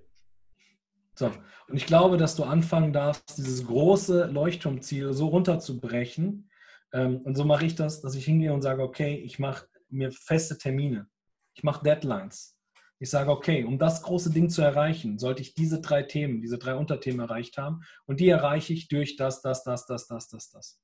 So. 1.19 1.33
Und 1.69 1.77
ich 1.77 1.87
glaube, 1.87 2.19
dass 2.19 2.37
du 2.37 2.45
anfangen 2.45 2.93
darfst, 2.93 3.39
dieses 3.39 3.67
große 3.67 4.27
Leuchtturmziel 4.27 5.15
so 5.15 5.29
runterzubrechen. 5.29 6.51
Ähm, 6.93 7.23
und 7.23 7.37
so 7.37 7.45
mache 7.45 7.65
ich 7.65 7.75
das, 7.75 8.03
dass 8.03 8.15
ich 8.15 8.27
hingehe 8.27 8.53
und 8.53 8.63
sage, 8.63 8.83
okay, 8.83 9.17
ich 9.17 9.39
mache 9.39 9.67
mir 9.89 10.13
feste 10.13 10.59
Termine. 10.59 11.09
Ich 11.55 11.65
mache 11.65 11.83
Deadlines. 11.83 12.57
Ich 12.99 13.11
sage, 13.11 13.31
okay, 13.31 13.65
um 13.65 13.79
das 13.79 14.03
große 14.03 14.31
Ding 14.31 14.49
zu 14.49 14.63
erreichen, 14.63 15.19
sollte 15.19 15.43
ich 15.43 15.55
diese 15.55 15.81
drei 15.81 16.03
Themen, 16.03 16.41
diese 16.41 16.59
drei 16.59 16.75
Unterthemen 16.75 17.21
erreicht 17.21 17.59
haben. 17.59 17.81
Und 18.05 18.21
die 18.21 18.29
erreiche 18.29 18.73
ich 18.73 18.89
durch 18.89 19.17
das, 19.17 19.43
das, 19.43 19.65
das, 19.65 19.87
das, 19.87 20.07
das, 20.07 20.29
das, 20.29 20.51
das. 20.51 20.81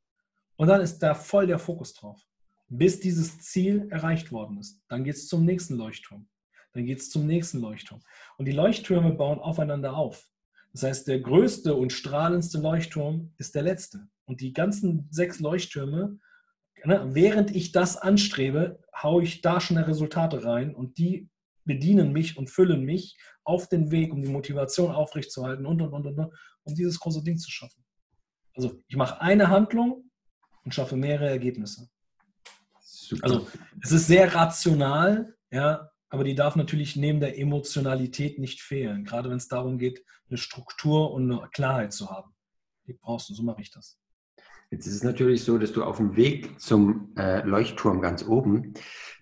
Und 0.57 0.69
dann 0.69 0.81
ist 0.81 0.99
da 0.99 1.15
voll 1.15 1.47
der 1.47 1.59
Fokus 1.59 1.93
drauf. 1.93 2.21
Bis 2.69 3.01
dieses 3.01 3.41
Ziel 3.41 3.89
erreicht 3.91 4.33
worden 4.33 4.59
ist. 4.59 4.81
Dann 4.89 5.05
geht 5.05 5.17
es 5.17 5.29
zum 5.29 5.45
nächsten 5.45 5.75
Leuchtturm. 5.77 6.29
Dann 6.73 6.87
geht 6.87 7.01
es 7.01 7.11
zum 7.11 7.27
nächsten 7.27 7.61
Leuchtturm. 7.61 8.01
Und 8.39 8.47
die 8.47 8.53
Leuchttürme 8.53 9.13
bauen 9.13 9.39
aufeinander 9.39 9.97
auf. 9.97 10.27
Das 10.73 10.85
heißt, 10.85 11.09
der 11.09 11.21
größte 11.21 11.75
und 11.75 11.93
strahlendste 11.93 12.59
Leuchtturm 12.59 13.35
ist 13.39 13.55
der 13.55 13.63
letzte. 13.63 14.09
Und 14.25 14.41
die 14.41 14.53
ganzen 14.53 15.07
sechs 15.11 15.41
Leuchttürme, 15.41 16.19
ne, 16.85 17.11
während 17.13 17.55
ich 17.55 17.73
das 17.73 17.97
anstrebe, 17.97 18.81
haue 19.03 19.23
ich 19.23 19.43
da 19.43 19.61
schnell 19.61 19.85
Resultate 19.85 20.45
rein 20.45 20.75
und 20.75 20.97
die 20.99 21.29
bedienen 21.65 22.13
mich 22.13 22.37
und 22.37 22.51
füllen 22.51 22.85
mich 22.85 23.17
auf 23.45 23.69
den 23.69 23.91
Weg, 23.91 24.13
um 24.13 24.23
die 24.23 24.31
Motivation 24.31 24.91
aufrechtzuerhalten 24.93 25.67
und, 25.67 25.83
und, 25.83 25.93
und, 25.93 26.07
und, 26.07 26.33
um 26.65 26.75
dieses 26.75 26.99
große 26.99 27.23
Ding 27.23 27.39
zu 27.39 27.51
schaffen. 27.51 27.85
Also 28.55 28.83
ich 28.89 28.97
mache 28.97 29.21
eine 29.21 29.49
Handlung 29.49 30.11
und 30.65 30.75
schaffe 30.75 30.97
mehrere 30.97 31.29
Ergebnisse. 31.29 31.89
Super. 32.81 33.25
Also 33.25 33.47
es 33.83 33.93
ist 33.93 34.07
sehr 34.07 34.35
rational, 34.35 35.35
ja, 35.51 35.92
aber 36.13 36.25
die 36.25 36.35
darf 36.35 36.57
natürlich 36.57 36.95
neben 36.95 37.21
der 37.21 37.39
Emotionalität 37.39 38.39
nicht 38.39 38.61
fehlen, 38.61 39.03
gerade 39.05 39.31
wenn 39.31 39.39
es 39.39 39.49
darum 39.49 39.79
geht, 39.79 40.05
eine 40.29 40.37
Struktur 40.37 41.11
und 41.11 41.33
eine 41.33 41.49
Klarheit 41.49 41.95
zu 41.95 42.11
haben. 42.11 42.35
Die 42.87 42.93
brauchst 42.93 43.31
du, 43.31 43.35
so 43.35 43.43
mache 43.43 43.63
ich 43.63 43.71
das. 43.71 43.99
Jetzt 44.71 44.87
ist 44.87 44.97
es 44.97 45.05
natürlich 45.05 45.43
so, 45.43 45.57
dass 45.57 45.73
du 45.73 45.83
auf 45.83 45.97
dem 45.97 46.15
Weg 46.15 46.61
zum 46.61 47.15
äh, 47.17 47.41
Leuchtturm 47.47 48.03
ganz 48.03 48.27
oben, 48.27 48.75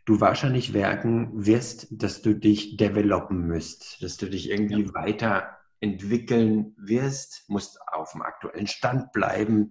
du 0.05 0.21
wahrscheinlich 0.21 0.73
werken 0.73 1.31
wirst, 1.47 1.87
dass 1.93 2.23
du 2.23 2.35
dich 2.35 2.77
developen 2.77 3.47
müsst, 3.47 4.03
dass 4.03 4.17
du 4.17 4.29
dich 4.29 4.51
irgendwie 4.51 4.83
ja. 4.83 4.93
weiterentwickeln 4.93 6.75
wirst, 6.77 7.45
musst 7.47 7.79
auf 7.87 8.13
dem 8.13 8.23
aktuellen 8.23 8.67
Stand 8.67 9.13
bleiben, 9.13 9.71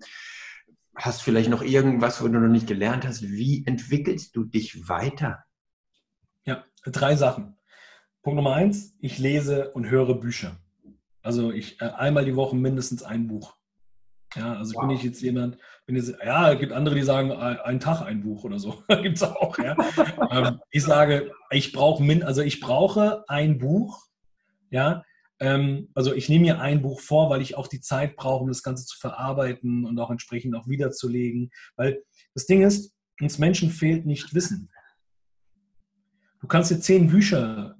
hast 0.95 1.21
vielleicht 1.21 1.49
noch 1.49 1.63
irgendwas, 1.63 2.23
wo 2.23 2.29
du 2.29 2.39
noch 2.39 2.47
nicht 2.47 2.67
gelernt 2.67 3.05
hast. 3.05 3.23
Wie 3.23 3.65
entwickelst 3.65 4.37
du 4.37 4.45
dich 4.45 4.87
weiter? 4.87 5.43
Drei 6.85 7.15
Sachen. 7.15 7.57
Punkt 8.21 8.35
Nummer 8.35 8.53
eins, 8.53 8.95
ich 8.99 9.17
lese 9.17 9.71
und 9.71 9.89
höre 9.89 10.13
Bücher. 10.13 10.57
Also 11.21 11.51
ich 11.51 11.81
äh, 11.81 11.85
einmal 11.85 12.25
die 12.25 12.35
Woche 12.35 12.55
mindestens 12.55 13.03
ein 13.03 13.27
Buch. 13.27 13.55
Ja, 14.35 14.53
also 14.57 14.71
ich 14.71 14.77
wow. 14.77 14.83
bin 14.83 14.95
nicht 14.95 15.03
jetzt 15.03 15.21
jemand, 15.21 15.57
bin 15.87 15.95
jetzt, 15.95 16.13
ja, 16.23 16.51
es 16.53 16.59
gibt 16.59 16.71
andere, 16.71 16.93
die 16.93 17.01
sagen, 17.01 17.31
ein 17.31 17.79
Tag 17.79 18.01
ein 18.03 18.21
Buch 18.21 18.43
oder 18.43 18.59
so. 18.59 18.83
gibt 19.01 19.17
es 19.17 19.23
auch, 19.23 19.57
ja. 19.57 19.75
ähm, 20.31 20.59
ich 20.69 20.83
sage, 20.83 21.31
ich 21.49 21.71
brauche 21.71 22.03
also 22.25 22.41
ich 22.41 22.59
brauche 22.59 23.23
ein 23.27 23.57
Buch, 23.57 24.05
ja. 24.69 25.03
Ähm, 25.39 25.89
also 25.95 26.13
ich 26.13 26.29
nehme 26.29 26.45
mir 26.45 26.61
ein 26.61 26.81
Buch 26.81 26.99
vor, 26.99 27.29
weil 27.29 27.41
ich 27.41 27.55
auch 27.55 27.67
die 27.67 27.81
Zeit 27.81 28.17
brauche, 28.17 28.43
um 28.43 28.49
das 28.49 28.61
Ganze 28.61 28.85
zu 28.85 28.99
verarbeiten 28.99 29.85
und 29.85 29.97
auch 29.99 30.11
entsprechend 30.11 30.55
auch 30.55 30.67
wiederzulegen. 30.67 31.49
Weil 31.75 32.03
das 32.35 32.45
Ding 32.45 32.61
ist, 32.61 32.93
uns 33.19 33.39
Menschen 33.39 33.71
fehlt 33.71 34.05
nicht 34.05 34.33
Wissen. 34.33 34.69
Du 36.39 36.47
kannst 36.47 36.71
dir 36.71 36.79
zehn 36.79 37.07
Bücher 37.07 37.77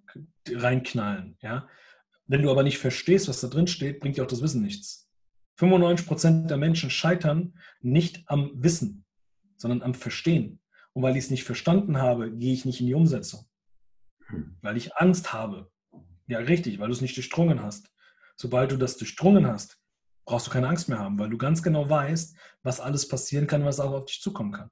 reinknallen, 0.47 1.37
ja. 1.41 1.67
Wenn 2.27 2.43
du 2.43 2.51
aber 2.51 2.63
nicht 2.63 2.77
verstehst, 2.77 3.27
was 3.27 3.41
da 3.41 3.47
drin 3.47 3.67
steht, 3.67 3.99
bringt 3.99 4.17
dir 4.17 4.23
auch 4.23 4.27
das 4.27 4.41
Wissen 4.41 4.61
nichts. 4.61 5.09
95% 5.59 6.47
der 6.47 6.57
Menschen 6.57 6.89
scheitern 6.89 7.57
nicht 7.81 8.23
am 8.27 8.51
Wissen, 8.55 9.05
sondern 9.57 9.81
am 9.81 9.93
Verstehen. 9.93 10.61
Und 10.93 11.03
weil 11.03 11.17
ich 11.17 11.25
es 11.25 11.31
nicht 11.31 11.43
verstanden 11.43 11.97
habe, 11.97 12.31
gehe 12.31 12.53
ich 12.53 12.65
nicht 12.65 12.81
in 12.81 12.87
die 12.87 12.93
Umsetzung. 12.93 13.45
Hm. 14.27 14.57
Weil 14.61 14.77
ich 14.77 14.95
Angst 14.95 15.33
habe. 15.33 15.71
Ja, 16.27 16.39
richtig, 16.39 16.79
weil 16.79 16.87
du 16.87 16.93
es 16.93 17.01
nicht 17.01 17.17
durchdrungen 17.17 17.63
hast. 17.63 17.91
Sobald 18.35 18.71
du 18.71 18.77
das 18.77 18.97
durchdrungen 18.97 19.47
hast, 19.47 19.79
brauchst 20.25 20.47
du 20.47 20.51
keine 20.51 20.67
Angst 20.67 20.87
mehr 20.87 20.99
haben, 20.99 21.17
weil 21.17 21.29
du 21.29 21.37
ganz 21.37 21.63
genau 21.63 21.89
weißt, 21.89 22.37
was 22.61 22.79
alles 22.79 23.07
passieren 23.07 23.47
kann, 23.47 23.65
was 23.65 23.79
auch 23.79 23.91
auf 23.91 24.05
dich 24.05 24.21
zukommen 24.21 24.51
kann. 24.51 24.69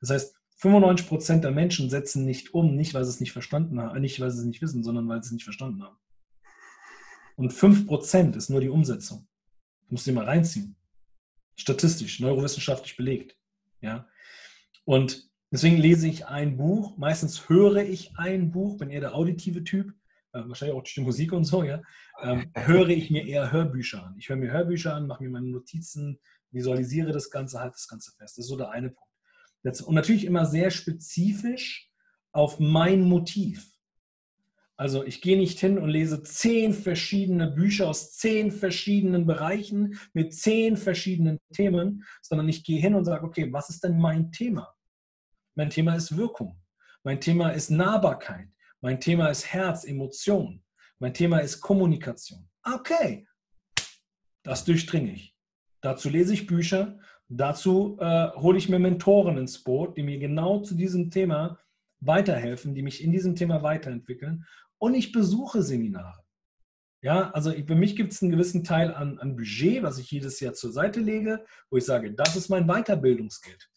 Das 0.00 0.10
heißt, 0.10 0.37
95 0.58 1.08
Prozent 1.08 1.44
der 1.44 1.52
Menschen 1.52 1.88
setzen 1.88 2.24
nicht 2.24 2.52
um, 2.52 2.74
nicht 2.74 2.92
weil 2.94 3.04
sie 3.04 3.10
es 3.10 3.20
nicht 3.20 3.32
verstanden 3.32 3.80
haben, 3.80 4.00
nicht 4.00 4.20
weil 4.20 4.30
sie 4.30 4.40
es 4.40 4.44
nicht 4.44 4.60
wissen, 4.60 4.82
sondern 4.82 5.08
weil 5.08 5.22
sie 5.22 5.28
es 5.28 5.32
nicht 5.32 5.44
verstanden 5.44 5.82
haben. 5.82 5.96
Und 7.36 7.52
5 7.52 7.86
Prozent 7.86 8.34
ist 8.34 8.50
nur 8.50 8.60
die 8.60 8.68
Umsetzung. 8.68 9.28
Du 9.86 9.94
musst 9.94 10.06
dir 10.06 10.12
mal 10.12 10.24
reinziehen. 10.24 10.76
Statistisch, 11.54 12.18
neurowissenschaftlich 12.18 12.96
belegt. 12.96 13.36
Ja? 13.80 14.08
Und 14.84 15.30
deswegen 15.52 15.76
lese 15.76 16.08
ich 16.08 16.26
ein 16.26 16.56
Buch, 16.56 16.96
meistens 16.96 17.48
höre 17.48 17.84
ich 17.84 18.16
ein 18.16 18.50
Buch, 18.50 18.78
bin 18.78 18.90
eher 18.90 19.00
der 19.00 19.14
auditive 19.14 19.62
Typ, 19.62 19.92
äh, 20.32 20.40
wahrscheinlich 20.44 20.76
auch 20.76 20.82
durch 20.82 20.94
die 20.94 21.02
Musik 21.02 21.32
und 21.32 21.44
so, 21.44 21.62
ja, 21.62 21.80
ähm, 22.20 22.50
höre 22.54 22.88
ich 22.88 23.10
mir 23.10 23.24
eher 23.24 23.52
Hörbücher 23.52 24.04
an. 24.04 24.16
Ich 24.18 24.28
höre 24.28 24.36
mir 24.36 24.50
Hörbücher 24.50 24.94
an, 24.94 25.06
mache 25.06 25.22
mir 25.22 25.30
meine 25.30 25.46
Notizen, 25.46 26.18
visualisiere 26.50 27.12
das 27.12 27.30
Ganze, 27.30 27.60
halte 27.60 27.74
das 27.74 27.86
Ganze 27.86 28.10
fest. 28.10 28.36
Das 28.36 28.44
ist 28.44 28.48
so 28.48 28.56
der 28.56 28.70
eine 28.70 28.90
Punkt. 28.90 29.07
Und 29.82 29.94
natürlich 29.94 30.24
immer 30.24 30.46
sehr 30.46 30.70
spezifisch 30.70 31.90
auf 32.32 32.58
mein 32.58 33.02
Motiv. 33.02 33.70
Also 34.76 35.04
ich 35.04 35.20
gehe 35.20 35.36
nicht 35.36 35.58
hin 35.58 35.76
und 35.76 35.88
lese 35.88 36.22
zehn 36.22 36.72
verschiedene 36.72 37.50
Bücher 37.50 37.88
aus 37.88 38.12
zehn 38.12 38.52
verschiedenen 38.52 39.26
Bereichen 39.26 39.98
mit 40.12 40.32
zehn 40.34 40.76
verschiedenen 40.76 41.38
Themen, 41.52 42.04
sondern 42.22 42.48
ich 42.48 42.62
gehe 42.62 42.80
hin 42.80 42.94
und 42.94 43.04
sage, 43.04 43.24
okay, 43.24 43.52
was 43.52 43.70
ist 43.70 43.82
denn 43.82 43.98
mein 43.98 44.30
Thema? 44.30 44.72
Mein 45.56 45.70
Thema 45.70 45.96
ist 45.96 46.16
Wirkung. 46.16 46.62
Mein 47.02 47.20
Thema 47.20 47.50
ist 47.50 47.70
Nahbarkeit. 47.70 48.48
Mein 48.80 49.00
Thema 49.00 49.28
ist 49.28 49.46
Herz, 49.46 49.84
Emotion. 49.84 50.62
Mein 51.00 51.12
Thema 51.12 51.40
ist 51.40 51.60
Kommunikation. 51.60 52.48
Okay, 52.62 53.26
das 54.44 54.64
durchdringe 54.64 55.12
ich. 55.12 55.34
Dazu 55.80 56.08
lese 56.08 56.34
ich 56.34 56.46
Bücher, 56.46 57.00
Dazu 57.28 57.98
äh, 58.00 58.30
hole 58.36 58.56
ich 58.56 58.68
mir 58.68 58.78
Mentoren 58.78 59.36
ins 59.36 59.62
Boot, 59.62 59.96
die 59.96 60.02
mir 60.02 60.18
genau 60.18 60.60
zu 60.60 60.74
diesem 60.74 61.10
Thema 61.10 61.58
weiterhelfen, 62.00 62.74
die 62.74 62.82
mich 62.82 63.02
in 63.02 63.12
diesem 63.12 63.36
Thema 63.36 63.62
weiterentwickeln. 63.62 64.46
Und 64.78 64.94
ich 64.94 65.12
besuche 65.12 65.62
Seminare. 65.62 66.22
Ja, 67.00 67.30
also 67.30 67.52
für 67.52 67.74
mich 67.74 67.94
gibt 67.94 68.12
es 68.12 68.22
einen 68.22 68.32
gewissen 68.32 68.64
Teil 68.64 68.92
an, 68.92 69.18
an 69.18 69.36
Budget, 69.36 69.82
was 69.82 69.98
ich 69.98 70.10
jedes 70.10 70.40
Jahr 70.40 70.54
zur 70.54 70.72
Seite 70.72 71.00
lege, 71.00 71.44
wo 71.70 71.76
ich 71.76 71.84
sage, 71.84 72.12
das 72.12 72.34
ist 72.34 72.48
mein 72.48 72.66
Weiterbildungsgeld. 72.66 73.70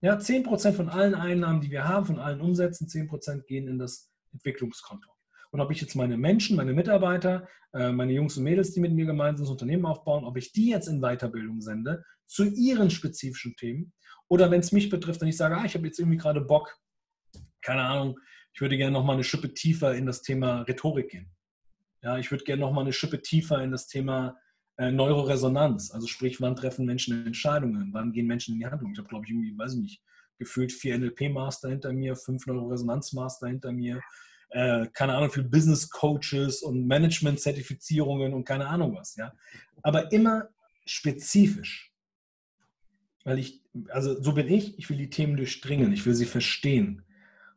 Ja, 0.00 0.16
10% 0.16 0.72
von 0.72 0.88
allen 0.88 1.14
Einnahmen, 1.14 1.60
die 1.60 1.70
wir 1.70 1.86
haben, 1.86 2.06
von 2.06 2.18
allen 2.18 2.40
Umsätzen, 2.40 2.88
10% 2.88 3.44
gehen 3.46 3.68
in 3.68 3.78
das 3.78 4.10
Entwicklungskonto. 4.32 5.13
Und 5.54 5.60
ob 5.60 5.70
ich 5.70 5.80
jetzt 5.80 5.94
meine 5.94 6.16
Menschen, 6.16 6.56
meine 6.56 6.72
Mitarbeiter, 6.72 7.46
äh, 7.72 7.92
meine 7.92 8.12
Jungs 8.12 8.36
und 8.36 8.42
Mädels, 8.42 8.72
die 8.72 8.80
mit 8.80 8.92
mir 8.92 9.06
gemeinsam 9.06 9.44
das 9.44 9.52
Unternehmen 9.52 9.86
aufbauen, 9.86 10.24
ob 10.24 10.36
ich 10.36 10.50
die 10.50 10.70
jetzt 10.70 10.88
in 10.88 11.00
Weiterbildung 11.00 11.60
sende 11.60 12.02
zu 12.26 12.42
ihren 12.42 12.90
spezifischen 12.90 13.54
Themen 13.54 13.92
oder 14.26 14.50
wenn 14.50 14.58
es 14.58 14.72
mich 14.72 14.90
betrifft, 14.90 15.22
dann 15.22 15.28
ich 15.28 15.36
sage, 15.36 15.56
ah, 15.56 15.64
ich 15.64 15.76
habe 15.76 15.86
jetzt 15.86 16.00
irgendwie 16.00 16.16
gerade 16.16 16.40
Bock, 16.40 16.76
keine 17.62 17.82
Ahnung, 17.82 18.18
ich 18.52 18.60
würde 18.60 18.76
gerne 18.76 18.90
noch 18.90 19.04
mal 19.04 19.12
eine 19.12 19.22
Schippe 19.22 19.54
tiefer 19.54 19.94
in 19.94 20.06
das 20.06 20.22
Thema 20.22 20.62
Rhetorik 20.62 21.10
gehen. 21.10 21.30
Ja, 22.02 22.18
ich 22.18 22.32
würde 22.32 22.42
gerne 22.42 22.62
noch 22.62 22.72
mal 22.72 22.80
eine 22.80 22.92
Schippe 22.92 23.22
tiefer 23.22 23.62
in 23.62 23.70
das 23.70 23.86
Thema 23.86 24.36
äh, 24.78 24.90
Neuroresonanz, 24.90 25.92
also 25.92 26.08
sprich, 26.08 26.40
wann 26.40 26.56
treffen 26.56 26.84
Menschen 26.84 27.24
Entscheidungen, 27.26 27.90
wann 27.92 28.10
gehen 28.10 28.26
Menschen 28.26 28.54
in 28.54 28.58
die 28.58 28.66
Handlung. 28.66 28.90
Ich 28.90 28.98
habe, 28.98 29.08
glaube 29.08 29.24
ich, 29.24 29.30
irgendwie, 29.30 29.56
weiß 29.56 29.74
ich 29.74 29.80
nicht, 29.80 30.02
gefühlt 30.36 30.72
vier 30.72 30.98
NLP-Master 30.98 31.68
hinter 31.68 31.92
mir, 31.92 32.16
fünf 32.16 32.44
Neuroresonanz-Master 32.44 33.46
hinter 33.46 33.70
mir, 33.70 34.00
äh, 34.54 34.86
keine 34.92 35.14
Ahnung, 35.14 35.30
für 35.30 35.42
Business 35.42 35.90
Coaches 35.90 36.62
und 36.62 36.86
Management-Zertifizierungen 36.86 38.32
und 38.32 38.44
keine 38.44 38.68
Ahnung 38.68 38.94
was, 38.94 39.16
ja. 39.16 39.32
Aber 39.82 40.12
immer 40.12 40.48
spezifisch. 40.86 41.92
Weil 43.24 43.40
ich, 43.40 43.62
also 43.88 44.22
so 44.22 44.32
bin 44.32 44.48
ich, 44.48 44.78
ich 44.78 44.88
will 44.88 44.96
die 44.96 45.10
Themen 45.10 45.36
durchdringen, 45.36 45.92
ich 45.92 46.06
will 46.06 46.14
sie 46.14 46.26
verstehen. 46.26 47.02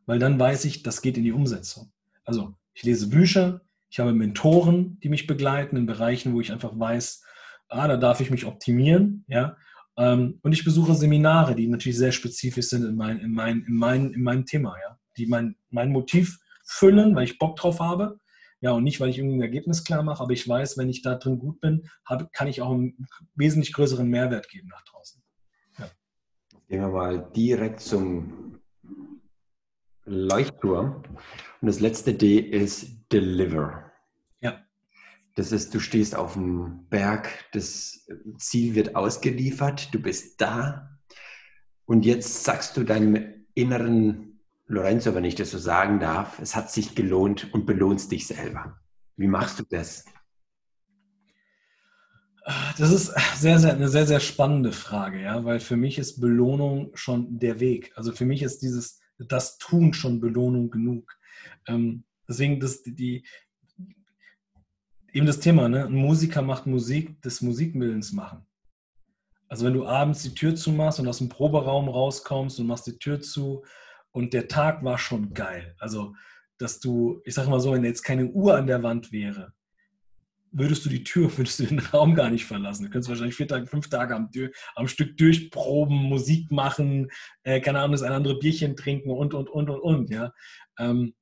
Weil 0.06 0.18
dann 0.18 0.40
weiß 0.40 0.64
ich, 0.64 0.82
das 0.82 1.00
geht 1.00 1.16
in 1.16 1.24
die 1.24 1.32
Umsetzung. 1.32 1.92
Also, 2.24 2.54
Ich 2.74 2.82
lese 2.82 3.08
Bücher, 3.08 3.60
ich 3.90 4.00
habe 4.00 4.12
Mentoren, 4.12 4.98
die 5.00 5.08
mich 5.08 5.28
begleiten 5.28 5.76
in 5.76 5.86
Bereichen, 5.86 6.34
wo 6.34 6.40
ich 6.40 6.50
einfach 6.50 6.76
weiß, 6.76 7.22
ah, 7.68 7.86
da 7.86 7.96
darf 7.96 8.20
ich 8.20 8.30
mich 8.30 8.44
optimieren, 8.44 9.24
ja. 9.28 9.56
Ähm, 9.96 10.40
und 10.42 10.52
ich 10.52 10.64
besuche 10.64 10.94
Seminare, 10.94 11.54
die 11.54 11.68
natürlich 11.68 11.98
sehr 11.98 12.12
spezifisch 12.12 12.66
sind 12.66 12.84
in, 12.84 12.96
mein, 12.96 13.20
in, 13.20 13.32
mein, 13.32 13.64
in, 13.68 13.74
mein, 13.74 14.12
in 14.12 14.22
meinem 14.22 14.46
Thema, 14.46 14.74
ja, 14.82 14.98
die 15.16 15.26
mein, 15.26 15.54
mein 15.70 15.90
Motiv 15.90 16.38
füllen, 16.68 17.16
weil 17.16 17.24
ich 17.24 17.38
Bock 17.38 17.56
drauf 17.56 17.80
habe. 17.80 18.20
Ja, 18.60 18.72
und 18.72 18.84
nicht, 18.84 19.00
weil 19.00 19.08
ich 19.08 19.18
irgendein 19.18 19.40
Ergebnis 19.40 19.84
klar 19.84 20.02
mache, 20.02 20.22
aber 20.22 20.32
ich 20.32 20.46
weiß, 20.46 20.76
wenn 20.76 20.88
ich 20.88 21.02
da 21.02 21.14
drin 21.14 21.38
gut 21.38 21.60
bin, 21.60 21.88
hab, 22.04 22.32
kann 22.32 22.48
ich 22.48 22.60
auch 22.60 22.72
einen 22.72 23.06
wesentlich 23.34 23.72
größeren 23.72 24.08
Mehrwert 24.08 24.48
geben 24.48 24.68
nach 24.68 24.82
draußen. 24.82 25.22
Ja. 25.78 25.90
Gehen 26.68 26.80
wir 26.80 26.88
mal 26.88 27.30
direkt 27.34 27.80
zum 27.80 28.60
Leuchtturm. 30.04 31.02
Und 31.60 31.66
das 31.66 31.80
letzte 31.80 32.14
D 32.14 32.38
ist 32.38 33.10
Deliver. 33.12 33.92
Ja. 34.40 34.60
Das 35.36 35.52
ist, 35.52 35.72
du 35.74 35.78
stehst 35.78 36.16
auf 36.16 36.34
dem 36.34 36.86
Berg, 36.88 37.28
das 37.52 38.06
Ziel 38.38 38.74
wird 38.74 38.96
ausgeliefert, 38.96 39.94
du 39.94 40.00
bist 40.02 40.40
da. 40.40 40.98
Und 41.84 42.04
jetzt 42.04 42.44
sagst 42.44 42.76
du 42.76 42.84
deinem 42.84 43.46
inneren 43.54 44.27
Lorenzo, 44.68 45.14
wenn 45.14 45.24
ich 45.24 45.34
das 45.34 45.50
so 45.50 45.58
sagen 45.58 45.98
darf, 45.98 46.38
es 46.40 46.54
hat 46.54 46.70
sich 46.70 46.94
gelohnt 46.94 47.52
und 47.54 47.64
belohnst 47.64 48.12
dich 48.12 48.26
selber. 48.26 48.78
Wie 49.16 49.26
machst 49.26 49.58
du 49.58 49.64
das? 49.68 50.04
Das 52.78 52.90
ist 52.90 53.12
sehr, 53.36 53.58
sehr, 53.58 53.74
eine 53.74 53.88
sehr, 53.88 54.06
sehr 54.06 54.20
spannende 54.20 54.72
Frage, 54.72 55.22
ja, 55.22 55.44
weil 55.44 55.60
für 55.60 55.76
mich 55.76 55.98
ist 55.98 56.20
Belohnung 56.20 56.90
schon 56.94 57.38
der 57.38 57.60
Weg. 57.60 57.92
Also 57.96 58.12
für 58.12 58.26
mich 58.26 58.42
ist 58.42 58.60
dieses, 58.60 59.00
das 59.18 59.58
Tun 59.58 59.94
schon 59.94 60.20
Belohnung 60.20 60.70
genug. 60.70 61.16
Ähm, 61.66 62.04
deswegen 62.28 62.60
das, 62.60 62.82
die, 62.82 63.24
eben 65.12 65.26
das 65.26 65.40
Thema, 65.40 65.68
ne? 65.68 65.86
ein 65.86 65.94
Musiker 65.94 66.42
macht 66.42 66.66
Musik 66.66 67.20
des 67.22 67.40
Musikmillens 67.40 68.12
machen. 68.12 68.46
Also 69.48 69.64
wenn 69.64 69.74
du 69.74 69.86
abends 69.86 70.22
die 70.22 70.34
Tür 70.34 70.54
zumachst 70.54 71.00
und 71.00 71.08
aus 71.08 71.18
dem 71.18 71.30
Proberaum 71.30 71.88
rauskommst 71.88 72.60
und 72.60 72.66
machst 72.66 72.86
die 72.86 72.98
Tür 72.98 73.20
zu 73.20 73.64
und 74.12 74.32
der 74.32 74.48
Tag 74.48 74.84
war 74.84 74.98
schon 74.98 75.34
geil. 75.34 75.74
Also, 75.78 76.14
dass 76.58 76.80
du, 76.80 77.20
ich 77.24 77.34
sage 77.34 77.50
mal 77.50 77.60
so, 77.60 77.72
wenn 77.72 77.84
jetzt 77.84 78.02
keine 78.02 78.26
Uhr 78.26 78.56
an 78.56 78.66
der 78.66 78.82
Wand 78.82 79.12
wäre, 79.12 79.52
würdest 80.50 80.84
du 80.84 80.88
die 80.88 81.04
Tür, 81.04 81.30
würdest 81.36 81.60
du 81.60 81.66
den 81.66 81.78
Raum 81.78 82.14
gar 82.14 82.30
nicht 82.30 82.44
verlassen. 82.44 82.84
Du 82.84 82.90
könntest 82.90 83.08
wahrscheinlich 83.08 83.36
vier 83.36 83.48
Tage, 83.48 83.66
fünf 83.66 83.88
Tage 83.88 84.14
am, 84.14 84.30
am 84.74 84.88
Stück 84.88 85.16
durchproben, 85.16 85.96
Musik 85.96 86.50
machen, 86.50 87.10
äh, 87.42 87.60
keine 87.60 87.78
Ahnung, 87.80 87.92
das 87.92 88.02
ein 88.02 88.12
andere 88.12 88.38
Bierchen 88.38 88.76
trinken 88.76 89.10
und, 89.10 89.34
und, 89.34 89.48
und, 89.48 89.70
und, 89.70 89.80
und, 89.80 90.10
ja. 90.10 90.32
Ähm, 90.78 91.14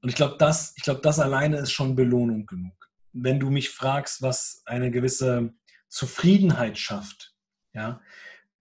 und 0.00 0.08
ich 0.08 0.14
glaube, 0.14 0.36
das, 0.38 0.74
ich 0.76 0.84
das 0.84 1.18
alleine 1.18 1.58
ist 1.58 1.72
schon 1.72 1.96
Belohnung 1.96 2.46
genug. 2.46 2.88
Wenn 3.12 3.40
du 3.40 3.50
mich 3.50 3.70
fragst, 3.70 4.22
was 4.22 4.62
eine 4.64 4.90
gewisse 4.90 5.52
Zufriedenheit 5.88 6.78
schafft, 6.78 7.34
ja, 7.72 8.00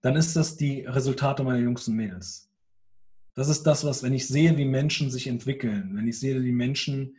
dann 0.01 0.15
ist 0.15 0.35
das 0.35 0.57
die 0.57 0.81
Resultate 0.81 1.43
meiner 1.43 1.59
Jungs 1.59 1.87
und 1.87 1.95
Mädels. 1.95 2.46
Das 3.37 3.49
ist 3.49 3.63
das, 3.63 3.85
was, 3.85 4.01
wenn 4.01 4.13
ich 4.13 4.27
sehe, 4.27 4.57
wie 4.57 4.65
Menschen 4.65 5.11
sich 5.11 5.27
entwickeln, 5.27 5.91
wenn 5.93 6.07
ich 6.07 6.19
sehe, 6.19 6.41
wie 6.43 6.51
Menschen 6.51 7.17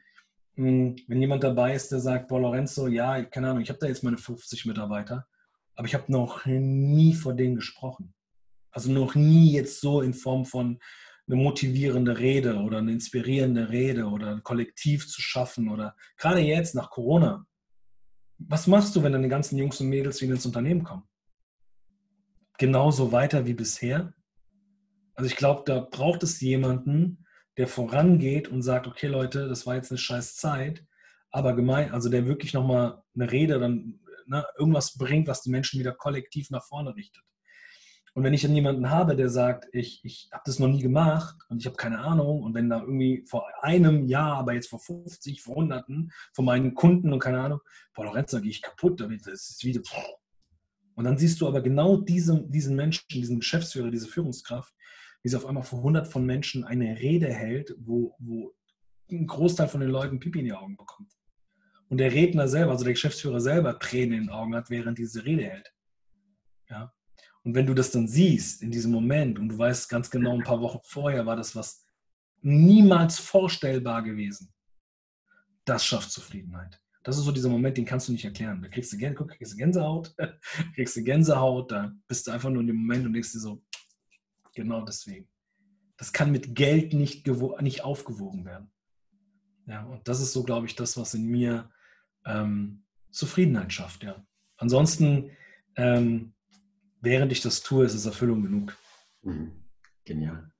hm, 0.56 0.96
wenn 1.06 1.20
jemand 1.20 1.44
dabei 1.44 1.76
ist, 1.76 1.92
der 1.92 2.00
sagt, 2.00 2.26
boah, 2.26 2.40
Lorenzo, 2.40 2.88
ja, 2.88 3.22
keine 3.22 3.50
Ahnung, 3.50 3.62
ich 3.62 3.68
habe 3.68 3.78
da 3.78 3.86
jetzt 3.86 4.02
meine 4.02 4.18
50 4.18 4.66
Mitarbeiter, 4.66 5.28
aber 5.76 5.86
ich 5.86 5.94
habe 5.94 6.10
noch 6.10 6.44
nie 6.46 7.14
vor 7.14 7.34
denen 7.34 7.54
gesprochen. 7.54 8.12
Also 8.72 8.90
noch 8.90 9.14
nie 9.14 9.52
jetzt 9.52 9.80
so 9.80 10.00
in 10.00 10.12
Form 10.12 10.44
von 10.44 10.80
eine 11.28 11.36
motivierende 11.36 12.18
Rede 12.18 12.56
oder 12.56 12.78
eine 12.78 12.90
inspirierende 12.90 13.68
Rede 13.68 14.06
oder 14.06 14.32
ein 14.32 14.42
Kollektiv 14.42 15.06
zu 15.06 15.22
schaffen 15.22 15.68
oder 15.68 15.94
gerade 16.16 16.40
jetzt 16.40 16.74
nach 16.74 16.90
Corona. 16.90 17.46
Was 18.38 18.66
machst 18.66 18.96
du, 18.96 19.04
wenn 19.04 19.12
deine 19.12 19.28
ganzen 19.28 19.56
Jungs 19.56 19.80
und 19.80 19.88
Mädels 19.88 20.20
wieder 20.20 20.34
ins 20.34 20.46
Unternehmen 20.46 20.82
kommen? 20.82 21.04
Genauso 22.58 23.12
weiter 23.12 23.46
wie 23.46 23.54
bisher? 23.54 24.12
Also 25.18 25.30
ich 25.30 25.36
glaube, 25.36 25.64
da 25.66 25.80
braucht 25.80 26.22
es 26.22 26.40
jemanden, 26.40 27.26
der 27.56 27.66
vorangeht 27.66 28.46
und 28.46 28.62
sagt, 28.62 28.86
okay 28.86 29.08
Leute, 29.08 29.48
das 29.48 29.66
war 29.66 29.74
jetzt 29.74 29.90
eine 29.90 29.98
scheiß 29.98 30.36
Zeit, 30.36 30.86
aber 31.32 31.56
gemein, 31.56 31.90
also 31.90 32.08
der 32.08 32.28
wirklich 32.28 32.54
nochmal 32.54 33.02
eine 33.16 33.32
Rede, 33.32 33.58
dann 33.58 33.98
ne, 34.26 34.46
irgendwas 34.56 34.96
bringt, 34.96 35.26
was 35.26 35.42
die 35.42 35.50
Menschen 35.50 35.80
wieder 35.80 35.90
kollektiv 35.90 36.50
nach 36.50 36.62
vorne 36.62 36.94
richtet. 36.94 37.24
Und 38.14 38.22
wenn 38.22 38.32
ich 38.32 38.42
dann 38.42 38.54
jemanden 38.54 38.90
habe, 38.90 39.16
der 39.16 39.28
sagt, 39.28 39.66
ich, 39.72 40.00
ich 40.04 40.28
habe 40.30 40.44
das 40.46 40.60
noch 40.60 40.68
nie 40.68 40.82
gemacht 40.82 41.36
und 41.48 41.58
ich 41.58 41.66
habe 41.66 41.76
keine 41.76 41.98
Ahnung, 41.98 42.44
und 42.44 42.54
wenn 42.54 42.70
da 42.70 42.78
irgendwie 42.78 43.24
vor 43.28 43.44
einem 43.60 44.06
Jahr, 44.06 44.36
aber 44.36 44.52
jetzt 44.52 44.68
vor 44.68 44.78
50, 44.78 45.42
vor 45.42 45.56
Hunderten 45.56 46.12
von 46.32 46.44
meinen 46.44 46.74
Kunden 46.74 47.12
und 47.12 47.18
keine 47.18 47.40
Ahnung, 47.40 47.58
boah, 47.92 48.04
Lorenzo, 48.04 48.40
gehe 48.40 48.52
ich 48.52 48.62
kaputt, 48.62 49.00
das 49.00 49.50
ist 49.50 49.64
wieder. 49.64 49.80
Und 50.94 51.04
dann 51.04 51.18
siehst 51.18 51.40
du 51.40 51.48
aber 51.48 51.60
genau 51.60 51.96
diesen, 51.96 52.52
diesen 52.52 52.76
Menschen, 52.76 53.04
diesen 53.10 53.40
Geschäftsführer, 53.40 53.90
diese 53.90 54.06
Führungskraft, 54.06 54.72
wie 55.28 55.30
sie 55.30 55.36
auf 55.36 55.44
einmal 55.44 55.62
vor 55.62 55.82
hundert 55.82 56.08
von 56.08 56.24
Menschen 56.24 56.64
eine 56.64 56.98
Rede 57.00 57.30
hält, 57.30 57.74
wo, 57.78 58.16
wo 58.18 58.54
ein 59.10 59.26
Großteil 59.26 59.68
von 59.68 59.82
den 59.82 59.90
Leuten 59.90 60.18
Pipi 60.18 60.38
in 60.38 60.46
die 60.46 60.54
Augen 60.54 60.74
bekommt. 60.74 61.12
Und 61.90 61.98
der 61.98 62.14
Redner 62.14 62.48
selber, 62.48 62.72
also 62.72 62.84
der 62.84 62.94
Geschäftsführer 62.94 63.38
selber, 63.38 63.78
Tränen 63.78 64.14
in 64.14 64.20
den 64.24 64.30
Augen 64.30 64.54
hat, 64.54 64.70
während 64.70 64.96
diese 64.96 65.26
Rede 65.26 65.44
hält. 65.44 65.70
Ja. 66.70 66.94
Und 67.42 67.54
wenn 67.54 67.66
du 67.66 67.74
das 67.74 67.90
dann 67.90 68.08
siehst 68.08 68.62
in 68.62 68.70
diesem 68.70 68.90
Moment 68.90 69.38
und 69.38 69.50
du 69.50 69.58
weißt 69.58 69.90
ganz 69.90 70.10
genau, 70.10 70.32
ein 70.32 70.44
paar 70.44 70.62
Wochen 70.62 70.80
vorher 70.84 71.26
war 71.26 71.36
das 71.36 71.54
was 71.54 71.84
niemals 72.40 73.18
vorstellbar 73.18 74.02
gewesen, 74.02 74.50
das 75.66 75.84
schafft 75.84 76.10
Zufriedenheit. 76.10 76.80
Das 77.04 77.18
ist 77.18 77.24
so 77.24 77.32
dieser 77.32 77.50
Moment, 77.50 77.76
den 77.76 77.84
kannst 77.84 78.08
du 78.08 78.12
nicht 78.12 78.24
erklären. 78.24 78.62
Da 78.62 78.68
kriegst 78.68 78.94
du, 78.94 78.96
kriegst 78.96 79.52
du 79.52 79.56
Gänsehaut, 79.58 80.14
kriegst 80.74 80.96
du 80.96 81.02
Gänsehaut, 81.02 81.70
da 81.70 81.92
bist 82.06 82.26
du 82.26 82.30
einfach 82.30 82.48
nur 82.48 82.62
in 82.62 82.68
dem 82.68 82.76
Moment 82.76 83.04
und 83.04 83.12
denkst 83.12 83.32
dir 83.32 83.40
so, 83.40 83.62
Genau 84.58 84.82
deswegen. 84.82 85.28
Das 85.98 86.12
kann 86.12 86.32
mit 86.32 86.56
Geld 86.56 86.92
nicht, 86.92 87.24
nicht 87.60 87.84
aufgewogen 87.84 88.44
werden. 88.44 88.72
Ja, 89.66 89.84
und 89.84 90.08
das 90.08 90.20
ist 90.20 90.32
so, 90.32 90.42
glaube 90.42 90.66
ich, 90.66 90.74
das, 90.74 90.96
was 90.96 91.14
in 91.14 91.26
mir 91.26 91.70
ähm, 92.26 92.82
Zufriedenheit 93.12 93.72
schafft. 93.72 94.02
Ja. 94.02 94.26
Ansonsten, 94.56 95.30
ähm, 95.76 96.34
während 97.00 97.30
ich 97.30 97.40
das 97.40 97.62
tue, 97.62 97.84
ist 97.84 97.94
es 97.94 98.04
Erfüllung 98.04 98.42
genug. 98.42 98.76
Mhm. 99.22 99.52
Genial. 100.04 100.50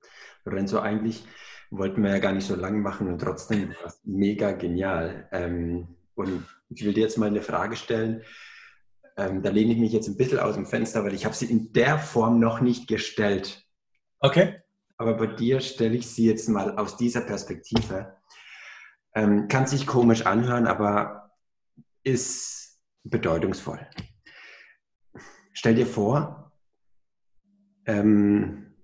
Lorenzo, 0.45 0.79
eigentlich 0.79 1.25
wollten 1.69 2.01
wir 2.01 2.11
ja 2.11 2.19
gar 2.19 2.31
nicht 2.31 2.47
so 2.47 2.55
lang 2.55 2.81
machen 2.81 3.09
und 3.09 3.19
trotzdem 3.19 3.71
war 3.81 3.87
es 3.87 3.99
mega 4.05 4.53
genial. 4.53 5.27
Ähm, 5.33 5.97
und 6.15 6.45
ich 6.69 6.85
will 6.85 6.93
dir 6.93 7.01
jetzt 7.01 7.17
mal 7.17 7.27
eine 7.27 7.41
Frage 7.41 7.75
stellen. 7.75 8.21
Ähm, 9.17 9.41
da 9.41 9.49
lehne 9.49 9.73
ich 9.73 9.77
mich 9.77 9.91
jetzt 9.91 10.07
ein 10.07 10.15
bisschen 10.15 10.39
aus 10.39 10.55
dem 10.55 10.67
Fenster, 10.67 11.03
weil 11.03 11.13
ich 11.13 11.25
habe 11.25 11.35
sie 11.35 11.51
in 11.51 11.73
der 11.73 11.99
Form 11.99 12.39
noch 12.39 12.61
nicht 12.61 12.87
gestellt. 12.87 13.65
Okay. 14.19 14.61
Aber 14.97 15.13
bei 15.13 15.27
dir 15.27 15.61
stelle 15.61 15.95
ich 15.95 16.07
sie 16.07 16.25
jetzt 16.25 16.49
mal 16.49 16.77
aus 16.77 16.97
dieser 16.97 17.21
Perspektive. 17.21 18.17
Ähm, 19.15 19.47
kann 19.47 19.65
sich 19.65 19.87
komisch 19.87 20.25
anhören, 20.25 20.67
aber 20.67 21.31
ist 22.03 22.79
bedeutungsvoll. 23.03 23.87
Stell 25.53 25.75
dir 25.75 25.87
vor, 25.87 26.51
ähm, 27.85 28.75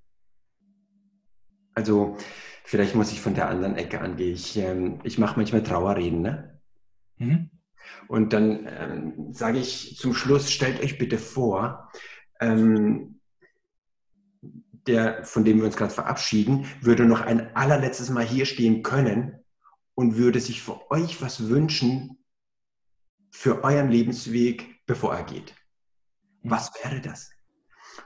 also 1.73 2.17
vielleicht 2.63 2.95
muss 2.95 3.11
ich 3.11 3.21
von 3.21 3.35
der 3.35 3.49
anderen 3.49 3.75
Ecke 3.75 4.01
angehen. 4.01 4.33
Ich, 4.33 4.57
ähm, 4.57 4.99
ich 5.03 5.17
mache 5.17 5.37
manchmal 5.37 5.63
Trauerreden, 5.63 6.21
ne? 6.21 6.61
Mhm. 7.17 7.49
Und 8.07 8.33
dann 8.33 8.67
ähm, 8.67 9.33
sage 9.33 9.59
ich 9.59 9.97
zum 9.97 10.13
Schluss, 10.13 10.51
stellt 10.51 10.81
euch 10.81 10.97
bitte 10.97 11.17
vor, 11.17 11.91
ähm, 12.39 13.14
der, 14.87 15.23
von 15.23 15.43
dem 15.43 15.57
wir 15.57 15.65
uns 15.65 15.77
gerade 15.77 15.93
verabschieden, 15.93 16.65
würde 16.81 17.05
noch 17.05 17.21
ein 17.21 17.55
allerletztes 17.55 18.09
Mal 18.09 18.25
hier 18.25 18.45
stehen 18.45 18.83
können 18.83 19.39
und 19.95 20.17
würde 20.17 20.39
sich 20.39 20.61
für 20.61 20.91
euch 20.91 21.21
was 21.21 21.47
wünschen 21.47 22.17
für 23.31 23.63
euren 23.63 23.89
Lebensweg, 23.89 24.85
bevor 24.85 25.13
er 25.13 25.23
geht. 25.23 25.53
Was 26.43 26.71
wäre 26.81 27.01
das? 27.01 27.31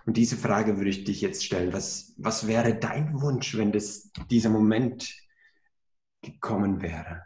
Und 0.05 0.17
diese 0.17 0.37
Frage 0.37 0.77
würde 0.77 0.89
ich 0.89 1.03
dich 1.03 1.21
jetzt 1.21 1.43
stellen. 1.43 1.73
Was, 1.73 2.13
was 2.17 2.47
wäre 2.47 2.75
dein 2.75 3.21
Wunsch, 3.21 3.55
wenn 3.57 3.71
das, 3.71 4.11
dieser 4.29 4.49
Moment 4.49 5.13
gekommen 6.21 6.81
wäre? 6.81 7.23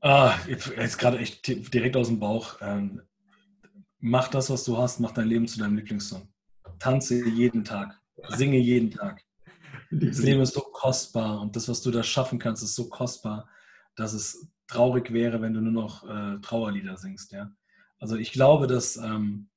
Ah, 0.00 0.34
jetzt 0.46 0.98
gerade 0.98 1.18
echt 1.18 1.46
direkt 1.46 1.96
aus 1.96 2.08
dem 2.08 2.18
Bauch. 2.18 2.56
Ähm, 2.60 3.02
mach 3.98 4.28
das, 4.28 4.48
was 4.48 4.64
du 4.64 4.78
hast, 4.78 4.98
mach 4.98 5.12
dein 5.12 5.28
Leben 5.28 5.46
zu 5.46 5.58
deinem 5.58 5.76
Lieblingssong 5.76 6.28
tanze 6.80 7.24
jeden 7.28 7.64
Tag, 7.64 8.00
singe 8.28 8.58
jeden 8.58 8.90
Tag. 8.90 9.22
Das 9.92 10.18
Leben 10.18 10.40
ist 10.40 10.54
so 10.54 10.60
kostbar 10.60 11.40
und 11.40 11.54
das, 11.56 11.68
was 11.68 11.82
du 11.82 11.90
da 11.90 12.02
schaffen 12.02 12.38
kannst, 12.38 12.62
ist 12.62 12.74
so 12.74 12.88
kostbar, 12.88 13.48
dass 13.96 14.12
es 14.12 14.48
traurig 14.66 15.12
wäre, 15.12 15.40
wenn 15.42 15.52
du 15.52 15.60
nur 15.60 15.72
noch 15.72 16.08
äh, 16.08 16.40
Trauerlieder 16.40 16.96
singst. 16.96 17.32
Ja? 17.32 17.50
Also 17.98 18.16
ich 18.16 18.32
glaube, 18.32 18.66
dass 18.66 18.96
ähm, 18.96 19.50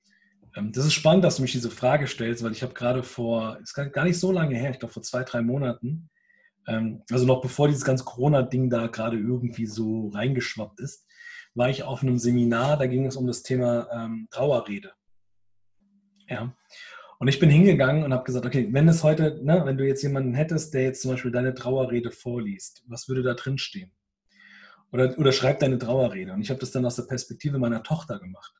ähm, 0.56 0.72
das 0.72 0.86
ist 0.86 0.94
spannend, 0.94 1.24
dass 1.24 1.38
du 1.38 1.42
mich 1.42 1.52
diese 1.52 1.70
Frage 1.70 2.08
stellst, 2.08 2.44
weil 2.44 2.52
ich 2.52 2.64
habe 2.64 2.74
gerade 2.74 3.04
vor, 3.04 3.60
ist 3.62 3.74
gar 3.74 4.04
nicht 4.04 4.20
so 4.20 4.32
lange 4.32 4.56
her, 4.56 4.72
ich 4.72 4.80
glaube 4.80 4.94
vor 4.94 5.04
zwei, 5.04 5.24
drei 5.24 5.42
Monaten, 5.42 6.10
ähm, 6.68 7.04
also 7.12 7.26
noch 7.26 7.42
bevor 7.42 7.68
dieses 7.68 7.86
ganze 7.86 8.04
Corona-Ding 8.04 8.70
da 8.70 8.88
gerade 8.88 9.18
irgendwie 9.18 9.66
so 9.66 10.10
reingeschwappt 10.10 10.80
ist, 10.80 11.08
war 11.56 11.70
ich 11.70 11.84
auf 11.84 12.02
einem 12.02 12.18
Seminar, 12.18 12.78
da 12.78 12.88
ging 12.88 13.06
es 13.06 13.16
um 13.16 13.28
das 13.28 13.44
Thema 13.44 13.88
ähm, 13.92 14.28
Trauerrede. 14.32 14.92
Ja. 16.28 16.56
Und 17.24 17.30
ich 17.30 17.40
bin 17.40 17.50
hingegangen 17.50 18.04
und 18.04 18.12
habe 18.12 18.26
gesagt, 18.26 18.46
okay, 18.46 18.68
wenn 18.72 18.86
es 18.90 19.02
heute, 19.02 19.40
ne, 19.42 19.62
wenn 19.64 19.78
du 19.78 19.88
jetzt 19.88 20.04
jemanden 20.04 20.34
hättest, 20.34 20.74
der 20.74 20.84
jetzt 20.84 21.02
zum 21.02 21.12
Beispiel 21.12 21.32
deine 21.32 21.54
Trauerrede 21.54 22.12
vorliest, 22.12 22.84
was 22.88 23.08
würde 23.08 23.24
da 23.24 23.34
drin 23.34 23.58
stehen? 23.58 23.94
Oder, 24.92 25.18
oder 25.18 25.32
schreib 25.32 25.60
deine 25.60 25.78
Trauerrede. 25.78 26.34
Und 26.34 26.42
ich 26.42 26.50
habe 26.50 26.60
das 26.60 26.72
dann 26.72 26.86
aus 26.86 26.98
der 26.98 27.04
Perspektive 27.04 27.60
meiner 27.60 27.82
Tochter 27.82 28.20
gemacht. 28.20 28.54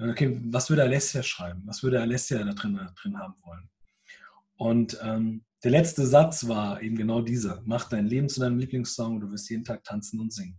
Okay, 0.00 0.40
was 0.46 0.70
würde 0.70 0.82
Alessia 0.82 1.22
schreiben? 1.22 1.60
Was 1.66 1.82
würde 1.82 2.00
Alessia 2.00 2.42
da 2.42 2.54
drin, 2.54 2.74
da 2.74 2.90
drin 3.02 3.18
haben 3.18 3.34
wollen? 3.44 3.68
Und 4.56 4.98
ähm, 5.02 5.44
der 5.62 5.72
letzte 5.72 6.06
Satz 6.06 6.48
war 6.48 6.80
eben 6.80 6.96
genau 6.96 7.20
dieser. 7.20 7.60
Mach 7.66 7.86
dein 7.86 8.06
Leben 8.06 8.30
zu 8.30 8.40
deinem 8.40 8.56
Lieblingssong 8.56 9.16
und 9.16 9.20
du 9.20 9.30
wirst 9.30 9.50
jeden 9.50 9.64
Tag 9.64 9.84
tanzen 9.84 10.18
und 10.20 10.32
singen. 10.32 10.58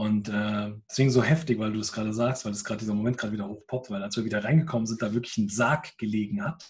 Und 0.00 0.30
äh, 0.30 0.72
deswegen 0.88 1.10
so 1.10 1.22
heftig, 1.22 1.58
weil 1.58 1.74
du 1.74 1.78
es 1.78 1.92
gerade 1.92 2.14
sagst, 2.14 2.46
weil 2.46 2.52
es 2.52 2.64
gerade 2.64 2.78
dieser 2.78 2.94
Moment 2.94 3.18
gerade 3.18 3.34
wieder 3.34 3.46
hochpoppt, 3.46 3.90
weil 3.90 4.02
als 4.02 4.16
wir 4.16 4.24
wieder 4.24 4.42
reingekommen 4.42 4.86
sind, 4.86 5.02
da 5.02 5.12
wirklich 5.12 5.36
ein 5.36 5.50
Sarg 5.50 5.98
gelegen 5.98 6.42
hat. 6.42 6.64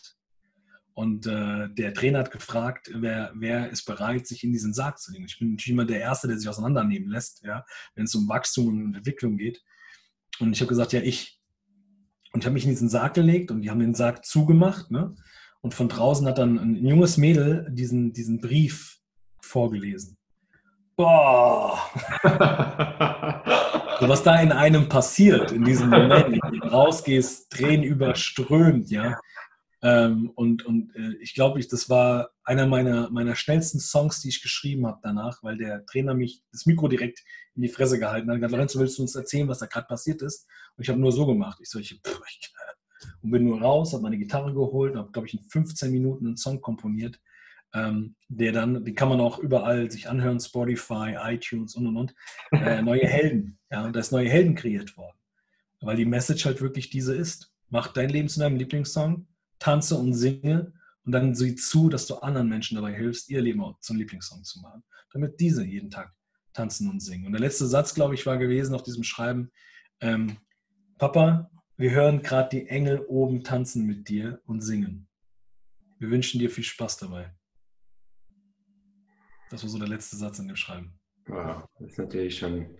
Und 0.95 1.29
äh, 1.29 1.69
der 1.69 1.95
Trainer 1.95 2.19
hat 2.19 2.33
gefragt, 2.33 2.91
wer, 2.93 3.31
wer 3.37 3.71
ist 3.71 3.85
bereit, 3.85 4.27
sich 4.27 4.43
in 4.43 4.51
diesen 4.51 4.75
Sarg 4.75 4.99
zu 4.99 5.13
legen. 5.13 5.27
Ich 5.27 5.39
bin 5.39 5.53
natürlich 5.53 5.71
immer 5.71 5.85
der 5.85 6.01
Erste, 6.01 6.27
der 6.27 6.39
sich 6.39 6.49
auseinandernehmen 6.49 7.09
lässt, 7.09 7.45
ja, 7.45 7.65
wenn 7.95 8.07
es 8.07 8.17
um 8.17 8.29
Wachstum 8.29 8.67
und 8.67 8.97
Entwicklung 8.97 9.37
geht. 9.37 9.63
Und 10.41 10.53
ich 10.53 10.61
habe 10.61 10.69
gesagt, 10.69 10.93
ja, 10.93 11.01
ich. 11.01 11.41
Und 12.33 12.41
ich 12.41 12.47
habe 12.47 12.55
mich 12.55 12.65
in 12.65 12.71
diesen 12.71 12.89
Sarg 12.89 13.15
gelegt 13.15 13.53
und 13.53 13.63
die 13.63 13.71
haben 13.71 13.79
den 13.79 13.95
Sarg 13.95 14.25
zugemacht. 14.25 14.91
Ne? 14.91 15.15
Und 15.61 15.73
von 15.73 15.89
draußen 15.89 16.27
hat 16.27 16.39
dann 16.39 16.59
ein 16.59 16.85
junges 16.85 17.17
Mädel 17.17 17.69
diesen, 17.71 18.13
diesen 18.13 18.41
Brief 18.41 18.99
vorgelesen. 19.41 20.19
Boah! 21.01 21.79
so, 24.01 24.07
was 24.07 24.23
da 24.23 24.39
in 24.43 24.53
einem 24.53 24.87
passiert, 24.87 25.51
in 25.51 25.65
diesem 25.65 25.89
Moment, 25.89 26.39
wenn 26.43 26.61
du 26.61 26.67
rausgehst, 26.67 27.51
Tränen 27.51 27.85
überströmt, 27.85 28.91
ja. 28.91 29.19
Ähm, 29.81 30.31
und 30.35 30.67
und 30.67 30.95
äh, 30.95 31.15
ich 31.23 31.33
glaube, 31.33 31.59
ich, 31.59 31.69
das 31.69 31.89
war 31.89 32.33
einer 32.45 32.67
meiner, 32.67 33.09
meiner 33.09 33.35
schnellsten 33.35 33.81
Songs, 33.81 34.21
die 34.21 34.29
ich 34.29 34.43
geschrieben 34.43 34.87
habe 34.87 35.01
danach, 35.03 35.43
weil 35.43 35.57
der 35.57 35.87
Trainer 35.87 36.13
mich 36.13 36.43
das 36.53 36.67
Mikro 36.67 36.87
direkt 36.87 37.25
in 37.55 37.63
die 37.63 37.71
Fresse 37.71 37.99
gehalten 37.99 38.29
hat. 38.29 38.35
Hat 38.35 38.41
gesagt, 38.41 38.53
Lorenzo, 38.53 38.79
willst 38.79 38.99
du 38.99 39.03
uns 39.03 39.15
erzählen, 39.15 39.49
was 39.49 39.61
da 39.61 39.67
gerade 39.67 39.87
passiert 39.87 40.21
ist? 40.21 40.47
Und 40.77 40.83
ich 40.83 40.91
habe 40.91 41.01
nur 41.01 41.13
so 41.13 41.25
gemacht. 41.25 41.61
Ich 41.63 41.71
so, 41.71 41.79
ich, 41.79 41.99
pff, 42.05 42.21
ich 42.29 42.53
und 43.23 43.31
bin 43.31 43.45
nur 43.45 43.61
raus, 43.61 43.93
habe 43.93 44.03
meine 44.03 44.19
Gitarre 44.19 44.53
geholt 44.53 44.93
und 44.93 44.99
habe, 44.99 45.13
glaube 45.13 45.29
ich, 45.29 45.35
in 45.35 45.41
15 45.41 45.91
Minuten 45.91 46.27
einen 46.27 46.37
Song 46.37 46.61
komponiert, 46.61 47.19
ähm, 47.75 48.17
der 48.29 48.53
dann, 48.53 48.85
den 48.85 48.95
kann 48.95 49.09
man 49.09 49.21
auch 49.21 49.39
überall 49.39 49.91
sich 49.91 50.09
anhören, 50.09 50.41
Spotify, 50.41 51.17
iTunes 51.23 51.75
und 51.75 51.87
und 51.87 51.97
und. 51.97 52.15
Äh, 52.53 52.83
neue 52.83 53.07
Helden, 53.07 53.59
ja, 53.71 53.85
und 53.85 53.95
da 53.95 54.01
ist 54.01 54.13
neue 54.13 54.29
Helden 54.29 54.55
kreiert 54.55 54.97
worden. 54.97 55.17
Weil 55.81 55.97
die 55.97 56.05
Message 56.05 56.45
halt 56.45 56.61
wirklich 56.61 56.91
diese 56.91 57.15
ist. 57.15 57.53
Mach 57.69 57.93
dein 57.93 58.11
Leben 58.11 58.29
zu 58.29 58.41
deinem 58.41 58.57
Lieblingssong, 58.57 59.27
tanze 59.59 59.97
und 59.97 60.15
singe 60.15 60.73
und 61.05 61.13
dann 61.13 61.35
sieh 61.35 61.55
zu, 61.55 61.89
dass 61.89 62.07
du 62.07 62.17
anderen 62.17 62.49
Menschen 62.49 62.75
dabei 62.75 62.95
hilfst, 62.95 63.31
ihr 63.31 63.41
Leben 63.41 63.63
zum 63.81 63.97
Lieblingssong 63.97 64.45
zu 64.45 64.61
machen, 64.61 64.83
damit 65.13 65.39
diese 65.41 65.65
jeden 65.65 65.91
Tag 65.91 66.13
tanzen 66.53 66.91
und 66.91 67.01
singen. 67.01 67.27
Und 67.27 67.33
der 67.33 67.41
letzte 67.41 67.67
Satz, 67.67 67.95
glaube 67.95 68.15
ich, 68.15 68.27
war 68.27 68.39
gewesen 68.39 68.75
auf 68.75 68.83
diesem 68.83 69.05
Schreiben, 69.05 69.51
ähm, 70.01 70.39
Papa, 70.99 71.51
wir 71.77 71.93
hören 71.93 72.23
gerade 72.23 72.51
die 72.51 72.69
Engel 72.69 73.01
oben 73.09 73.43
tanzen 73.43 73.87
mit 73.87 74.09
dir 74.09 74.41
und 74.45 74.61
singen. 74.61 75.09
Wir 75.99 76.11
wünschen 76.11 76.39
dir 76.39 76.51
viel 76.51 76.65
Spaß 76.65 76.99
dabei. 76.99 77.33
Das 79.51 79.63
war 79.63 79.71
so 79.71 79.79
der 79.79 79.89
letzte 79.89 80.17
Satz 80.17 80.39
in 80.39 80.47
dem 80.47 80.57
Schreiben. 80.57 80.99
Wow, 81.27 81.65
das 81.79 81.91
ist 81.91 81.99
natürlich 81.99 82.39
schon 82.39 82.79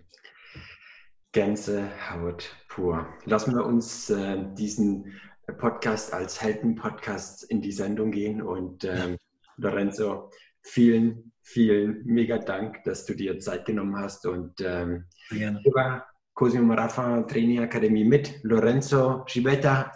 Gänsehaut 1.31 2.55
pur. 2.67 3.07
Lassen 3.25 3.55
wir 3.55 3.65
uns 3.65 4.09
äh, 4.09 4.43
diesen 4.55 5.13
Podcast 5.57 6.13
als 6.13 6.41
Helden-Podcast 6.41 7.43
in 7.43 7.61
die 7.61 7.71
Sendung 7.71 8.11
gehen 8.11 8.41
und 8.41 8.83
ähm, 8.85 9.17
Lorenzo, 9.57 10.31
vielen, 10.61 11.33
vielen 11.41 12.05
mega 12.05 12.37
Dank, 12.37 12.83
dass 12.83 13.05
du 13.05 13.15
dir 13.15 13.39
Zeit 13.39 13.65
genommen 13.65 13.97
hast 13.97 14.25
und 14.25 14.59
ähm, 14.61 15.05
Gerne. 15.29 16.03
Cosimo 16.33 16.73
Rafa 16.73 17.21
Training 17.23 17.67
mit 18.07 18.39
Lorenzo 18.43 19.25
Gibetta. 19.25 19.91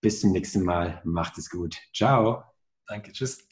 Bis 0.00 0.20
zum 0.20 0.32
nächsten 0.32 0.62
Mal. 0.62 1.00
Macht 1.04 1.36
es 1.38 1.50
gut. 1.50 1.76
Ciao. 1.94 2.44
Danke. 2.86 3.12
Tschüss. 3.12 3.49